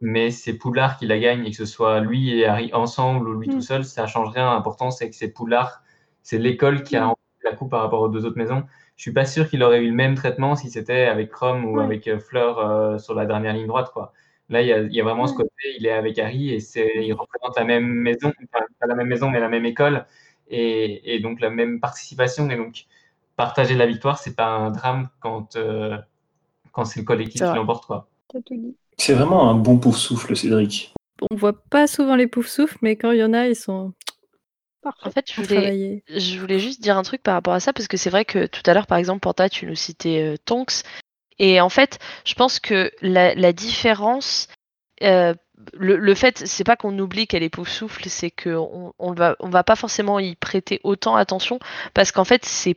mais 0.00 0.30
c'est 0.30 0.54
Poudlard 0.54 0.98
qui 0.98 1.06
la 1.06 1.18
gagne 1.18 1.46
et 1.46 1.50
que 1.50 1.56
ce 1.56 1.66
soit 1.66 2.00
lui 2.00 2.38
et 2.40 2.46
Harry 2.46 2.70
ensemble 2.74 3.28
ou 3.28 3.40
lui 3.40 3.48
Mm. 3.48 3.52
tout 3.54 3.62
seul, 3.62 3.84
ça 3.84 4.06
change 4.06 4.30
rien. 4.34 4.52
L'important, 4.54 4.90
c'est 4.90 5.08
que 5.10 5.16
c'est 5.16 5.28
Poudlard, 5.30 5.82
c'est 6.22 6.38
l'école 6.38 6.82
qui 6.82 6.96
a 6.96 7.00
Mm. 7.02 7.04
remporté 7.04 7.22
la 7.44 7.52
coupe 7.56 7.70
par 7.70 7.82
rapport 7.82 8.00
aux 8.02 8.08
deux 8.08 8.24
autres 8.26 8.38
maisons. 8.38 8.64
Je 8.96 9.02
suis 9.02 9.12
pas 9.12 9.26
sûr 9.26 9.48
qu'il 9.48 9.62
aurait 9.62 9.82
eu 9.82 9.88
le 9.88 9.94
même 9.94 10.14
traitement 10.14 10.56
si 10.56 10.70
c'était 10.70 11.04
avec 11.04 11.30
Chrome 11.30 11.64
ou 11.66 11.76
Ouais. 11.78 11.84
avec 11.84 12.08
euh, 12.08 12.18
Fleur 12.18 12.58
euh, 12.58 12.98
sur 12.98 13.14
la 13.14 13.26
dernière 13.26 13.52
ligne 13.52 13.66
droite, 13.66 13.90
quoi. 13.92 14.12
Là, 14.48 14.62
il 14.62 14.68
y 14.68 14.72
a, 14.72 14.78
il 14.80 14.94
y 14.94 15.00
a 15.00 15.04
vraiment 15.04 15.26
ce 15.26 15.34
côté, 15.34 15.50
il 15.78 15.86
est 15.86 15.90
avec 15.92 16.18
Harry 16.18 16.50
et 16.54 16.60
c'est, 16.60 16.90
il 17.04 17.12
représente 17.12 17.56
la 17.56 17.64
même 17.64 17.84
maison, 17.86 18.28
enfin, 18.28 18.64
pas 18.80 18.86
la 18.86 18.94
même 18.94 19.08
maison, 19.08 19.28
mais 19.28 19.40
la 19.40 19.48
même 19.48 19.66
école 19.66 20.06
et, 20.48 21.14
et 21.16 21.18
donc 21.20 21.40
la 21.40 21.50
même 21.50 21.80
participation. 21.80 22.48
Et 22.50 22.56
donc, 22.56 22.86
partager 23.34 23.74
la 23.74 23.86
victoire, 23.86 24.18
c'est 24.18 24.36
pas 24.36 24.46
un 24.46 24.70
drame 24.70 25.08
quand, 25.20 25.56
euh, 25.56 25.98
quand 26.72 26.84
c'est 26.84 27.00
le 27.00 27.04
collectif 27.04 27.40
qui 27.42 27.54
l'emporte, 27.54 27.86
quoi. 27.86 28.08
C'est 28.96 29.14
vraiment 29.14 29.50
un 29.50 29.54
bon 29.54 29.78
pour 29.78 29.96
souffle, 29.96 30.36
Cédric. 30.36 30.94
On 31.30 31.34
voit 31.34 31.52
pas 31.70 31.86
souvent 31.86 32.14
les 32.14 32.26
poufs 32.28 32.46
souffles, 32.46 32.78
mais 32.82 32.96
quand 32.96 33.10
il 33.10 33.18
y 33.18 33.24
en 33.24 33.32
a, 33.32 33.48
ils 33.48 33.56
sont 33.56 33.92
Parfait. 34.86 35.08
En 35.08 35.10
fait, 35.10 35.32
je 35.32 35.42
voulais, 35.42 35.56
travaillés. 35.56 36.04
je 36.08 36.38
voulais 36.38 36.60
juste 36.60 36.80
dire 36.80 36.96
un 36.96 37.02
truc 37.02 37.20
par 37.20 37.34
rapport 37.34 37.54
à 37.54 37.58
ça, 37.58 37.72
parce 37.72 37.88
que 37.88 37.96
c'est 37.96 38.08
vrai 38.08 38.24
que 38.24 38.46
tout 38.46 38.62
à 38.66 38.72
l'heure, 38.72 38.86
par 38.86 38.98
exemple, 38.98 39.18
Panta, 39.18 39.48
tu 39.48 39.66
nous 39.66 39.74
citais 39.74 40.22
euh, 40.22 40.36
Tonks. 40.44 40.82
Et 41.40 41.60
en 41.60 41.68
fait, 41.68 41.98
je 42.24 42.34
pense 42.34 42.60
que 42.60 42.92
la, 43.02 43.34
la 43.34 43.52
différence, 43.52 44.46
euh, 45.02 45.34
le, 45.72 45.96
le 45.96 46.14
fait, 46.14 46.46
c'est 46.46 46.62
pas 46.62 46.76
qu'on 46.76 46.96
oublie 47.00 47.26
qu'elle 47.26 47.42
est 47.42 47.50
pouf 47.50 47.68
souffle, 47.68 48.08
c'est 48.08 48.30
qu'on 48.30 48.94
on 48.96 49.12
va, 49.12 49.34
on 49.40 49.48
va 49.48 49.64
pas 49.64 49.74
forcément 49.74 50.20
y 50.20 50.36
prêter 50.36 50.80
autant 50.84 51.16
attention, 51.16 51.58
parce 51.92 52.12
qu'en 52.12 52.24
fait, 52.24 52.44
c'est 52.44 52.76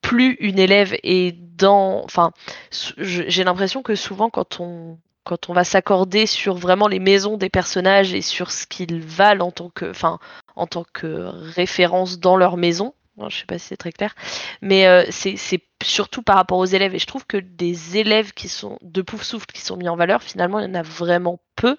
plus 0.00 0.36
une 0.38 0.60
élève 0.60 0.96
et 1.02 1.32
dans, 1.32 2.04
enfin, 2.04 2.30
j'ai 2.70 3.42
l'impression 3.42 3.82
que 3.82 3.96
souvent 3.96 4.30
quand 4.30 4.60
on 4.60 4.96
quand 5.28 5.50
on 5.50 5.52
va 5.52 5.62
s'accorder 5.62 6.24
sur 6.24 6.54
vraiment 6.54 6.88
les 6.88 6.98
maisons 7.00 7.36
des 7.36 7.50
personnages 7.50 8.14
et 8.14 8.22
sur 8.22 8.50
ce 8.50 8.66
qu'ils 8.66 9.02
valent 9.02 9.46
en 9.46 9.50
tant 9.50 9.68
que, 9.68 9.90
enfin, 9.90 10.18
en 10.58 10.66
tant 10.66 10.84
que 10.92 11.30
référence 11.54 12.18
dans 12.18 12.36
leur 12.36 12.56
maison. 12.56 12.94
hein, 13.20 13.28
Je 13.30 13.38
sais 13.38 13.46
pas 13.46 13.58
si 13.58 13.68
c'est 13.68 13.76
très 13.76 13.92
clair, 13.92 14.14
mais 14.60 14.86
euh, 14.86 15.04
c'est 15.10 15.62
surtout 15.82 16.22
par 16.22 16.36
rapport 16.36 16.58
aux 16.58 16.66
élèves. 16.66 16.94
Et 16.94 16.98
je 16.98 17.06
trouve 17.06 17.26
que 17.26 17.38
des 17.38 17.96
élèves 17.96 18.32
qui 18.32 18.48
sont 18.48 18.78
de 18.82 19.02
pouf 19.02 19.22
souffle 19.22 19.46
qui 19.46 19.60
sont 19.60 19.76
mis 19.76 19.88
en 19.88 19.96
valeur, 19.96 20.22
finalement, 20.22 20.58
il 20.60 20.66
y 20.66 20.70
en 20.70 20.74
a 20.74 20.82
vraiment 20.82 21.40
peu. 21.56 21.76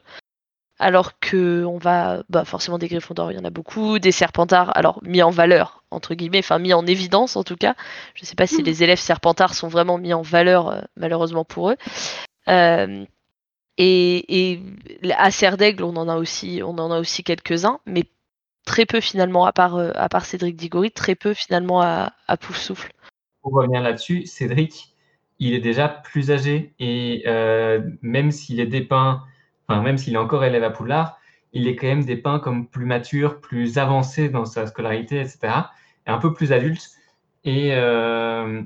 Alors 0.81 1.19
que 1.19 1.65
on 1.65 1.77
va, 1.77 2.23
bah 2.29 2.45
forcément 2.45 2.77
des 2.77 2.87
Gryffondor, 2.87 3.33
il 3.33 3.35
y 3.35 3.39
en 3.41 3.43
a 3.43 3.49
beaucoup, 3.49 3.99
des 3.99 4.13
Serpentards, 4.13 4.71
alors 4.77 5.01
mis 5.03 5.21
en 5.21 5.29
valeur 5.29 5.83
entre 5.91 6.15
guillemets, 6.15 6.39
enfin 6.39 6.57
mis 6.57 6.73
en 6.73 6.85
évidence 6.85 7.35
en 7.35 7.43
tout 7.43 7.57
cas. 7.57 7.75
Je 8.13 8.23
sais 8.25 8.35
pas 8.35 8.47
si 8.47 8.63
les 8.63 8.81
élèves 8.81 8.97
Serpentards 8.97 9.55
sont 9.55 9.67
vraiment 9.67 9.97
mis 9.97 10.13
en 10.13 10.21
valeur, 10.21 10.69
euh, 10.69 10.81
malheureusement 10.95 11.43
pour 11.43 11.71
eux. 11.71 11.75
Euh, 12.47 13.05
et, 13.77 14.51
et 14.53 14.61
à 15.17 15.31
Serre 15.31 15.57
d'Aigle, 15.57 15.83
on 15.83 15.97
en 15.97 16.07
a 16.07 16.15
aussi, 16.15 16.61
on 16.63 16.77
en 16.77 16.91
a 16.91 16.99
aussi 16.99 17.23
quelques-uns, 17.25 17.79
mais 17.85 18.05
très 18.69 18.85
peu 18.85 19.01
finalement, 19.01 19.45
à 19.45 19.51
part, 19.51 19.77
euh, 19.77 19.91
à 19.95 20.09
part 20.09 20.25
Cédric 20.25 20.55
Diggory, 20.55 20.91
très 20.91 21.15
peu 21.15 21.33
finalement 21.33 21.81
à, 21.81 22.13
à 22.27 22.37
Pouf 22.37 22.55
Souffle. 22.55 22.93
Pour 23.41 23.53
revenir 23.53 23.81
là-dessus, 23.81 24.27
Cédric, 24.27 24.95
il 25.39 25.55
est 25.55 25.59
déjà 25.59 25.89
plus 25.89 26.29
âgé 26.29 26.75
et 26.77 27.23
euh, 27.25 27.81
même 28.03 28.29
s'il 28.29 28.59
est 28.59 28.67
dépeint, 28.67 29.23
enfin 29.67 29.81
même 29.81 29.97
s'il 29.97 30.13
est 30.13 30.17
encore 30.17 30.43
élève 30.43 30.63
à 30.63 30.69
Poudlard, 30.69 31.17
il 31.51 31.67
est 31.67 31.75
quand 31.75 31.87
même 31.87 32.05
dépeint 32.05 32.37
comme 32.37 32.67
plus 32.67 32.85
mature, 32.85 33.41
plus 33.41 33.79
avancé 33.79 34.29
dans 34.29 34.45
sa 34.45 34.67
scolarité, 34.67 35.19
etc. 35.19 35.39
Et 36.05 36.11
un 36.11 36.19
peu 36.19 36.31
plus 36.31 36.51
adulte. 36.51 36.91
Et, 37.45 37.73
euh, 37.73 38.61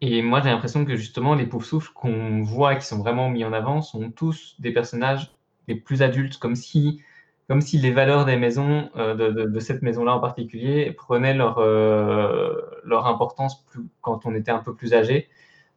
et 0.00 0.22
moi, 0.22 0.40
j'ai 0.40 0.48
l'impression 0.48 0.86
que 0.86 0.96
justement, 0.96 1.34
les 1.34 1.44
poufs 1.44 1.66
souffles 1.66 1.92
qu'on 1.94 2.40
voit, 2.40 2.76
qui 2.76 2.86
sont 2.86 2.98
vraiment 2.98 3.28
mis 3.28 3.44
en 3.44 3.52
avant, 3.52 3.82
sont 3.82 4.10
tous 4.10 4.56
des 4.58 4.72
personnages 4.72 5.32
les 5.68 5.74
plus 5.74 6.00
adultes, 6.00 6.38
comme 6.38 6.56
si, 6.56 7.02
comme 7.52 7.60
si 7.60 7.76
les 7.76 7.90
valeurs 7.90 8.24
des 8.24 8.38
maisons, 8.38 8.88
euh, 8.96 9.14
de, 9.14 9.28
de, 9.28 9.44
de, 9.44 9.60
cette 9.60 9.82
maison-là 9.82 10.14
en 10.14 10.20
particulier, 10.20 10.90
prenaient 10.90 11.34
leur, 11.34 11.58
euh, 11.58 12.50
leur 12.82 13.06
importance 13.06 13.62
plus, 13.64 13.82
quand 14.00 14.24
on 14.24 14.34
était 14.34 14.50
un 14.50 14.60
peu 14.60 14.74
plus 14.74 14.94
âgé. 14.94 15.28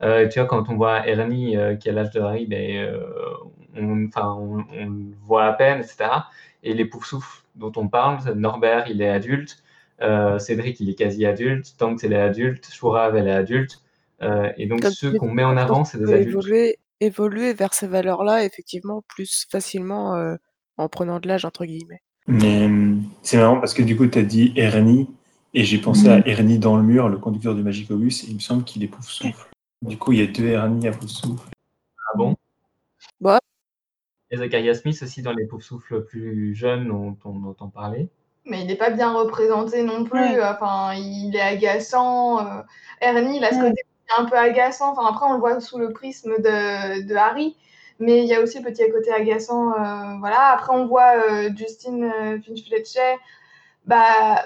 Euh, 0.01 0.29
tu 0.29 0.39
vois, 0.39 0.47
quand 0.47 0.69
on 0.69 0.77
voit 0.77 1.05
Ernie 1.05 1.57
qui 1.81 1.89
a 1.89 1.91
l'âge 1.91 2.11
de 2.11 2.21
Harry, 2.21 2.45
ben, 2.45 2.97
on, 3.75 4.07
on, 4.15 4.65
on, 4.71 4.89
le 4.89 5.15
voit 5.25 5.43
à 5.43 5.51
peine, 5.51 5.79
etc. 5.79 6.05
Et 6.63 6.73
les 6.73 6.85
poufs 6.85 7.05
souffles 7.05 7.43
dont 7.55 7.73
on 7.75 7.89
parle, 7.89 8.23
Norbert, 8.35 8.89
il 8.89 9.01
est 9.01 9.09
adulte. 9.09 9.61
Cédric, 10.39 10.79
il 10.79 10.89
est 10.89 10.95
quasi 10.95 11.25
adulte. 11.25 11.75
Tanks, 11.77 12.05
elle 12.05 12.13
est 12.13 12.21
adulte. 12.21 12.69
Chourave, 12.71 13.17
elle 13.17 13.27
est 13.27 13.31
adulte. 13.31 13.81
Et 14.21 14.65
donc, 14.65 14.81
Comme 14.81 14.91
ceux 14.91 15.11
qu'on 15.11 15.29
met 15.29 15.43
en 15.43 15.57
avant, 15.57 15.83
c'est 15.83 15.97
des 15.97 16.13
adultes. 16.13 16.29
Évoluer, 16.29 16.79
évoluer 17.01 17.53
vers 17.53 17.73
ces 17.73 17.87
valeurs-là, 17.87 18.45
effectivement, 18.45 19.03
plus 19.09 19.45
facilement 19.51 20.37
en 20.77 20.89
prenant 20.89 21.19
de 21.19 21.27
l'âge, 21.27 21.45
entre 21.45 21.65
guillemets. 21.65 22.01
Mais 22.27 22.69
c'est 23.21 23.37
marrant 23.37 23.59
parce 23.59 23.73
que 23.73 23.83
du 23.83 23.95
coup, 23.95 24.07
tu 24.07 24.19
as 24.19 24.23
dit 24.23 24.53
Ernie, 24.55 25.07
et 25.53 25.63
j'ai 25.63 25.77
pensé 25.77 26.07
mmh. 26.07 26.11
à 26.11 26.27
Ernie 26.27 26.59
dans 26.59 26.75
le 26.75 26.83
mur, 26.83 27.07
le 27.07 27.17
conducteur 27.17 27.55
du 27.55 27.63
Magicobus, 27.63 28.23
et 28.23 28.27
il 28.29 28.35
me 28.35 28.39
semble 28.39 28.63
qu'il 28.63 28.83
est 28.83 28.87
pouf 28.87 29.07
souffle. 29.07 29.49
Du 29.81 29.97
coup, 29.97 30.11
il 30.11 30.19
y 30.19 30.23
a 30.23 30.27
deux 30.27 30.47
Ernie 30.47 30.87
à 30.87 30.91
pouf 30.91 31.09
souffle. 31.09 31.47
Ah 32.11 32.17
bon? 32.17 32.35
Bah. 33.21 33.39
Et 34.31 34.37
Zachariah 34.37 34.73
Smith 34.73 35.01
aussi 35.01 35.21
dans 35.21 35.33
les 35.33 35.45
pouf 35.45 35.63
souffles 35.63 36.03
plus 36.03 36.55
jeunes 36.55 36.87
dont 36.87 37.15
on 37.25 37.43
entend 37.45 37.69
parler. 37.69 38.09
Mais 38.45 38.61
il 38.61 38.67
n'est 38.67 38.75
pas 38.75 38.89
bien 38.89 39.13
représenté 39.13 39.83
non 39.83 40.03
plus. 40.03 40.19
Ouais. 40.19 40.43
Enfin, 40.43 40.93
il 40.95 41.35
est 41.35 41.41
agaçant. 41.41 42.39
Euh, 42.39 42.61
Ernie, 43.01 43.37
il 43.37 43.43
a 43.43 43.51
ce 43.51 43.59
côté 43.59 43.81
un 44.17 44.25
peu 44.25 44.37
agaçant. 44.37 44.91
Enfin, 44.91 45.07
après, 45.07 45.25
on 45.27 45.33
le 45.33 45.39
voit 45.39 45.59
sous 45.59 45.79
le 45.79 45.91
prisme 45.93 46.33
de, 46.39 47.07
de 47.07 47.15
Harry. 47.15 47.55
Mais 47.99 48.23
il 48.23 48.25
y 48.25 48.33
a 48.33 48.41
aussi 48.41 48.59
le 48.59 48.65
petit 48.65 48.89
côté 48.91 49.11
agaçant. 49.11 49.71
Euh, 49.73 50.17
voilà. 50.19 50.51
Après, 50.53 50.73
on 50.73 50.85
voit 50.85 51.15
euh, 51.29 51.49
Justine 51.55 52.11
Finch-Fletcher, 52.45 53.17
bah, 53.85 54.43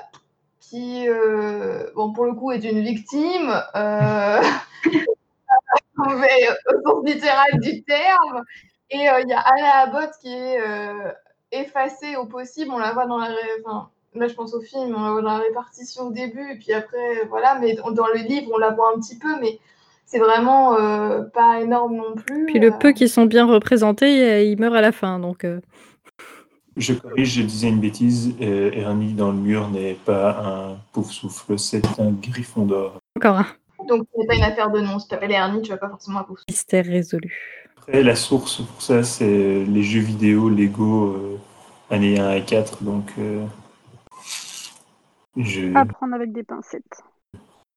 qui, 0.59 1.07
euh, 1.09 1.89
bon, 1.95 2.13
pour 2.13 2.25
le 2.25 2.33
coup, 2.33 2.51
est 2.51 2.63
une 2.63 2.81
victime. 2.81 3.51
Euh, 3.75 4.41
au 5.97 6.81
sens 6.83 7.05
littéral 7.05 7.59
du 7.59 7.83
terme. 7.83 8.43
Et 8.91 8.97
il 8.97 9.29
y 9.29 9.33
a 9.33 9.39
Anna 9.39 9.77
Abbott 9.83 10.11
qui 10.21 10.33
est 10.33 10.57
effacée 11.51 12.15
au 12.15 12.25
possible. 12.25 12.71
On 12.73 12.79
la 12.79 12.93
voit 12.93 13.05
dans 13.05 13.17
la. 13.17 13.29
Enfin, 13.63 13.89
là, 14.13 14.27
je 14.27 14.33
pense 14.33 14.53
au 14.53 14.61
film, 14.61 14.95
on 14.95 15.03
la 15.03 15.11
voit 15.11 15.21
dans 15.21 15.37
la 15.37 15.43
répartition 15.43 16.07
au 16.07 16.11
début, 16.11 16.51
et 16.51 16.55
puis 16.57 16.73
après, 16.73 17.25
voilà. 17.29 17.59
Mais 17.59 17.75
dans 17.75 18.07
le 18.07 18.19
livre, 18.19 18.51
on 18.53 18.57
la 18.57 18.71
voit 18.71 18.93
un 18.95 18.99
petit 18.99 19.17
peu, 19.17 19.39
mais 19.39 19.59
c'est 20.09 20.19
vraiment 20.19 20.75
pas 21.33 21.61
énorme 21.61 21.97
non 21.97 22.15
plus. 22.15 22.45
Puis 22.47 22.59
le 22.59 22.71
peu 22.77 22.91
qui 22.91 23.07
sont 23.07 23.25
bien 23.25 23.45
représentés, 23.45 24.49
ils 24.49 24.59
meurent 24.59 24.75
à 24.75 24.81
la 24.81 24.91
fin, 24.91 25.19
donc. 25.19 25.45
Je 26.79 26.93
corrige, 26.93 27.33
je 27.33 27.41
disais 27.41 27.67
une 27.67 27.81
bêtise. 27.81 28.35
Euh, 28.41 28.71
Ernie 28.71 29.13
dans 29.13 29.31
le 29.31 29.37
mur 29.37 29.69
n'est 29.69 29.95
pas 29.95 30.39
un 30.39 30.77
pouf 30.93 31.11
souffle, 31.11 31.59
c'est 31.59 31.99
un 31.99 32.11
griffon 32.11 32.65
d'or. 32.65 32.99
Encore 33.17 33.39
un. 33.39 33.45
Donc 33.87 34.07
ce 34.13 34.19
n'est 34.21 34.25
pas 34.25 34.35
une 34.35 34.43
affaire 34.43 34.71
de 34.71 34.79
nom. 34.79 34.97
Si 34.97 35.07
tu 35.07 35.09
t'appelles 35.09 35.33
Ernie, 35.33 35.61
tu 35.61 35.71
vas 35.71 35.77
pas 35.77 35.89
forcément 35.89 36.19
un 36.19 36.23
pouf 36.23 36.39
souffle. 36.39 36.51
Mystère 36.51 36.85
résolu. 36.85 37.65
Après, 37.77 38.01
la 38.01 38.15
source 38.15 38.61
pour 38.61 38.81
ça, 38.81 39.03
c'est 39.03 39.65
les 39.65 39.83
jeux 39.83 39.99
vidéo 39.99 40.49
Lego 40.49 41.07
euh, 41.07 41.39
années 41.89 42.17
1 42.17 42.31
et 42.31 42.45
4. 42.45 42.81
Donc, 42.81 43.11
euh, 43.19 43.43
je... 45.35 45.75
Apprendre 45.75 46.13
avec 46.13 46.31
des 46.31 46.43
pincettes. 46.43 47.03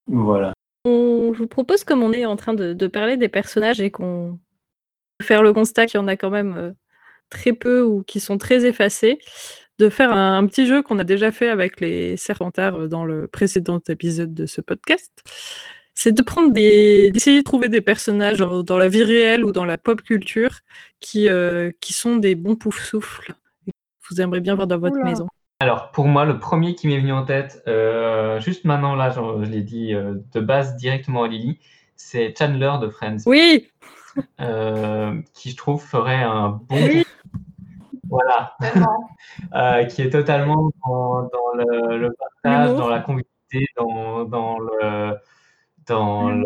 Voilà. 0.07 0.53
On, 0.85 1.33
je 1.33 1.39
vous 1.39 1.47
propose, 1.47 1.85
comme 1.85 2.03
on 2.03 2.13
est 2.13 2.27
en 2.27 2.37
train 2.37 2.55
de, 2.55 2.73
de 2.73 2.87
parler 2.87 3.17
des 3.17 3.29
personnages 3.29 3.81
et 3.81 3.91
qu'on 3.91 4.39
faire 5.23 5.43
le 5.43 5.53
constat 5.53 5.87
qu'il 5.87 5.99
y 5.99 6.03
en 6.03 6.09
a 6.09 6.17
quand 6.17 6.31
même 6.31 6.57
euh, 6.57 6.73
très 7.31 7.53
peu 7.53 7.83
ou 7.83 8.03
qui 8.03 8.21
sont 8.21 8.39
très 8.39 8.67
effacés, 8.67 9.19
de 9.79 9.89
faire 9.89 10.13
un, 10.13 10.39
un 10.39 10.47
petit 10.47 10.67
jeu 10.67 10.83
qu'on 10.83 10.99
a 10.99 11.05
déjà 11.05 11.33
fait 11.33 11.49
avec 11.49 11.81
les 11.81 12.17
Serpentards 12.17 12.75
euh, 12.83 12.89
dans 12.89 13.05
le 13.05 13.27
précédent 13.27 13.81
épisode 13.89 14.35
de 14.35 14.47
ce 14.47 14.61
podcast. 14.61 15.13
C'est 15.95 16.13
de 16.13 16.23
prendre 16.23 16.53
des, 16.53 17.11
d'essayer 17.11 17.39
de 17.39 17.45
trouver 17.45 17.69
des 17.69 17.81
personnages 17.81 18.39
dans, 18.39 18.63
dans 18.63 18.79
la 18.79 18.89
vie 18.89 19.05
réelle 19.05 19.45
ou 19.45 19.53
dans 19.53 19.65
la 19.65 19.79
pop 19.79 20.03
culture 20.03 20.61
qui, 21.01 21.29
euh, 21.29 21.71
qui 21.81 21.93
sont 21.93 22.17
des 22.17 22.35
bons 22.35 22.57
pouf 22.57 22.83
souffles. 22.83 23.35
Vous 24.11 24.21
aimeriez 24.21 24.41
bien 24.41 24.55
voir 24.55 24.67
dans 24.67 24.79
votre 24.79 24.97
Oula. 24.97 25.05
maison. 25.05 25.29
Alors, 25.63 25.93
pour 25.93 26.09
moi, 26.09 26.25
le 26.25 26.41
premier 26.41 26.75
qui 26.75 26.89
m'est 26.89 26.99
venu 26.99 27.13
en 27.13 27.25
tête, 27.25 27.63
euh, 27.69 28.41
juste 28.41 28.65
maintenant, 28.65 28.97
là, 28.97 29.11
je, 29.11 29.21
je 29.45 29.49
l'ai 29.49 29.63
dit 29.63 29.95
euh, 29.95 30.17
de 30.33 30.41
base 30.41 30.75
directement 30.75 31.23
à 31.23 31.29
Lily, 31.29 31.61
c'est 31.95 32.37
Chandler 32.37 32.73
de 32.81 32.89
Friends, 32.89 33.19
Oui, 33.27 33.71
euh, 34.41 35.23
qui 35.35 35.51
je 35.51 35.57
trouve 35.57 35.81
ferait 35.81 36.21
un 36.21 36.61
bon. 36.69 36.75
Oui. 36.75 37.05
Voilà, 38.09 38.57
euh, 39.55 39.85
qui 39.85 40.03
est 40.03 40.11
totalement 40.11 40.73
dans, 40.85 41.23
dans 41.23 41.53
le, 41.55 41.97
le 41.97 42.13
partage, 42.13 42.77
dans 42.77 42.89
la 42.89 42.99
convivialité, 42.99 43.69
dans, 43.77 44.25
dans, 44.25 44.59
le, 44.59 45.15
dans 45.87 46.29
la 46.29 46.45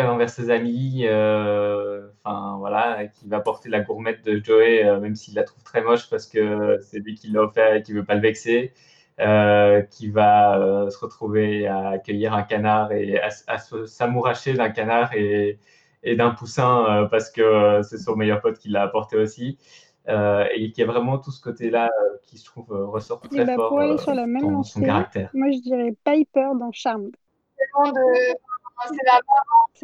envers 0.00 0.30
ses 0.30 0.50
amis, 0.50 1.02
euh, 1.06 2.08
enfin 2.24 2.56
voilà, 2.58 3.06
qui 3.08 3.28
va 3.28 3.40
porter 3.40 3.68
la 3.68 3.80
gourmette 3.80 4.24
de 4.24 4.42
Joey, 4.42 4.84
euh, 4.84 5.00
même 5.00 5.14
s'il 5.16 5.34
la 5.34 5.44
trouve 5.44 5.62
très 5.62 5.82
moche 5.82 6.08
parce 6.10 6.26
que 6.26 6.78
c'est 6.80 6.98
lui 7.00 7.14
qui 7.14 7.28
l'a 7.30 7.42
offert 7.42 7.74
et 7.74 7.82
qui 7.82 7.92
veut 7.92 8.04
pas 8.04 8.14
le 8.14 8.20
vexer, 8.20 8.72
euh, 9.20 9.82
qui 9.82 10.10
va 10.10 10.58
euh, 10.58 10.90
se 10.90 10.98
retrouver 10.98 11.66
à 11.66 11.88
accueillir 11.90 12.34
un 12.34 12.42
canard 12.42 12.92
et 12.92 13.18
à, 13.20 13.28
à 13.46 13.58
se- 13.58 13.86
s'amouracher 13.86 14.54
d'un 14.54 14.70
canard 14.70 15.12
et, 15.14 15.58
et 16.02 16.16
d'un 16.16 16.30
poussin 16.30 17.04
euh, 17.04 17.06
parce 17.06 17.30
que 17.30 17.42
euh, 17.42 17.82
c'est 17.82 17.98
son 17.98 18.16
meilleur 18.16 18.40
pote 18.40 18.58
qui 18.58 18.68
l'a 18.70 18.82
apporté 18.82 19.16
aussi. 19.16 19.58
Euh, 20.06 20.44
et 20.54 20.70
qui 20.70 20.82
a 20.82 20.86
vraiment 20.86 21.16
tout 21.18 21.30
ce 21.30 21.40
côté-là 21.40 21.86
euh, 21.86 22.16
qui, 22.24 22.36
je 22.36 22.44
trouve, 22.44 22.70
euh, 22.72 22.84
ressort 22.84 23.22
Et 23.24 23.28
très 23.28 23.46
bah, 23.46 23.54
fort 23.54 23.70
pour 23.70 23.80
aller 23.80 23.94
euh, 23.94 23.96
sur 23.96 24.14
la 24.14 24.26
même 24.26 24.42
dans 24.52 24.62
son 24.62 24.82
caractère. 24.82 25.30
moi 25.32 25.50
je 25.50 25.60
dirais 25.60 25.94
Piper 26.04 26.48
dans 26.58 26.72
Charmed. 26.72 27.16
Tellement 27.56 27.92
de- 27.92 28.34
C'est 28.82 29.04
la 29.06 29.20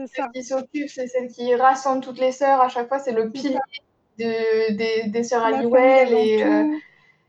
celle 0.07 0.31
qui 0.33 0.45
s'occupe, 0.45 0.89
c'est 0.89 1.07
celle 1.09 1.29
qui 1.29 1.55
rassemble 1.55 2.03
toutes 2.05 2.19
les 2.21 2.33
sœurs. 2.33 2.61
À 2.61 2.69
chaque 2.69 2.89
fois, 2.89 2.99
c'est 2.99 3.13
le 3.13 3.31
pilier 3.31 3.59
de, 4.19 4.75
des, 4.77 5.09
des 5.11 5.25
sœurs 5.25 5.45
Halliwell. 5.45 6.13
Et 6.15 6.45
euh, 6.45 6.65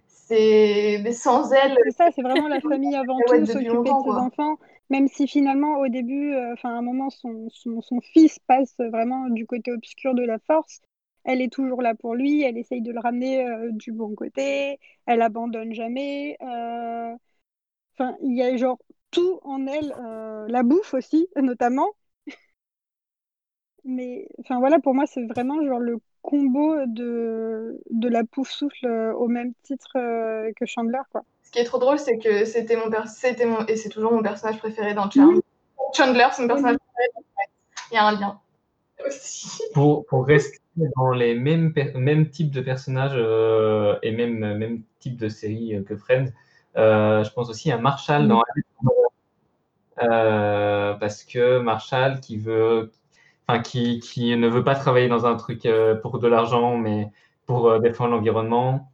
c'est 0.07 1.11
sans 1.13 1.51
elle, 1.53 1.77
C'est 1.83 1.91
ça, 1.91 2.11
c'est 2.11 2.21
vraiment 2.21 2.47
la 2.47 2.61
famille 2.61 2.95
avant 2.95 3.23
tout, 3.23 3.45
s'occuper 3.45 3.93
de 3.93 3.99
ses 3.99 4.09
quoi. 4.09 4.19
enfants, 4.19 4.57
même 4.89 5.07
si 5.07 5.27
finalement 5.27 5.79
au 5.79 5.87
début, 5.87 6.33
euh, 6.33 6.53
enfin 6.53 6.69
à 6.75 6.77
un 6.77 6.81
moment, 6.81 7.09
son, 7.09 7.49
son, 7.49 7.81
son 7.81 7.99
fils 8.01 8.39
passe 8.47 8.75
vraiment 8.77 9.29
du 9.29 9.45
côté 9.47 9.71
obscur 9.71 10.13
de 10.13 10.23
la 10.23 10.37
force. 10.39 10.81
Elle 11.23 11.41
est 11.41 11.51
toujours 11.51 11.81
là 11.81 11.95
pour 11.95 12.15
lui, 12.15 12.41
elle 12.43 12.57
essaye 12.57 12.81
de 12.81 12.91
le 12.91 12.99
ramener 12.99 13.45
euh, 13.45 13.69
du 13.71 13.91
bon 13.91 14.15
côté, 14.15 14.79
elle 15.05 15.21
abandonne 15.21 15.73
jamais. 15.73 16.37
euh, 16.41 17.15
Enfin, 17.97 18.17
il 18.21 18.35
y 18.35 18.43
a 18.43 18.55
genre 18.57 18.79
tout 19.11 19.39
en 19.43 19.67
elle, 19.67 19.93
euh, 19.99 20.47
la 20.49 20.63
bouffe 20.63 20.93
aussi, 20.93 21.27
notamment. 21.37 21.89
Mais 23.83 24.27
enfin 24.39 24.59
voilà, 24.59 24.79
pour 24.79 24.93
moi, 24.93 25.05
c'est 25.07 25.25
vraiment 25.25 25.63
genre 25.65 25.79
le 25.79 25.97
combo 26.21 26.75
de, 26.85 27.81
de 27.89 28.07
la 28.09 28.23
pouf 28.23 28.49
souffle 28.49 28.85
euh, 28.85 29.13
au 29.15 29.27
même 29.27 29.53
titre 29.63 29.89
euh, 29.97 30.51
que 30.55 30.65
Chandler, 30.65 31.01
quoi. 31.11 31.23
Ce 31.43 31.51
qui 31.51 31.59
est 31.59 31.65
trop 31.65 31.77
drôle, 31.77 31.99
c'est 31.99 32.17
que 32.17 32.45
c'était 32.45 32.75
mon, 32.77 32.89
c'était 33.05 33.45
mon 33.45 33.65
et 33.67 33.75
c'est 33.75 33.89
toujours 33.89 34.11
mon 34.13 34.23
personnage 34.23 34.57
préféré 34.59 34.93
dans 34.93 35.09
Charmed. 35.09 35.41
Chandler, 35.95 36.27
c'est 36.33 36.41
mon 36.43 36.47
personnage 36.47 36.77
préféré. 36.77 37.09
dans 37.15 37.21
Friends. 37.33 37.91
Il 37.91 37.95
y 37.95 37.97
a 37.97 38.05
un 38.05 38.11
lien. 38.13 38.41
Aussi. 39.07 39.63
Pour, 39.73 40.05
pour 40.05 40.25
rester 40.25 40.59
dans 40.97 41.11
les 41.11 41.35
mêmes, 41.35 41.73
per- 41.73 41.93
mêmes 41.95 42.29
types 42.29 42.51
de 42.51 42.61
personnages 42.61 43.13
euh, 43.15 43.97
et 44.03 44.11
même, 44.11 44.57
même 44.57 44.83
type 44.99 45.17
de 45.17 45.29
série 45.29 45.75
euh, 45.75 45.83
que 45.83 45.95
Friends, 45.95 46.27
euh, 46.27 46.31
je 46.75 47.29
pense 47.33 47.49
aussi 47.49 47.71
à 47.71 47.77
Marshall 47.77 48.27
dans 48.27 48.41
euh, 50.01 50.93
parce 50.95 51.23
que 51.23 51.59
Marshall 51.59 52.19
qui 52.21 52.37
veut, 52.37 52.91
enfin 53.47 53.61
qui, 53.61 53.99
qui 53.99 54.35
ne 54.35 54.47
veut 54.47 54.63
pas 54.63 54.75
travailler 54.75 55.07
dans 55.07 55.25
un 55.25 55.35
truc 55.35 55.65
euh, 55.65 55.95
pour 55.95 56.19
de 56.19 56.27
l'argent, 56.27 56.77
mais 56.77 57.11
pour 57.45 57.69
euh, 57.69 57.79
défendre 57.79 58.11
l'environnement, 58.15 58.91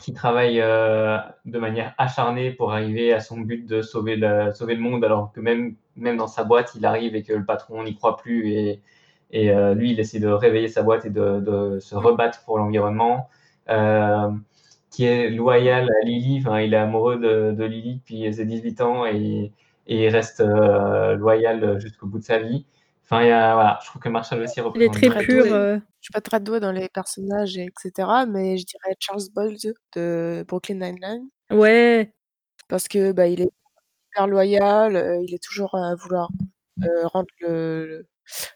qui 0.00 0.12
travaille 0.14 0.60
euh, 0.60 1.18
de 1.44 1.58
manière 1.58 1.94
acharnée 1.98 2.52
pour 2.52 2.72
arriver 2.72 3.12
à 3.12 3.20
son 3.20 3.40
but 3.40 3.66
de 3.66 3.82
sauver 3.82 4.16
le, 4.16 4.52
sauver 4.54 4.74
le 4.74 4.80
monde, 4.80 5.04
alors 5.04 5.32
que 5.32 5.40
même, 5.40 5.76
même 5.96 6.16
dans 6.16 6.26
sa 6.26 6.44
boîte, 6.44 6.72
il 6.76 6.86
arrive 6.86 7.14
et 7.14 7.22
que 7.22 7.34
le 7.34 7.44
patron 7.44 7.84
n'y 7.84 7.94
croit 7.94 8.16
plus 8.16 8.50
et, 8.52 8.82
et 9.30 9.50
euh, 9.50 9.74
lui, 9.74 9.92
il 9.92 10.00
essaie 10.00 10.20
de 10.20 10.28
réveiller 10.28 10.68
sa 10.68 10.82
boîte 10.82 11.04
et 11.06 11.10
de, 11.10 11.78
se 11.80 11.94
rebattre 11.94 12.44
pour 12.44 12.58
l'environnement. 12.58 13.28
Euh, 13.68 14.30
qui 14.92 15.04
est 15.06 15.30
loyal 15.30 15.88
à 15.90 16.04
Lily, 16.06 16.38
enfin, 16.40 16.60
il 16.60 16.72
est 16.74 16.76
amoureux 16.76 17.16
de, 17.18 17.52
de 17.52 17.64
Lily 17.64 17.96
depuis 17.96 18.32
ses 18.32 18.44
18 18.44 18.80
ans 18.82 19.06
et, 19.06 19.52
et 19.88 20.04
il 20.04 20.08
reste 20.10 20.40
euh, 20.40 21.14
loyal 21.16 21.80
jusqu'au 21.80 22.06
bout 22.06 22.18
de 22.20 22.24
sa 22.24 22.38
vie. 22.38 22.64
Enfin, 23.04 23.22
il 23.22 23.28
y 23.28 23.32
a, 23.32 23.54
voilà, 23.54 23.78
je 23.82 23.88
trouve 23.88 24.00
que 24.00 24.08
Marshall 24.08 24.40
aussi 24.42 24.54
il 24.56 24.60
est 24.60 24.62
représente 24.62 24.94
très 24.94 25.24
pur. 25.24 25.44
euh, 25.52 25.76
Je 26.00 26.04
suis 26.04 26.12
pas 26.12 26.20
très 26.20 26.40
douée 26.40 26.60
dans 26.60 26.72
les 26.72 26.88
personnages, 26.88 27.56
et 27.58 27.64
etc. 27.66 28.08
Mais 28.28 28.56
je 28.58 28.64
dirais 28.64 28.94
Charles 29.00 29.22
Boyle 29.34 29.56
de 29.96 30.44
Brooklyn 30.46 30.76
Nine-Nine. 30.76 31.28
Ouais, 31.50 32.12
Parce 32.68 32.88
que 32.88 33.12
bah, 33.12 33.26
il 33.26 33.40
est 33.42 33.50
hyper 34.12 34.26
loyal, 34.28 34.96
euh, 34.96 35.20
il 35.26 35.34
est 35.34 35.42
toujours 35.42 35.74
à 35.74 35.94
vouloir 35.96 36.28
euh, 36.84 37.06
rendre 37.08 37.28
le, 37.40 37.86
le, 37.86 38.06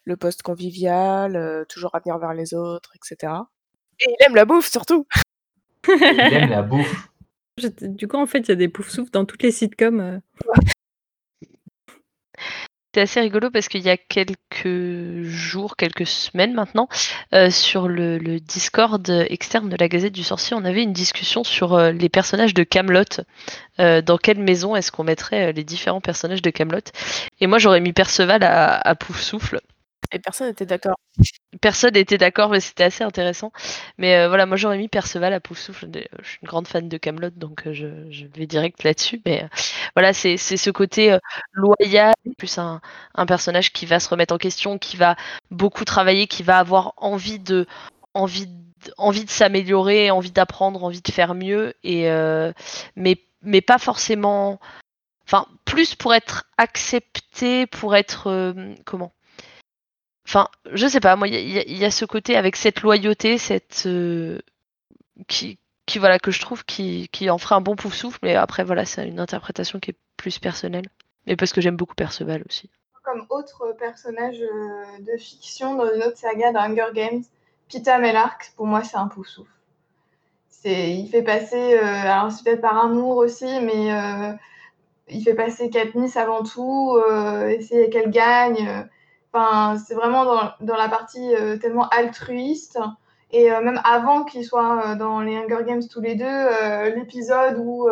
le 0.04 0.16
poste 0.16 0.42
convivial, 0.42 1.36
euh, 1.36 1.64
toujours 1.68 1.94
à 1.94 2.00
venir 2.00 2.18
vers 2.18 2.32
les 2.34 2.54
autres, 2.54 2.92
etc. 2.96 3.32
Et 4.00 4.10
il 4.10 4.24
aime 4.26 4.34
la 4.36 4.44
bouffe 4.44 4.70
surtout. 4.70 5.06
Il 5.88 6.32
aime 6.32 6.50
la 6.50 6.62
bouffe. 6.62 7.08
Du 7.80 8.06
coup, 8.06 8.18
en 8.18 8.26
fait, 8.26 8.40
il 8.40 8.48
y 8.48 8.52
a 8.52 8.56
des 8.56 8.68
pouf 8.68 8.88
souffles 8.90 9.10
dans 9.12 9.24
toutes 9.24 9.42
les 9.42 9.50
sitcoms. 9.52 10.00
euh. 10.00 10.18
C'est 12.94 13.02
assez 13.02 13.20
rigolo 13.20 13.50
parce 13.50 13.68
qu'il 13.68 13.82
y 13.82 13.90
a 13.90 13.98
quelques 13.98 15.22
jours, 15.24 15.76
quelques 15.76 16.06
semaines 16.06 16.54
maintenant, 16.54 16.88
euh, 17.34 17.50
sur 17.50 17.88
le, 17.88 18.16
le 18.16 18.40
Discord 18.40 19.06
externe 19.28 19.68
de 19.68 19.76
la 19.76 19.86
Gazette 19.88 20.14
du 20.14 20.22
Sorcier, 20.24 20.56
on 20.58 20.64
avait 20.64 20.82
une 20.82 20.94
discussion 20.94 21.44
sur 21.44 21.74
euh, 21.74 21.92
les 21.92 22.08
personnages 22.08 22.54
de 22.54 22.62
Camelot. 22.62 23.04
Euh, 23.80 24.00
dans 24.00 24.16
quelle 24.16 24.38
maison 24.38 24.76
est-ce 24.76 24.90
qu'on 24.90 25.04
mettrait 25.04 25.48
euh, 25.48 25.52
les 25.52 25.62
différents 25.64 26.00
personnages 26.00 26.40
de 26.40 26.48
Camelot? 26.48 26.80
Et 27.40 27.46
moi, 27.46 27.58
j'aurais 27.58 27.80
mis 27.80 27.92
Perceval 27.92 28.42
à, 28.42 28.76
à 28.78 28.94
Pouf 28.94 29.20
Souffle. 29.20 29.60
Et 30.12 30.18
personne 30.18 30.48
n'était 30.48 30.66
d'accord. 30.66 30.96
Personne 31.60 31.94
n'était 31.94 32.18
d'accord, 32.18 32.50
mais 32.50 32.60
c'était 32.60 32.84
assez 32.84 33.02
intéressant. 33.02 33.50
Mais 33.98 34.16
euh, 34.16 34.28
voilà, 34.28 34.46
moi 34.46 34.56
j'aurais 34.56 34.78
mis 34.78 34.88
Perceval 34.88 35.32
à 35.32 35.40
Pouf 35.40 35.58
Souffle. 35.58 35.88
Je 35.92 36.28
suis 36.28 36.38
une 36.42 36.48
grande 36.48 36.68
fan 36.68 36.88
de 36.88 36.96
Camelot, 36.96 37.30
donc 37.30 37.66
euh, 37.66 37.72
je, 37.72 38.26
vais 38.26 38.46
direct 38.46 38.82
là-dessus. 38.84 39.20
Mais 39.24 39.44
euh, 39.44 39.48
voilà, 39.94 40.12
c'est 40.12 40.36
ce 40.36 40.70
côté 40.70 41.16
loyal, 41.52 42.14
plus 42.38 42.58
un, 42.58 42.80
personnage 43.26 43.72
qui 43.72 43.86
va 43.86 44.00
se 44.00 44.08
remettre 44.08 44.34
en 44.34 44.38
question, 44.38 44.78
qui 44.78 44.96
va 44.96 45.16
beaucoup 45.50 45.84
travailler, 45.84 46.26
qui 46.26 46.42
va 46.42 46.58
avoir 46.58 46.92
envie 46.98 47.38
de, 47.38 47.66
s'améliorer, 49.26 50.10
envie 50.10 50.32
d'apprendre, 50.32 50.84
envie 50.84 51.02
de 51.02 51.10
faire 51.10 51.34
mieux, 51.34 51.74
mais 51.84 53.16
mais 53.42 53.60
pas 53.60 53.78
forcément. 53.78 54.60
Enfin, 55.24 55.46
plus 55.64 55.94
pour 55.96 56.14
être 56.14 56.44
accepté, 56.56 57.66
pour 57.66 57.96
être 57.96 58.54
comment 58.84 59.12
Enfin, 60.26 60.48
je 60.72 60.88
sais 60.88 60.98
pas, 60.98 61.14
moi, 61.14 61.28
il 61.28 61.78
y, 61.78 61.84
a- 61.84 61.90
ce 61.92 62.04
côté 62.04 62.36
avec 62.36 62.56
cette 62.56 62.80
loyauté, 62.82 63.38
cette 63.38 63.84
euh, 63.86 64.40
qui, 65.28 65.60
qui 65.86 66.00
voilà 66.00 66.18
que 66.18 66.32
je 66.32 66.40
trouve 66.40 66.64
qui, 66.64 67.08
qui 67.12 67.30
en 67.30 67.38
ferait 67.38 67.54
un 67.54 67.60
bon 67.60 67.76
pouf 67.76 67.94
souffle, 67.94 68.18
mais 68.24 68.34
après 68.34 68.64
voilà, 68.64 68.84
c'est 68.84 69.06
une 69.06 69.20
interprétation 69.20 69.78
qui 69.78 69.92
est 69.92 69.96
plus 70.16 70.40
personnelle. 70.40 70.86
Mais 71.26 71.36
parce 71.36 71.52
que 71.52 71.60
j'aime 71.60 71.76
beaucoup 71.76 71.94
Perceval 71.94 72.42
aussi. 72.48 72.68
Comme 73.04 73.24
autre 73.30 73.76
personnage 73.78 74.40
euh, 74.40 74.98
de 74.98 75.16
fiction 75.16 75.76
dans 75.76 75.94
une 75.94 76.02
autre 76.02 76.18
saga, 76.18 76.50
dans 76.50 76.60
Hunger 76.60 76.88
Games, 76.92 77.22
Pita 77.68 77.98
Mellark, 77.98 78.52
pour 78.56 78.66
moi, 78.66 78.82
c'est 78.82 78.96
un 78.96 79.06
pouf 79.06 79.28
souffle. 79.28 79.50
C'est, 80.48 80.90
il 80.92 81.08
fait 81.08 81.22
passer, 81.22 81.74
euh, 81.78 81.84
alors 81.84 82.32
c'est 82.32 82.42
peut-être 82.42 82.62
par 82.62 82.84
amour 82.84 83.18
aussi, 83.18 83.60
mais 83.60 84.36
il 85.08 85.22
fait 85.22 85.34
passer 85.34 85.70
Katniss 85.70 86.16
avant 86.16 86.42
tout, 86.42 86.98
essayer 87.48 87.90
qu'elle 87.90 88.10
gagne. 88.10 88.88
Enfin, 89.36 89.78
c'est 89.78 89.94
vraiment 89.94 90.24
dans, 90.24 90.52
dans, 90.60 90.76
la 90.76 90.88
partie 90.88 91.30
tellement 91.60 91.88
altruiste. 91.88 92.78
Et 93.32 93.50
même 93.50 93.80
avant 93.84 94.24
qu'ils 94.24 94.44
soient 94.44 94.94
dans 94.94 95.20
les 95.20 95.36
Hunger 95.36 95.64
Games 95.66 95.82
tous 95.90 96.00
les 96.00 96.14
deux, 96.14 96.94
l'épisode 96.94 97.58
où 97.58 97.90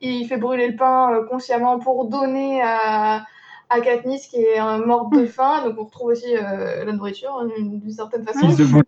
il 0.00 0.26
fait 0.28 0.36
brûler 0.36 0.68
le 0.68 0.76
pain 0.76 1.24
consciemment 1.28 1.78
pour 1.80 2.08
donner 2.08 2.62
à 2.62 3.24
à 3.68 3.80
Katniss 3.80 4.28
qui 4.28 4.36
est 4.36 4.60
morte 4.84 5.12
de 5.12 5.26
faim. 5.26 5.62
Donc 5.64 5.76
on 5.78 5.84
retrouve 5.84 6.08
aussi 6.08 6.36
euh, 6.36 6.84
la 6.84 6.92
nourriture 6.92 7.36
hein, 7.40 7.48
d'une 7.58 7.90
certaine 7.90 8.24
façon. 8.24 8.46
Fils 8.46 8.56
de 8.56 8.64
bout. 8.64 8.82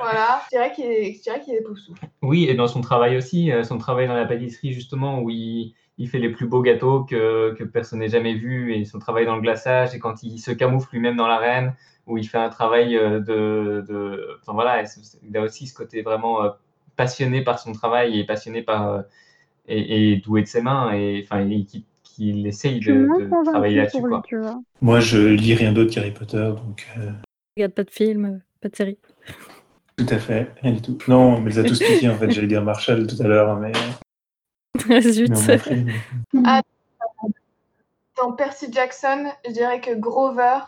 Voilà. 0.00 0.42
Je 0.44 0.56
dirais 0.56 0.72
qu'il 0.72 0.86
est, 0.86 1.14
je 1.14 1.22
dirais 1.22 1.40
qu'il 1.40 1.54
est 1.54 1.64
Oui, 2.22 2.44
et 2.48 2.54
dans 2.54 2.68
son 2.68 2.80
travail 2.80 3.16
aussi, 3.16 3.52
euh, 3.52 3.62
son 3.62 3.78
travail 3.78 4.08
dans 4.08 4.14
la 4.14 4.26
pâtisserie 4.26 4.72
justement 4.72 5.20
où 5.20 5.30
il, 5.30 5.74
il 6.00 6.08
fait 6.08 6.18
les 6.18 6.30
plus 6.30 6.48
beaux 6.48 6.62
gâteaux 6.62 7.04
que, 7.04 7.54
que 7.54 7.62
personne 7.62 8.00
n'ait 8.00 8.08
jamais 8.08 8.34
vu 8.34 8.74
et 8.74 8.84
son 8.84 8.98
travail 8.98 9.24
dans 9.24 9.36
le 9.36 9.42
glaçage 9.42 9.94
et 9.94 10.00
quand 10.00 10.24
il 10.24 10.38
se 10.40 10.50
camoufle 10.50 10.88
lui-même 10.92 11.16
dans 11.16 11.28
l'arène 11.28 11.74
où 12.06 12.18
il 12.18 12.26
fait 12.26 12.38
un 12.38 12.48
travail 12.48 12.96
euh, 12.96 13.20
de, 13.20 13.84
de 13.88 14.36
enfin 14.40 14.54
voilà, 14.54 14.82
il 15.22 15.36
a 15.36 15.42
aussi 15.42 15.68
ce 15.68 15.74
côté 15.74 16.02
vraiment 16.02 16.38
passionné 16.96 17.44
par 17.44 17.60
son 17.60 17.72
travail 17.72 18.18
et 18.18 18.24
passionné 18.24 18.62
par 18.62 19.04
et, 19.68 20.12
et 20.12 20.16
doué 20.16 20.42
de 20.42 20.48
ses 20.48 20.62
mains 20.62 20.92
et 20.92 21.22
enfin 21.24 21.42
il, 21.42 21.66
qu'il 22.20 22.46
essaye 22.46 22.80
de, 22.80 22.92
de 22.92 23.44
travailler 23.44 23.76
là-dessus. 23.76 24.02
Moi, 24.80 25.00
je 25.00 25.18
lis 25.18 25.54
rien 25.54 25.72
d'autre 25.72 25.92
qu'Harry 25.94 26.10
Potter, 26.10 26.52
donc. 26.56 26.86
Euh... 26.98 27.10
Regarde 27.56 27.72
pas 27.72 27.84
de 27.84 27.90
film, 27.90 28.40
pas 28.60 28.68
de 28.68 28.76
série. 28.76 28.98
Tout 29.96 30.06
à 30.08 30.18
fait, 30.18 30.50
rien 30.62 30.72
du 30.72 30.82
tout. 30.82 30.98
Non, 31.08 31.36
on 31.36 31.40
me 31.40 31.48
les 31.48 31.58
a 31.58 31.64
tous 31.64 31.78
piqués 31.78 32.08
en 32.08 32.16
fait. 32.16 32.30
J'allais 32.30 32.46
dire 32.46 32.64
Marshall 32.64 33.06
tout 33.06 33.22
à 33.22 33.26
l'heure, 33.26 33.56
mais. 33.56 33.72
Zut. 35.00 35.32
ah, 36.44 36.62
dans 38.16 38.32
Percy 38.32 38.72
Jackson, 38.72 39.26
je 39.46 39.52
dirais 39.52 39.80
que 39.80 39.94
Grover, 39.94 40.58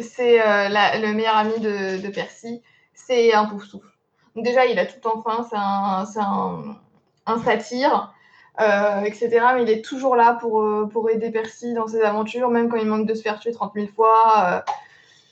c'est 0.00 0.40
euh, 0.40 0.68
le 0.68 1.12
meilleur 1.12 1.36
ami 1.36 1.58
de, 1.60 2.00
de 2.00 2.08
Percy. 2.08 2.62
C'est 2.94 3.32
un 3.34 3.46
pouf 3.46 3.64
souffle. 3.64 3.88
Déjà, 4.36 4.66
il 4.66 4.78
a 4.78 4.86
tout 4.86 5.06
en 5.06 5.22
fin, 5.22 5.44
c'est 5.48 5.56
un, 5.56 6.04
un, 6.22 6.76
un 7.26 7.38
satire. 7.42 8.14
Euh, 8.60 9.00
etc. 9.00 9.30
Mais 9.56 9.64
il 9.64 9.70
est 9.70 9.84
toujours 9.84 10.14
là 10.14 10.34
pour, 10.34 10.62
euh, 10.62 10.86
pour 10.86 11.10
aider 11.10 11.30
Percy 11.30 11.74
dans 11.74 11.88
ses 11.88 12.02
aventures, 12.02 12.50
même 12.50 12.68
quand 12.68 12.76
il 12.76 12.86
manque 12.86 13.06
de 13.06 13.14
se 13.14 13.22
faire 13.22 13.40
tuer 13.40 13.50
30 13.50 13.72
000 13.74 13.88
fois. 13.88 14.62
Euh, 14.68 14.72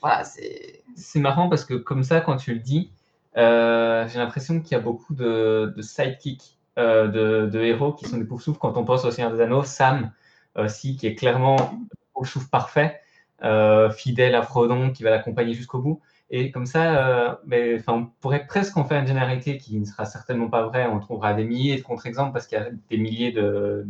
voilà, 0.01 0.25
c'est. 0.25 0.83
C'est 0.97 1.21
marrant 1.21 1.49
parce 1.49 1.65
que 1.65 1.75
comme 1.75 2.03
ça, 2.03 2.21
quand 2.21 2.37
tu 2.37 2.53
le 2.53 2.59
dis, 2.59 2.91
j'ai 3.37 4.19
l'impression 4.19 4.61
qu'il 4.61 4.73
y 4.73 4.75
a 4.75 4.81
beaucoup 4.81 5.15
de, 5.15 5.73
de 5.75 5.83
sidekicks, 5.83 6.59
de, 6.77 7.49
de, 7.53 7.61
héros 7.61 7.93
qui 7.93 8.07
sont 8.07 8.17
des 8.17 8.25
poufs 8.25 8.49
quand 8.59 8.77
on 8.77 8.85
pense 8.85 9.05
au 9.05 9.11
Seigneur 9.11 9.33
des 9.33 9.41
Anneaux. 9.41 9.63
Sam, 9.65 10.13
aussi, 10.57 10.97
qui 10.97 11.07
est 11.07 11.15
clairement 11.15 11.57
le 12.19 12.27
souffle 12.27 12.49
parfait, 12.49 13.01
fidèle 13.97 14.35
à 14.35 14.43
Frodon, 14.43 14.91
qui 14.91 15.03
va 15.03 15.11
l'accompagner 15.11 15.55
jusqu'au 15.55 15.81
bout. 15.81 16.01
Et 16.35 16.51
comme 16.51 16.65
ça, 16.65 17.37
euh, 17.51 17.79
on 17.89 18.07
pourrait 18.23 18.47
presque 18.47 18.75
en 18.79 18.85
faire 18.85 18.99
une 18.99 19.07
généralité 19.07 19.59
qui 19.59 19.79
ne 19.79 19.85
sera 19.85 20.07
certainement 20.07 20.49
pas 20.49 20.63
vraie. 20.63 20.87
On 20.87 20.99
trouvera 20.99 21.35
des 21.35 21.45
milliers 21.45 21.77
de 21.77 21.83
contre-exemples 21.83 22.33
parce 22.33 22.47
qu'il 22.47 22.57
y 22.57 22.61
a 22.61 22.71
des 22.91 22.97
milliers 22.97 23.33
de, 23.33 23.87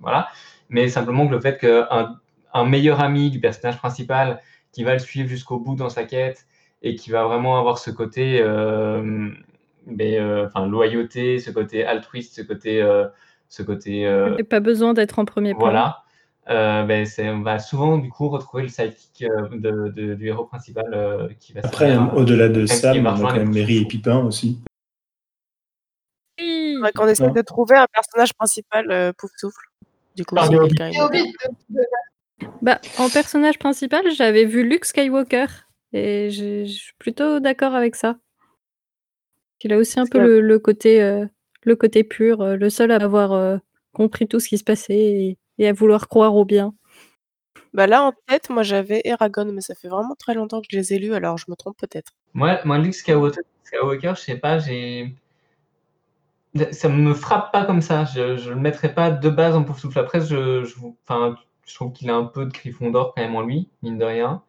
Voilà. 0.00 0.28
Mais 0.68 0.88
simplement 0.88 1.28
que 1.28 1.32
le 1.32 1.40
fait 1.40 1.58
qu'un 1.58 2.18
un 2.52 2.64
meilleur 2.64 3.00
ami 3.00 3.30
du 3.30 3.38
personnage 3.38 3.78
principal 3.78 4.42
qui 4.72 4.82
va 4.82 4.94
le 4.94 4.98
suivre 4.98 5.28
jusqu'au 5.28 5.60
bout 5.60 5.76
dans 5.76 5.88
sa 5.88 6.02
quête 6.02 6.46
et 6.82 6.96
qui 6.96 7.10
va 7.10 7.24
vraiment 7.24 7.56
avoir 7.60 7.78
ce 7.78 7.92
côté 7.92 8.40
euh, 8.42 9.30
euh, 9.88 10.46
enfin, 10.46 10.66
loyauté, 10.66 11.38
ce 11.38 11.50
côté 11.50 11.84
altruiste, 11.84 12.36
ce 12.36 12.42
côté. 12.42 12.80
ce 13.48 13.62
côté 13.62 14.06
pas 14.48 14.60
besoin 14.60 14.94
d'être 14.94 15.18
en 15.18 15.24
premier 15.24 15.54
plan. 15.54 15.60
Voilà. 15.60 16.04
Euh, 16.48 16.82
ben, 16.82 17.06
on 17.18 17.42
va 17.42 17.58
souvent 17.60 17.98
du 17.98 18.08
coup 18.08 18.28
retrouver 18.28 18.64
le 18.64 18.68
sidekick 18.68 19.22
euh, 19.22 19.48
de, 19.52 20.14
du 20.14 20.26
héros 20.26 20.44
principal 20.44 20.92
euh, 20.92 21.28
qui 21.38 21.52
va 21.52 21.60
Après, 21.62 21.96
au-delà 21.96 22.48
de 22.48 22.66
ça, 22.66 22.92
on 22.92 23.06
a 23.06 23.16
quand 23.16 23.34
même 23.34 23.54
Mary 23.54 23.78
et 23.78 23.84
Pipin 23.84 24.24
aussi. 24.24 24.58
Oui. 26.40 26.76
qu'on 26.94 27.06
essaie 27.06 27.30
de 27.30 27.42
trouver 27.42 27.76
un 27.76 27.86
personnage 27.92 28.32
principal 28.34 29.12
pouf 29.16 29.30
souffle. 29.36 29.62
Du 30.16 30.24
coup, 30.24 30.34
bah, 32.62 32.80
en 32.98 33.08
personnage 33.10 33.58
principal, 33.58 34.10
j'avais 34.10 34.44
vu 34.44 34.68
Luke 34.68 34.86
Skywalker 34.86 35.46
et 35.92 36.30
je 36.30 36.64
suis 36.64 36.94
plutôt 36.98 37.38
d'accord 37.38 37.74
avec 37.74 37.94
ça. 37.94 38.16
Il 39.62 39.72
a 39.72 39.78
aussi 39.78 40.00
un 40.00 40.06
peu 40.06 40.18
le, 40.18 40.40
le, 40.40 40.58
côté, 40.58 41.00
le 41.62 41.76
côté 41.76 42.02
pur, 42.04 42.44
le 42.44 42.70
seul 42.70 42.90
à 42.90 42.96
avoir 42.96 43.60
compris 43.92 44.26
tout 44.26 44.40
ce 44.40 44.48
qui 44.48 44.58
se 44.58 44.64
passait 44.64 44.94
et 44.94 45.38
et 45.60 45.68
à 45.68 45.72
vouloir 45.72 46.08
croire 46.08 46.34
au 46.34 46.44
bien. 46.44 46.74
Bah 47.72 47.86
là, 47.86 48.02
en 48.02 48.12
tête, 48.26 48.50
moi 48.50 48.64
j'avais 48.64 49.02
Eragon, 49.04 49.52
mais 49.52 49.60
ça 49.60 49.76
fait 49.76 49.88
vraiment 49.88 50.16
très 50.16 50.34
longtemps 50.34 50.60
que 50.60 50.66
je 50.70 50.76
les 50.76 50.94
ai 50.94 50.98
lus, 50.98 51.14
alors 51.14 51.38
je 51.38 51.44
me 51.48 51.54
trompe 51.54 51.76
peut-être. 51.78 52.12
Moi, 52.34 52.58
moi 52.64 52.78
Luke 52.78 52.94
Skywalker, 52.94 53.42
Skywalker, 53.62 54.14
je 54.16 54.20
sais 54.22 54.36
pas, 54.38 54.58
j'ai. 54.58 55.14
Ça 56.72 56.88
me 56.88 57.14
frappe 57.14 57.52
pas 57.52 57.64
comme 57.64 57.80
ça. 57.80 58.04
Je, 58.06 58.36
je 58.36 58.50
le 58.50 58.56
mettrais 58.56 58.92
pas 58.92 59.12
de 59.12 59.28
base 59.28 59.54
en 59.54 59.62
pouf 59.62 59.78
souffle. 59.78 60.00
Après, 60.00 60.20
je, 60.20 60.64
je, 60.64 60.74
enfin, 61.06 61.36
je 61.64 61.74
trouve 61.76 61.92
qu'il 61.92 62.10
a 62.10 62.16
un 62.16 62.24
peu 62.24 62.44
de 62.44 62.50
griffon 62.50 62.90
d'or 62.90 63.14
quand 63.14 63.22
même 63.22 63.36
en 63.36 63.42
lui, 63.42 63.68
mine 63.82 63.98
de 63.98 64.04
rien. 64.04 64.42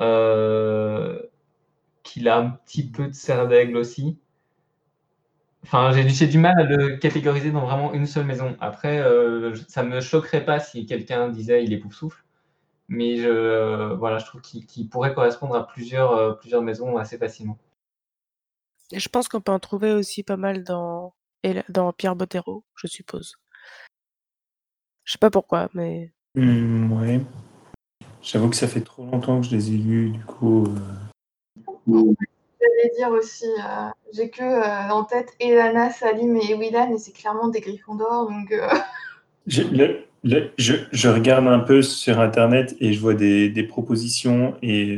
Euh, 0.00 1.18
qu'il 2.02 2.28
a 2.28 2.36
un 2.36 2.50
petit 2.50 2.90
peu 2.90 3.06
de 3.06 3.14
serre 3.14 3.48
d'aigle 3.48 3.78
aussi. 3.78 4.18
Enfin, 5.64 5.92
j'ai 5.92 6.26
du 6.26 6.38
mal 6.38 6.58
à 6.58 6.64
le 6.64 6.96
catégoriser 6.96 7.50
dans 7.50 7.66
vraiment 7.66 7.92
une 7.92 8.06
seule 8.06 8.24
maison. 8.24 8.56
Après, 8.60 8.98
euh, 8.98 9.54
ça 9.68 9.82
me 9.82 10.00
choquerait 10.00 10.44
pas 10.44 10.58
si 10.58 10.86
quelqu'un 10.86 11.28
disait 11.28 11.64
il 11.64 11.72
est 11.72 11.78
pouf-souffle. 11.78 12.24
Mais 12.88 13.18
je, 13.18 13.28
euh, 13.28 13.94
voilà, 13.94 14.18
je 14.18 14.26
trouve 14.26 14.40
qu'il 14.40 14.88
pourrait 14.88 15.14
correspondre 15.14 15.54
à 15.54 15.66
plusieurs, 15.66 16.12
euh, 16.12 16.32
plusieurs 16.32 16.62
maisons 16.62 16.96
assez 16.96 17.18
facilement. 17.18 17.56
Et 18.90 18.98
je 18.98 19.08
pense 19.08 19.28
qu'on 19.28 19.40
peut 19.40 19.52
en 19.52 19.60
trouver 19.60 19.92
aussi 19.92 20.24
pas 20.24 20.36
mal 20.36 20.64
dans, 20.64 21.14
dans 21.68 21.92
Pierre 21.92 22.16
Bottero, 22.16 22.64
je 22.74 22.88
suppose. 22.88 23.36
Je 25.04 25.12
sais 25.12 25.18
pas 25.18 25.30
pourquoi, 25.30 25.68
mais. 25.74 26.12
Mmh, 26.34 26.92
ouais. 26.92 27.20
J'avoue 28.22 28.50
que 28.50 28.56
ça 28.56 28.66
fait 28.66 28.80
trop 28.80 29.04
longtemps 29.04 29.40
que 29.40 29.46
je 29.46 29.54
les 29.54 29.72
ai 29.72 29.76
lus, 29.76 30.10
du 30.10 30.24
coup. 30.24 30.66
J'allais 32.60 32.90
dire 32.96 33.10
aussi, 33.10 33.46
euh, 33.46 33.88
j'ai 34.12 34.30
que 34.30 34.42
euh, 34.42 34.90
en 34.90 35.04
tête 35.04 35.32
Elana, 35.40 35.90
Salim 35.90 36.36
et 36.36 36.54
Willan, 36.54 36.92
et 36.92 36.98
c'est 36.98 37.12
clairement 37.12 37.48
des 37.48 37.60
griffons 37.60 37.94
d'or, 37.94 38.28
donc. 38.28 38.52
Euh. 38.52 38.68
Je, 40.22 40.44
je, 40.92 41.08
regarde 41.08 41.46
un 41.46 41.60
peu 41.60 41.80
sur 41.80 42.20
Internet 42.20 42.76
et 42.78 42.92
je 42.92 43.00
vois 43.00 43.14
des, 43.14 43.48
des 43.48 43.62
propositions, 43.62 44.54
et 44.60 44.94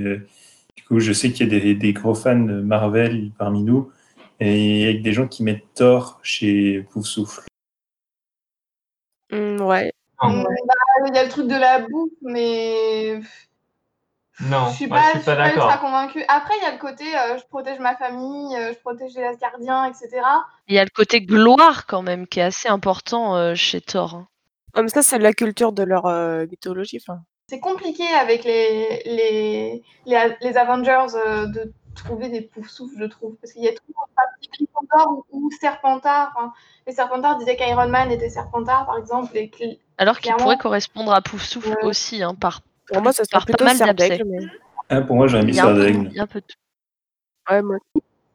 du 0.76 0.82
coup, 0.82 0.98
je 0.98 1.12
sais 1.12 1.30
qu'il 1.30 1.46
y 1.46 1.56
a 1.56 1.60
des, 1.60 1.74
des, 1.76 1.92
gros 1.92 2.16
fans 2.16 2.40
de 2.40 2.60
Marvel 2.60 3.30
parmi 3.38 3.62
nous, 3.62 3.92
et 4.40 4.84
avec 4.84 5.02
des 5.02 5.12
gens 5.12 5.28
qui 5.28 5.44
mettent 5.44 5.62
Thor 5.74 6.18
chez 6.24 6.84
Pouf 6.90 7.06
Souffle. 7.06 7.42
Mmh, 9.30 9.60
ouais. 9.60 9.92
Mmh, 10.20 10.42
bah, 10.42 11.06
il 11.06 11.14
y 11.14 11.18
a 11.18 11.24
le 11.24 11.30
truc 11.30 11.46
de 11.46 11.54
la 11.54 11.78
bouffe, 11.78 12.10
mais 12.22 13.20
non, 14.42 14.68
je 14.70 14.76
suis 14.76 14.88
pas, 14.88 15.10
suis 15.10 15.20
pas, 15.20 15.48
ultra 15.48 15.78
convaincue. 15.78 16.24
Après, 16.28 16.54
il 16.58 16.62
y 16.62 16.66
a 16.66 16.72
le 16.72 16.78
côté 16.78 17.04
euh, 17.04 17.38
je 17.38 17.44
protège 17.46 17.78
ma 17.78 17.96
famille, 17.96 18.56
euh, 18.56 18.72
je 18.72 18.78
protège 18.78 19.14
les 19.14 19.24
Asgardiens, 19.24 19.84
etc. 19.84 20.22
Il 20.68 20.74
y 20.74 20.78
a 20.78 20.84
le 20.84 20.90
côté 20.90 21.20
gloire 21.20 21.86
quand 21.86 22.02
même 22.02 22.26
qui 22.26 22.40
est 22.40 22.44
assez 22.44 22.68
important 22.68 23.36
euh, 23.36 23.54
chez 23.54 23.80
Thor. 23.80 24.14
Hein. 24.14 24.28
Comme 24.72 24.88
ça, 24.88 25.02
c'est 25.02 25.18
la 25.18 25.32
culture 25.32 25.72
de 25.72 25.82
leur 25.82 26.06
mythologie. 26.48 26.98
C'est 27.46 27.60
compliqué 27.60 28.06
avec 28.18 28.44
les, 28.44 29.02
les, 29.04 29.82
les, 30.06 30.56
Avengers 30.56 31.12
de 31.46 31.70
trouver 31.94 32.30
des 32.30 32.40
poufs 32.40 32.70
souffles, 32.70 32.96
je 32.98 33.04
trouve. 33.04 33.34
Parce 33.36 33.52
qu'il 33.52 33.62
y 33.62 33.68
a 33.68 33.72
toujours 33.72 34.08
un 34.16 34.40
petit 34.40 34.66
ou, 35.10 35.24
ou 35.30 35.50
Serpentard. 35.60 36.54
les 36.86 36.94
Serpentards 36.94 37.36
disaient 37.36 37.56
qu'Iron 37.56 37.88
Man 37.88 38.10
était 38.10 38.30
Serpentard, 38.30 38.86
par 38.86 38.96
exemple. 38.96 39.36
Et 39.36 39.78
Alors 39.98 40.18
qu'il 40.18 40.34
pourrait 40.36 40.56
correspondre 40.56 41.12
à 41.12 41.20
pouf 41.20 41.42
souffle 41.42 41.76
aussi, 41.82 42.22
hein, 42.22 42.34
par 42.34 42.62
pour 42.86 43.02
moi, 43.02 43.12
ça 43.12 43.24
sera 43.24 43.40
plutôt 43.44 43.66
Serre 43.68 43.94
d'aigle. 43.94 44.24
Mais... 44.26 44.46
Ah, 44.88 45.00
pour 45.02 45.16
moi, 45.16 45.26
j'aurais 45.26 45.44
mis 45.44 45.54
Serre 45.54 45.74
d'aigle. 45.74 46.08
Il 46.10 46.16
y 46.16 46.20
a 46.20 46.22
un 46.22 46.26
peu 46.26 46.40
de 46.40 46.46
Ouais, 47.50 47.62
moi. 47.62 47.76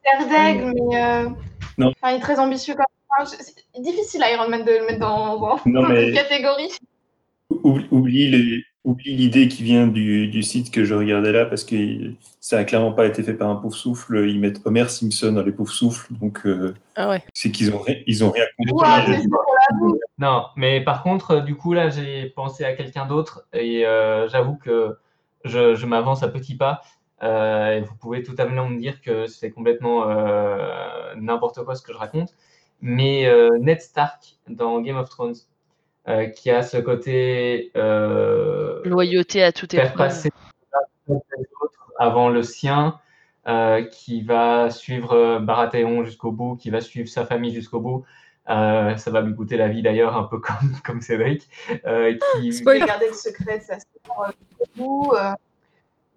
Serre 0.04 0.28
d'aigle, 0.28 0.74
mais. 0.74 1.04
Euh... 1.04 1.30
Non. 1.78 1.94
Enfin, 2.02 2.14
il 2.14 2.18
est 2.18 2.22
très 2.22 2.40
ambitieux 2.40 2.76
quand 2.76 2.86
même. 3.20 3.28
C'est 3.28 3.82
difficile, 3.82 4.24
Iron 4.32 4.50
Man, 4.50 4.64
de 4.66 4.72
le 4.72 4.86
mettre 4.86 5.00
dans, 5.00 5.40
dans 5.40 5.60
non, 5.66 5.88
mais... 5.88 6.12
catégorie. 6.12 6.72
Oublie 7.50 8.30
les, 8.30 8.64
oublie 8.88 9.16
l'idée 9.16 9.48
qui 9.48 9.64
vient 9.64 9.86
du, 9.88 10.28
du, 10.28 10.42
site 10.44 10.72
que 10.72 10.84
je 10.84 10.96
regardais 10.96 11.32
là, 11.32 11.46
parce 11.46 11.64
que 11.64 11.76
ça 12.40 12.58
a 12.58 12.64
clairement 12.64 12.94
pas 12.94 13.06
été 13.06 13.22
fait 13.22 13.34
par 13.34 13.50
un 13.50 13.56
pouf 13.56 13.76
souffle. 13.76 14.26
Ils 14.28 14.40
mettent 14.40 14.62
Homer 14.66 14.88
Simpson 14.88 15.34
dans 15.34 15.44
les 15.44 15.52
poufs 15.52 15.72
souffles, 15.72 16.14
donc 16.14 16.46
euh, 16.46 16.74
ah 16.96 17.10
ouais. 17.10 17.24
c'est 17.34 17.52
qu'ils 17.52 17.74
ont, 17.76 17.84
ils 18.08 18.24
ont 18.24 18.32
rien 18.32 18.46
non, 20.18 20.46
mais 20.56 20.82
par 20.82 21.04
contre, 21.04 21.42
du 21.42 21.56
coup, 21.56 21.74
là, 21.74 21.90
j'ai 21.90 22.30
pensé 22.30 22.64
à 22.64 22.74
quelqu'un 22.74 23.06
d'autre 23.06 23.46
et 23.54 23.86
euh, 23.86 24.28
j'avoue 24.30 24.56
que 24.56 24.98
je, 25.44 25.76
je 25.76 25.86
m'avance 25.86 26.24
à 26.24 26.30
petits 26.30 26.56
pas. 26.56 26.82
Euh, 27.24 27.78
et 27.78 27.82
vous 27.82 27.96
pouvez 27.96 28.24
totalement 28.24 28.70
me 28.70 28.78
dire 28.80 29.02
que 29.02 29.26
c'est 29.28 29.52
complètement 29.52 30.10
euh, 30.10 31.14
n'importe 31.16 31.64
quoi 31.64 31.76
ce 31.76 31.82
que 31.82 31.92
je 31.94 31.98
raconte. 31.98 32.36
Mais 32.82 33.26
euh, 33.28 33.58
Ned 33.60 33.82
Stark 33.82 34.38
dans 34.48 34.80
Game 34.82 34.98
of 34.98 35.10
Thrones, 35.10 35.36
euh, 36.08 36.26
qui 36.28 36.50
a 36.50 36.64
ce 36.64 36.78
côté 36.78 37.72
euh, 37.76 38.82
Loyauté 38.86 39.44
à 39.44 39.52
tout 39.52 39.68
faire 39.70 39.92
épreuve. 39.92 40.08
passer 40.08 40.30
avant 42.00 42.30
le 42.30 42.44
sien, 42.44 43.00
euh, 43.48 43.84
qui 43.84 44.22
va 44.22 44.70
suivre 44.70 45.14
euh, 45.14 45.40
Baratheon 45.40 46.04
jusqu'au 46.04 46.32
bout, 46.32 46.56
qui 46.56 46.70
va 46.70 46.82
suivre 46.82 47.10
sa 47.10 47.26
famille 47.26 47.54
jusqu'au 47.54 47.80
bout. 47.80 48.06
Euh, 48.50 48.96
ça 48.96 49.12
va 49.12 49.22
lui 49.22 49.36
coûter 49.36 49.58
la 49.58 49.68
vie 49.68 49.82
d'ailleurs, 49.82 50.16
un 50.16 50.24
peu 50.24 50.40
comme, 50.40 50.76
comme 50.86 51.02
Cédric. 51.02 51.50
Euh, 51.86 52.18
qui... 52.36 52.54
Spoiler. 52.54 52.86
Garder 52.86 53.08
le 53.08 53.14
secret 53.14 53.60
de 53.60 53.64
sa 53.64 53.80
sœur 53.80 54.34
au 54.60 54.78
bout. 54.78 55.14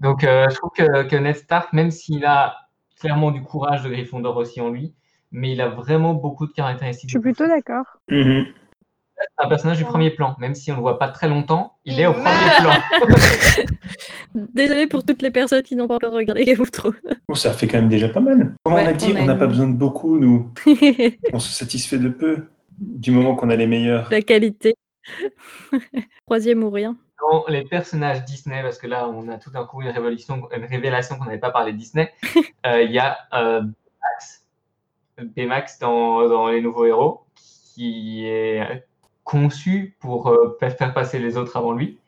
Donc 0.00 0.24
euh, 0.24 0.48
je 0.48 0.54
trouve 0.56 0.70
que, 0.70 1.02
que 1.04 1.16
Ned 1.16 1.36
Stark, 1.36 1.72
même 1.72 1.90
s'il 1.90 2.24
a 2.24 2.56
clairement 2.98 3.30
du 3.30 3.42
courage 3.42 3.82
de 3.82 3.90
Gryffondor 3.90 4.36
aussi 4.36 4.60
en 4.60 4.70
lui, 4.70 4.94
mais 5.30 5.52
il 5.52 5.60
a 5.60 5.68
vraiment 5.68 6.14
beaucoup 6.14 6.46
de 6.46 6.52
caractéristiques. 6.52 7.10
Je 7.10 7.14
suis 7.14 7.20
plutôt 7.20 7.46
d'accord. 7.46 7.84
Mhm. 8.08 8.46
C'est 8.46 8.59
un 9.38 9.48
personnage 9.48 9.78
du 9.78 9.84
premier 9.84 10.10
plan, 10.10 10.36
même 10.38 10.54
si 10.54 10.70
on 10.72 10.76
le 10.76 10.80
voit 10.80 10.98
pas 10.98 11.08
très 11.08 11.28
longtemps, 11.28 11.74
il 11.84 11.98
est 11.98 12.06
au 12.06 12.12
premier 12.12 12.26
plan. 12.60 12.72
Désolée 14.54 14.86
pour 14.86 15.04
toutes 15.04 15.22
les 15.22 15.30
personnes 15.30 15.62
qui 15.62 15.76
n'ont 15.76 15.88
pas 15.88 15.96
encore 15.96 16.12
regardé 16.12 16.44
Game 16.44 16.60
of 16.60 16.70
Thrones. 16.70 16.94
Bon, 17.28 17.34
ça 17.34 17.52
fait 17.52 17.66
quand 17.66 17.78
même 17.78 17.88
déjà 17.88 18.08
pas 18.08 18.20
mal. 18.20 18.54
Comme 18.64 18.74
Ouais, 18.74 18.84
on 18.84 18.88
a 18.88 18.92
dit, 18.92 19.14
on 19.16 19.24
n'a 19.24 19.34
pas 19.34 19.46
besoin 19.46 19.68
de 19.68 19.74
beaucoup, 19.74 20.18
nous. 20.18 20.52
On 21.32 21.38
se 21.38 21.52
satisfait 21.52 21.98
de 21.98 22.08
peu, 22.08 22.46
du 22.78 23.10
moment 23.10 23.34
qu'on 23.34 23.50
a 23.50 23.56
les 23.56 23.66
meilleurs. 23.66 24.08
La 24.10 24.22
qualité. 24.22 24.74
Troisième 26.26 26.62
ou 26.62 26.70
rien. 26.70 26.96
Dans 27.30 27.44
les 27.48 27.64
personnages 27.64 28.24
Disney, 28.24 28.62
parce 28.62 28.78
que 28.78 28.86
là 28.86 29.08
on 29.08 29.28
a 29.28 29.36
tout 29.36 29.50
d'un 29.50 29.66
coup 29.66 29.82
une, 29.82 29.90
révolution, 29.90 30.48
une 30.56 30.64
révélation 30.64 31.16
qu'on 31.16 31.26
n'avait 31.26 31.38
pas 31.38 31.50
parlé 31.50 31.72
de 31.72 31.76
Disney, 31.76 32.10
euh, 32.66 32.82
il 32.82 32.92
y 32.92 32.98
a 32.98 33.18
euh, 33.34 33.62
Baymax 35.18 35.78
dans, 35.78 36.26
dans 36.28 36.48
Les 36.48 36.62
Nouveaux 36.62 36.86
Héros, 36.86 37.26
qui 37.34 38.26
est 38.26 38.84
conçu 39.30 39.96
pour 40.00 40.28
euh, 40.28 40.58
faire 40.60 40.92
passer 40.92 41.18
les 41.18 41.36
autres 41.36 41.56
avant 41.56 41.72
lui. 41.72 41.98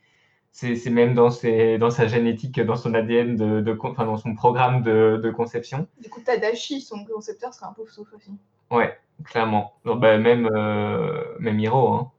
C'est 0.50 0.90
même 0.90 1.14
dans, 1.14 1.30
ses, 1.30 1.78
dans 1.78 1.90
sa 1.90 2.06
génétique, 2.06 2.60
dans 2.60 2.76
son 2.76 2.92
ADN, 2.92 3.36
de, 3.36 3.60
de, 3.62 3.72
con- 3.72 3.92
enfin, 3.92 4.04
dans 4.04 4.18
son 4.18 4.34
programme 4.34 4.82
de, 4.82 5.18
de 5.22 5.30
conception. 5.30 5.86
Du 6.02 6.10
coup, 6.10 6.20
Tadashi, 6.20 6.82
son 6.82 7.04
concepteur, 7.06 7.54
serait 7.54 7.66
un 7.66 7.72
pauvre 7.72 7.90
souffle 7.90 8.16
aussi. 8.16 8.32
Ouais, 8.70 8.98
clairement. 9.24 9.72
Bah, 9.84 10.18
même, 10.18 10.46
euh, 10.52 11.24
même 11.38 11.58
Hiro, 11.58 11.88
hein. 11.94 12.10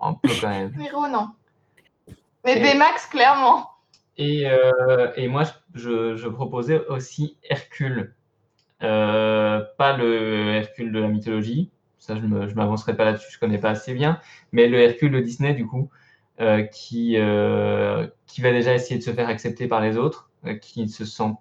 Un 0.00 0.12
peu 0.14 0.28
quand 0.40 0.50
même. 0.50 0.72
Miro, 0.76 1.08
non. 1.08 1.28
Mais 2.44 2.58
Et- 2.58 2.60
Baymax, 2.60 3.06
clairement. 3.06 3.70
Et, 4.18 4.46
euh, 4.50 5.10
et 5.16 5.26
moi, 5.28 5.44
je, 5.74 6.16
je 6.16 6.28
proposais 6.28 6.84
aussi 6.88 7.38
Hercule. 7.48 8.14
Euh, 8.82 9.62
pas 9.78 9.96
le 9.96 10.54
Hercule 10.56 10.92
de 10.92 10.98
la 10.98 11.08
mythologie, 11.08 11.70
ça 11.98 12.16
je 12.16 12.20
ne 12.22 12.54
m'avancerai 12.54 12.96
pas 12.96 13.04
là-dessus, 13.04 13.32
je 13.32 13.38
connais 13.38 13.58
pas 13.58 13.70
assez 13.70 13.94
bien, 13.94 14.20
mais 14.52 14.68
le 14.68 14.78
Hercule 14.80 15.12
de 15.12 15.20
Disney, 15.20 15.54
du 15.54 15.66
coup, 15.66 15.90
euh, 16.40 16.62
qui, 16.64 17.16
euh, 17.18 18.06
qui 18.26 18.40
va 18.42 18.52
déjà 18.52 18.74
essayer 18.74 18.98
de 18.98 19.04
se 19.04 19.12
faire 19.12 19.28
accepter 19.28 19.68
par 19.68 19.80
les 19.80 19.96
autres, 19.96 20.30
euh, 20.46 20.54
qui 20.54 20.82
ne 20.82 20.88
se 20.88 21.04
sent 21.04 21.32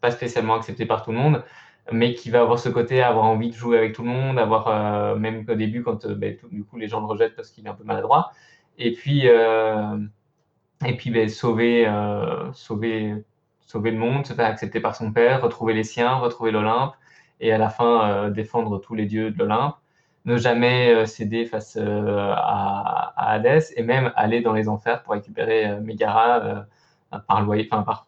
pas 0.00 0.10
spécialement 0.10 0.54
accepté 0.54 0.86
par 0.86 1.02
tout 1.04 1.12
le 1.12 1.18
monde, 1.18 1.44
mais 1.92 2.14
qui 2.14 2.30
va 2.30 2.40
avoir 2.42 2.58
ce 2.58 2.68
côté, 2.68 3.02
avoir 3.02 3.24
envie 3.26 3.48
de 3.50 3.54
jouer 3.54 3.78
avec 3.78 3.94
tout 3.94 4.02
le 4.02 4.08
monde, 4.10 4.38
avoir 4.38 5.16
même 5.16 5.44
qu'au 5.46 5.54
début, 5.54 5.82
quand 5.82 6.06
ben, 6.08 6.36
tout- 6.36 6.48
du 6.48 6.64
coup 6.64 6.76
les 6.76 6.88
gens 6.88 7.00
le 7.00 7.06
rejettent 7.06 7.34
parce 7.36 7.50
qu'il 7.50 7.66
est 7.66 7.70
un 7.70 7.74
peu 7.74 7.84
maladroit, 7.84 8.32
et 8.78 8.92
puis 8.92 9.26
et 10.86 10.96
puis 10.96 11.10
ben, 11.10 11.28
sauver, 11.28 11.86
sauver, 12.54 13.14
sauver 13.60 13.90
le 13.90 13.98
monde, 13.98 14.26
se 14.26 14.32
faire 14.32 14.46
accepter 14.46 14.80
par 14.80 14.94
son 14.96 15.12
père, 15.12 15.42
retrouver 15.42 15.74
les 15.74 15.84
siens, 15.84 16.14
retrouver 16.16 16.50
l'Olympe, 16.52 16.94
et 17.40 17.52
à 17.52 17.58
la 17.58 17.70
fin 17.70 18.10
euh, 18.10 18.30
défendre 18.30 18.78
tous 18.78 18.94
les 18.94 19.06
dieux 19.06 19.30
de 19.30 19.38
l'Olympe, 19.38 19.76
ne 20.28 20.36
jamais 20.36 20.94
euh, 20.94 21.06
céder 21.06 21.46
face 21.46 21.76
euh, 21.80 22.32
à, 22.34 23.12
à 23.16 23.32
Hadès, 23.32 23.72
et 23.76 23.82
même 23.82 24.12
aller 24.14 24.40
dans 24.40 24.52
les 24.52 24.68
enfers 24.68 25.02
pour 25.02 25.14
récupérer 25.14 25.66
euh, 25.66 25.80
par, 27.26 27.48
enfin, 27.48 27.82
par, 27.82 28.06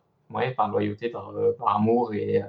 par 0.57 0.68
loyauté, 0.68 1.09
par, 1.09 1.33
par 1.59 1.76
amour. 1.76 2.14
Et, 2.14 2.43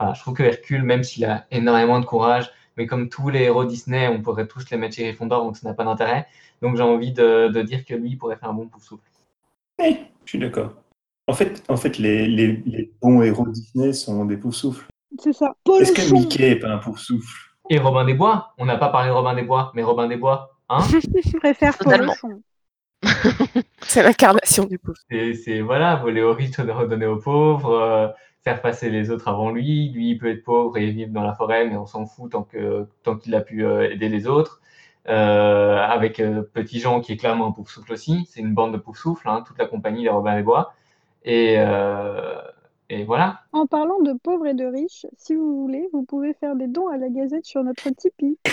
je 0.00 0.20
trouve 0.20 0.32
que 0.32 0.42
Hercule, 0.42 0.82
même 0.82 1.04
s'il 1.04 1.26
a 1.26 1.44
énormément 1.50 2.00
de 2.00 2.06
courage, 2.06 2.50
mais 2.78 2.86
comme 2.86 3.10
tous 3.10 3.28
les 3.28 3.42
héros 3.42 3.66
Disney, 3.66 4.08
on 4.08 4.22
pourrait 4.22 4.46
tous 4.46 4.70
les 4.70 4.78
mettre 4.78 4.94
chez 4.94 5.02
Gryffondor, 5.02 5.44
donc 5.44 5.58
ça 5.58 5.68
n'a 5.68 5.74
pas 5.74 5.84
d'intérêt. 5.84 6.26
Donc 6.62 6.76
j'ai 6.76 6.82
envie 6.82 7.12
de, 7.12 7.48
de 7.48 7.62
dire 7.62 7.84
que 7.84 7.92
lui 7.92 8.16
pourrait 8.16 8.36
faire 8.36 8.48
un 8.48 8.54
bon 8.54 8.66
pouf 8.66 8.82
souffle. 8.82 9.04
Oui, 9.78 9.98
je 10.24 10.30
suis 10.30 10.38
d'accord. 10.38 10.72
En 11.26 11.34
fait, 11.34 11.62
en 11.68 11.76
fait 11.76 11.98
les, 11.98 12.26
les, 12.26 12.90
bons 13.02 13.20
héros 13.20 13.46
Disney 13.48 13.92
sont 13.92 14.24
des 14.24 14.38
poufs-souffles. 14.38 14.86
C'est 15.18 15.32
ça. 15.32 15.54
Est-ce 15.80 15.92
que. 15.92 16.12
Mickey 16.12 16.50
est 16.50 16.56
pas 16.56 16.68
un 16.68 16.78
pouf-souffle 16.78 17.50
Et 17.68 17.78
Robin 17.78 18.04
des 18.04 18.14
Bois, 18.14 18.54
on 18.58 18.66
n'a 18.66 18.76
pas 18.76 18.88
parlé 18.88 19.08
de 19.08 19.14
Robin 19.14 19.34
des 19.34 19.42
Bois, 19.42 19.72
mais 19.74 19.82
Robin 19.82 20.06
des 20.06 20.16
Bois, 20.16 20.56
hein? 20.68 20.80
Je 20.88 21.36
préfère 21.38 21.76
Totalement. 21.76 22.14
C'est 23.82 24.02
l'incarnation 24.02 24.64
du 24.64 24.78
pauvre. 24.78 24.98
c'est, 25.10 25.34
c'est, 25.34 25.60
voilà, 25.60 25.96
voler 25.96 26.22
aux 26.22 26.34
riches, 26.34 26.56
redonner 26.58 27.06
aux 27.06 27.18
pauvres, 27.18 27.72
euh, 27.72 28.08
faire 28.44 28.60
passer 28.60 28.90
les 28.90 29.10
autres 29.10 29.28
avant 29.28 29.50
lui. 29.50 29.90
Lui, 29.90 30.10
il 30.10 30.18
peut 30.18 30.30
être 30.30 30.44
pauvre 30.44 30.76
et 30.76 30.90
vivre 30.90 31.10
dans 31.10 31.22
la 31.22 31.34
forêt, 31.34 31.66
mais 31.66 31.76
on 31.76 31.86
s'en 31.86 32.06
fout 32.06 32.32
tant, 32.32 32.42
que, 32.42 32.86
tant 33.02 33.16
qu'il 33.16 33.34
a 33.34 33.40
pu 33.40 33.64
euh, 33.64 33.90
aider 33.90 34.08
les 34.08 34.26
autres. 34.26 34.60
Euh, 35.08 35.78
avec 35.78 36.20
euh, 36.20 36.42
Petit 36.42 36.78
Jean 36.78 37.00
qui 37.00 37.12
est 37.12 37.16
clairement 37.16 37.48
un 37.48 37.52
pouf 37.52 37.70
souffle 37.70 37.92
aussi, 37.92 38.26
c'est 38.30 38.40
une 38.40 38.52
bande 38.54 38.72
de 38.72 38.78
pouf 38.78 38.98
souffle, 38.98 39.28
hein, 39.28 39.42
toute 39.46 39.58
la 39.58 39.66
compagnie 39.66 40.02
des 40.02 40.10
Robin 40.10 40.36
des 40.36 40.42
Bois. 40.42 40.74
Et, 41.24 41.56
euh, 41.58 42.40
et 42.90 43.04
voilà. 43.04 43.40
En 43.52 43.66
parlant 43.66 44.00
de 44.00 44.14
pauvres 44.14 44.48
et 44.48 44.54
de 44.54 44.64
riches, 44.64 45.06
si 45.16 45.36
vous 45.36 45.62
voulez, 45.62 45.88
vous 45.92 46.02
pouvez 46.02 46.34
faire 46.34 46.56
des 46.56 46.66
dons 46.66 46.88
à 46.88 46.96
la 46.96 47.08
Gazette 47.08 47.44
sur 47.44 47.62
notre 47.62 47.88
Tipeee. 47.90 48.36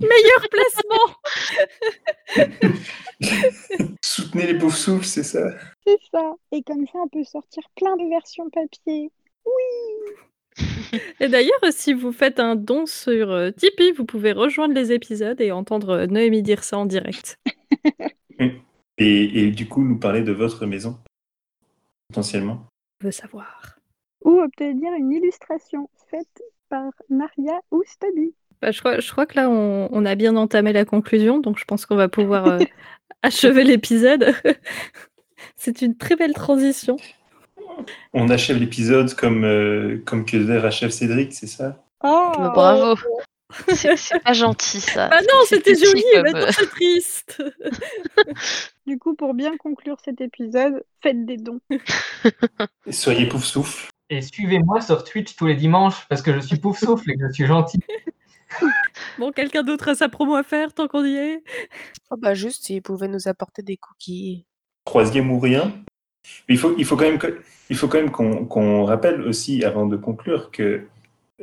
Meilleur 0.00 0.48
placement 0.50 1.16
Soutenez 4.02 4.46
les 4.46 4.56
poufs-souffles, 4.58 5.04
c'est 5.04 5.22
ça 5.22 5.50
C'est 5.86 5.98
ça. 6.10 6.32
Et 6.52 6.62
comme 6.62 6.86
ça, 6.86 6.98
on 7.04 7.08
peut 7.08 7.24
sortir 7.24 7.62
plein 7.76 7.94
de 7.98 8.08
versions 8.08 8.48
papier. 8.48 9.10
Et 11.20 11.28
d'ailleurs, 11.28 11.60
si 11.72 11.92
vous 11.92 12.12
faites 12.12 12.40
un 12.40 12.56
don 12.56 12.86
sur 12.86 13.30
euh, 13.30 13.50
Tipeee, 13.50 13.92
vous 13.92 14.06
pouvez 14.06 14.32
rejoindre 14.32 14.72
les 14.74 14.92
épisodes 14.92 15.42
et 15.42 15.52
entendre 15.52 16.06
Noémie 16.06 16.42
dire 16.42 16.64
ça 16.64 16.78
en 16.78 16.86
direct. 16.86 17.38
et, 18.38 18.54
et 18.98 19.50
du 19.50 19.68
coup, 19.68 19.84
nous 19.84 19.98
parler 19.98 20.22
de 20.22 20.32
votre 20.32 20.64
maison, 20.64 20.98
potentiellement. 22.12 22.66
Je 23.00 23.06
veux 23.06 23.12
savoir. 23.12 23.78
Ou 24.24 24.40
obtenir 24.40 24.92
une 24.92 25.12
illustration 25.12 25.88
faite 26.10 26.42
par 26.68 26.92
Maria 27.08 27.58
ou 27.70 27.82
Stubby. 27.86 28.34
Bah, 28.60 28.70
je, 28.70 28.80
crois, 28.80 29.00
je 29.00 29.10
crois 29.10 29.26
que 29.26 29.36
là, 29.36 29.48
on, 29.48 29.88
on 29.90 30.04
a 30.04 30.14
bien 30.14 30.36
entamé 30.36 30.72
la 30.72 30.84
conclusion, 30.84 31.38
donc 31.40 31.58
je 31.58 31.64
pense 31.64 31.86
qu'on 31.86 31.96
va 31.96 32.08
pouvoir 32.08 32.46
euh, 32.46 32.58
achever 33.22 33.64
l'épisode. 33.64 34.34
C'est 35.56 35.80
une 35.80 35.96
très 35.96 36.14
belle 36.14 36.34
transition. 36.34 36.96
On 38.12 38.28
achève 38.28 38.58
l'épisode 38.58 39.14
comme, 39.14 39.44
euh, 39.44 40.02
comme 40.04 40.26
Kyoder 40.26 40.60
achève 40.64 40.90
Cédric, 40.90 41.32
c'est 41.32 41.46
ça? 41.46 41.82
Oh 42.04 42.32
Bravo. 42.36 43.00
C'est 43.74 44.22
pas 44.22 44.32
gentil 44.32 44.80
ça. 44.80 45.08
Ah 45.12 45.20
non, 45.20 45.44
c'était 45.46 45.74
joli, 45.74 46.02
comme, 46.12 46.22
maintenant 46.22 46.46
c'est 46.50 46.70
triste. 46.70 47.42
Du 48.86 48.98
coup, 48.98 49.14
pour 49.14 49.32
bien 49.32 49.56
conclure 49.56 49.96
cet 50.04 50.20
épisode, 50.20 50.82
faites 51.02 51.24
des 51.24 51.36
dons. 51.36 51.60
Soyez 52.90 53.26
pouf-souffle. 53.26 53.88
Et 54.10 54.20
suivez-moi 54.20 54.80
sur 54.80 55.04
Twitch 55.04 55.36
tous 55.36 55.46
les 55.46 55.54
dimanches 55.54 56.06
parce 56.08 56.20
que 56.20 56.34
je 56.34 56.40
suis 56.40 56.56
pouf 56.56 56.78
souffle 56.78 57.10
et 57.10 57.16
que 57.16 57.28
je 57.28 57.32
suis 57.32 57.46
gentil. 57.46 57.80
Bon, 59.18 59.32
quelqu'un 59.32 59.62
d'autre 59.62 59.88
a 59.88 59.94
sa 59.94 60.10
promo 60.10 60.34
à 60.34 60.42
faire 60.42 60.74
tant 60.74 60.86
qu'on 60.86 61.06
y 61.06 61.14
est? 61.14 61.42
Oh 62.10 62.16
bah 62.18 62.34
juste 62.34 62.64
s'ils 62.64 62.82
pouvaient 62.82 63.08
nous 63.08 63.26
apporter 63.26 63.62
des 63.62 63.78
cookies. 63.78 64.44
Troisième 64.84 65.30
ou 65.30 65.38
rien. 65.38 65.72
Il 66.50 66.58
faut, 66.58 66.74
il 66.76 66.84
faut 66.84 66.96
quand 66.96 67.10
même, 67.10 67.18
il 67.70 67.76
faut 67.76 67.88
quand 67.88 67.96
même 67.96 68.10
qu'on 68.10 68.44
qu'on 68.44 68.84
rappelle 68.84 69.22
aussi, 69.22 69.64
avant 69.64 69.86
de 69.86 69.96
conclure, 69.96 70.50
que 70.50 70.86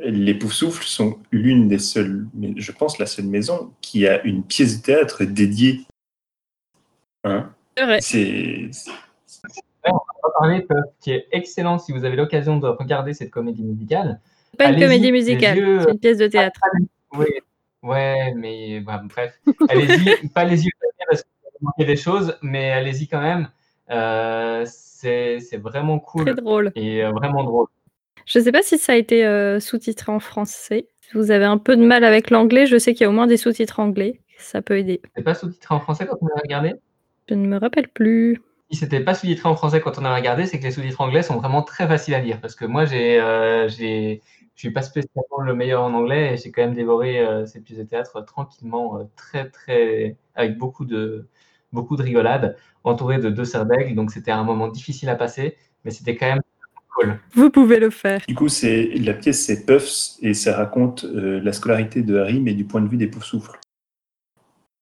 les 0.02 0.34
Poufsouffles 0.34 0.84
sont 0.84 1.18
l'une 1.30 1.68
des 1.68 1.78
seules, 1.78 2.26
je 2.56 2.72
pense 2.72 2.98
la 2.98 3.06
seule 3.06 3.26
maison 3.26 3.72
qui 3.80 4.06
a 4.06 4.22
une 4.24 4.42
pièce 4.42 4.78
de 4.80 4.84
théâtre 4.86 5.24
dédiée. 5.24 5.80
Hein? 7.24 7.50
C'est 8.00 8.70
On 9.86 9.92
va 9.92 10.30
parler 10.38 10.66
qui 11.00 11.12
est 11.12 11.26
excellente 11.32 11.80
si 11.80 11.92
vous 11.92 12.04
avez 12.04 12.16
l'occasion 12.16 12.58
de 12.58 12.66
regarder 12.68 13.14
cette 13.14 13.30
comédie 13.30 13.62
musicale. 13.62 14.20
Pas 14.58 14.64
une 14.66 14.74
Allez-y, 14.74 14.84
comédie 14.86 15.12
musicale, 15.12 15.58
yeux- 15.58 15.80
c'est 15.82 15.90
une 15.92 15.98
pièce 15.98 16.18
de 16.18 16.26
théâtre. 16.26 16.60
Oui, 17.16 17.26
ouais, 17.82 18.32
mais 18.34 18.80
bah, 18.80 19.02
bref, 19.04 19.38
allez-y, 19.68 20.28
pas 20.34 20.44
les 20.44 20.64
yeux 20.64 20.70
parce 21.08 21.22
que 21.22 21.28
vous 21.42 21.48
allez 21.48 21.56
manquer 21.62 21.84
des 21.84 21.96
choses, 21.96 22.36
mais 22.42 22.70
allez-y 22.70 23.06
quand 23.08 23.20
même. 23.20 23.48
Euh, 23.90 24.64
c'est 24.66 25.38
vraiment 25.56 25.98
Très 25.98 26.24
cool 26.24 26.34
drôle. 26.34 26.72
et 26.74 27.02
euh, 27.02 27.10
vraiment 27.10 27.42
drôle. 27.44 27.66
Je 28.32 28.38
sais 28.38 28.52
pas 28.52 28.62
si 28.62 28.78
ça 28.78 28.92
a 28.92 28.94
été 28.94 29.26
euh, 29.26 29.58
sous-titré 29.58 30.12
en 30.12 30.20
français. 30.20 30.86
Si 31.00 31.14
vous 31.14 31.32
avez 31.32 31.46
un 31.46 31.58
peu 31.58 31.76
de 31.76 31.84
mal 31.84 32.04
avec 32.04 32.30
l'anglais, 32.30 32.64
je 32.64 32.78
sais 32.78 32.94
qu'il 32.94 33.02
y 33.02 33.06
a 33.06 33.08
au 33.08 33.12
moins 33.12 33.26
des 33.26 33.36
sous-titres 33.36 33.80
anglais. 33.80 34.20
Ça 34.38 34.62
peut 34.62 34.78
aider. 34.78 35.02
C'est 35.16 35.24
pas 35.24 35.34
sous-titré 35.34 35.74
en 35.74 35.80
français 35.80 36.06
quand 36.06 36.16
on 36.20 36.28
a 36.28 36.40
regardé? 36.40 36.74
Je 37.28 37.34
ne 37.34 37.48
me 37.48 37.58
rappelle 37.58 37.88
plus. 37.88 38.40
si 38.70 38.78
c'était 38.78 39.00
pas 39.00 39.14
sous-titré 39.14 39.48
en 39.48 39.56
français 39.56 39.80
quand 39.80 39.98
on 39.98 40.04
a 40.04 40.14
regardé, 40.14 40.46
c'est 40.46 40.60
que 40.60 40.64
les 40.64 40.70
sous-titres 40.70 41.00
anglais 41.00 41.24
sont 41.24 41.38
vraiment 41.38 41.64
très 41.64 41.88
faciles 41.88 42.14
à 42.14 42.20
lire. 42.20 42.40
Parce 42.40 42.54
que 42.54 42.64
moi, 42.64 42.84
j'ai, 42.84 43.20
euh, 43.20 43.66
j'ai, 43.66 44.22
je 44.54 44.60
suis 44.60 44.70
pas 44.70 44.82
spécialement 44.82 45.40
le 45.40 45.56
meilleur 45.56 45.82
en 45.82 45.92
anglais 45.92 46.34
et 46.34 46.36
j'ai 46.36 46.52
quand 46.52 46.62
même 46.62 46.74
dévoré 46.74 47.18
euh, 47.18 47.46
ces 47.46 47.60
pièces 47.60 47.80
de 47.80 47.84
théâtre 47.84 48.24
tranquillement, 48.24 48.96
euh, 48.96 49.04
très, 49.16 49.50
très, 49.50 50.16
avec 50.36 50.56
beaucoup 50.56 50.84
de, 50.84 51.26
beaucoup 51.72 51.96
de 51.96 52.02
rigolade, 52.04 52.56
entouré 52.84 53.18
de 53.18 53.28
deux 53.28 53.42
d'aigle. 53.42 53.96
Donc 53.96 54.12
c'était 54.12 54.30
un 54.30 54.44
moment 54.44 54.68
difficile 54.68 55.08
à 55.08 55.16
passer, 55.16 55.56
mais 55.84 55.90
c'était 55.90 56.14
quand 56.14 56.26
même 56.26 56.42
Vous 57.34 57.50
pouvez 57.50 57.78
le 57.78 57.90
faire. 57.90 58.20
Du 58.26 58.34
coup, 58.34 58.48
c'est 58.48 58.90
la 58.96 59.14
pièce, 59.14 59.44
c'est 59.44 59.64
Puffs 59.64 60.18
et 60.22 60.34
ça 60.34 60.56
raconte 60.56 61.04
euh, 61.04 61.40
la 61.42 61.52
scolarité 61.52 62.02
de 62.02 62.18
Harry, 62.18 62.40
mais 62.40 62.54
du 62.54 62.64
point 62.64 62.80
de 62.80 62.88
vue 62.88 62.96
des 62.96 63.06
Poufsouffles. 63.06 63.58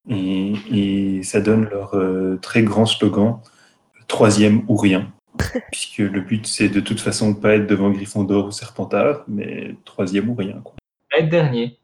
Et, 0.09 0.55
et 0.71 1.23
ça 1.23 1.41
donne 1.41 1.65
leur 1.65 1.95
euh, 1.95 2.39
très 2.41 2.63
grand 2.63 2.87
slogan 2.87 3.41
troisième 4.09 4.63
ou 4.69 4.77
rien. 4.77 5.13
Puisque 5.71 5.99
le 5.99 6.21
but, 6.21 6.47
c'est 6.47 6.69
de 6.69 6.81
toute 6.81 7.01
façon 7.01 7.35
pas 7.35 7.55
être 7.55 7.67
devant 7.67 7.91
Gryffondor 7.91 8.47
ou 8.47 8.51
Serpentard, 8.51 9.23
mais 9.29 9.77
troisième 9.85 10.31
ou 10.31 10.35
rien. 10.35 10.61
Quoi. 10.65 10.75
Être 11.17 11.29
dernier. 11.29 11.79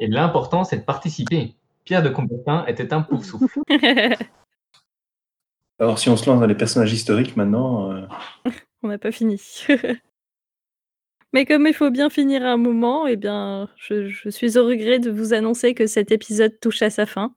Et 0.00 0.06
l'important, 0.06 0.64
c'est 0.64 0.78
de 0.78 0.84
participer. 0.84 1.54
Pierre 1.84 2.02
de 2.02 2.08
Coubertin 2.08 2.64
était 2.66 2.94
un 2.94 3.02
Poufsouffle. 3.02 3.60
Alors, 5.80 5.98
si 5.98 6.08
on 6.08 6.16
se 6.16 6.28
lance 6.28 6.40
dans 6.40 6.46
les 6.46 6.56
personnages 6.56 6.92
historiques 6.92 7.36
maintenant, 7.36 7.92
euh, 7.92 8.02
On 8.82 8.88
n'a 8.88 8.98
pas 8.98 9.12
fini. 9.12 9.40
Mais 11.32 11.44
comme 11.44 11.66
il 11.66 11.74
faut 11.74 11.90
bien 11.90 12.08
finir 12.08 12.44
à 12.44 12.52
un 12.52 12.56
moment, 12.56 13.06
eh 13.06 13.16
bien, 13.16 13.68
je, 13.76 14.08
je 14.08 14.30
suis 14.30 14.56
au 14.56 14.64
regret 14.64 14.98
de 14.98 15.10
vous 15.10 15.34
annoncer 15.34 15.74
que 15.74 15.86
cet 15.86 16.10
épisode 16.10 16.58
touche 16.60 16.80
à 16.82 16.90
sa 16.90 17.04
fin. 17.04 17.34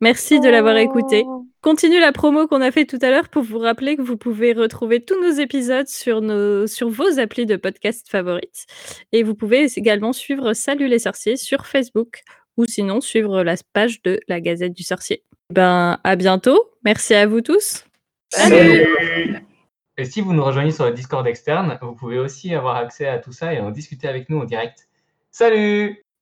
Merci 0.00 0.40
de 0.40 0.48
l'avoir 0.48 0.76
écouté. 0.76 1.24
Oh. 1.26 1.46
Continue 1.62 1.98
la 1.98 2.12
promo 2.12 2.46
qu'on 2.46 2.60
a 2.60 2.70
fait 2.70 2.84
tout 2.84 2.98
à 3.00 3.10
l'heure 3.10 3.30
pour 3.30 3.42
vous 3.42 3.58
rappeler 3.58 3.96
que 3.96 4.02
vous 4.02 4.18
pouvez 4.18 4.52
retrouver 4.52 5.02
tous 5.02 5.18
nos 5.20 5.32
épisodes 5.32 5.88
sur, 5.88 6.20
nos, 6.20 6.66
sur 6.66 6.90
vos 6.90 7.18
applis 7.18 7.46
de 7.46 7.56
podcast 7.56 8.06
favorites. 8.10 8.66
Et 9.12 9.22
vous 9.22 9.34
pouvez 9.34 9.66
également 9.76 10.12
suivre 10.12 10.52
Salut 10.52 10.88
les 10.88 10.98
sorciers 10.98 11.36
sur 11.36 11.66
Facebook 11.66 12.22
ou 12.58 12.66
sinon 12.66 13.00
suivre 13.00 13.42
la 13.42 13.54
page 13.72 14.02
de 14.02 14.20
la 14.28 14.40
Gazette 14.40 14.74
du 14.74 14.82
Sorcier. 14.82 15.22
Ben, 15.50 15.98
à 16.04 16.16
bientôt. 16.16 16.70
Merci 16.84 17.14
à 17.14 17.26
vous 17.26 17.40
tous. 17.40 17.84
Salut 18.30 18.86
Et 19.98 20.04
si 20.04 20.20
vous 20.20 20.32
nous 20.32 20.44
rejoignez 20.44 20.72
sur 20.72 20.84
le 20.84 20.92
Discord 20.92 21.26
externe, 21.26 21.78
vous 21.80 21.94
pouvez 21.94 22.18
aussi 22.18 22.54
avoir 22.54 22.76
accès 22.76 23.06
à 23.06 23.18
tout 23.18 23.32
ça 23.32 23.54
et 23.54 23.60
en 23.60 23.70
discuter 23.70 24.08
avec 24.08 24.28
nous 24.28 24.38
en 24.38 24.44
direct. 24.44 24.88
Salut 25.30 26.05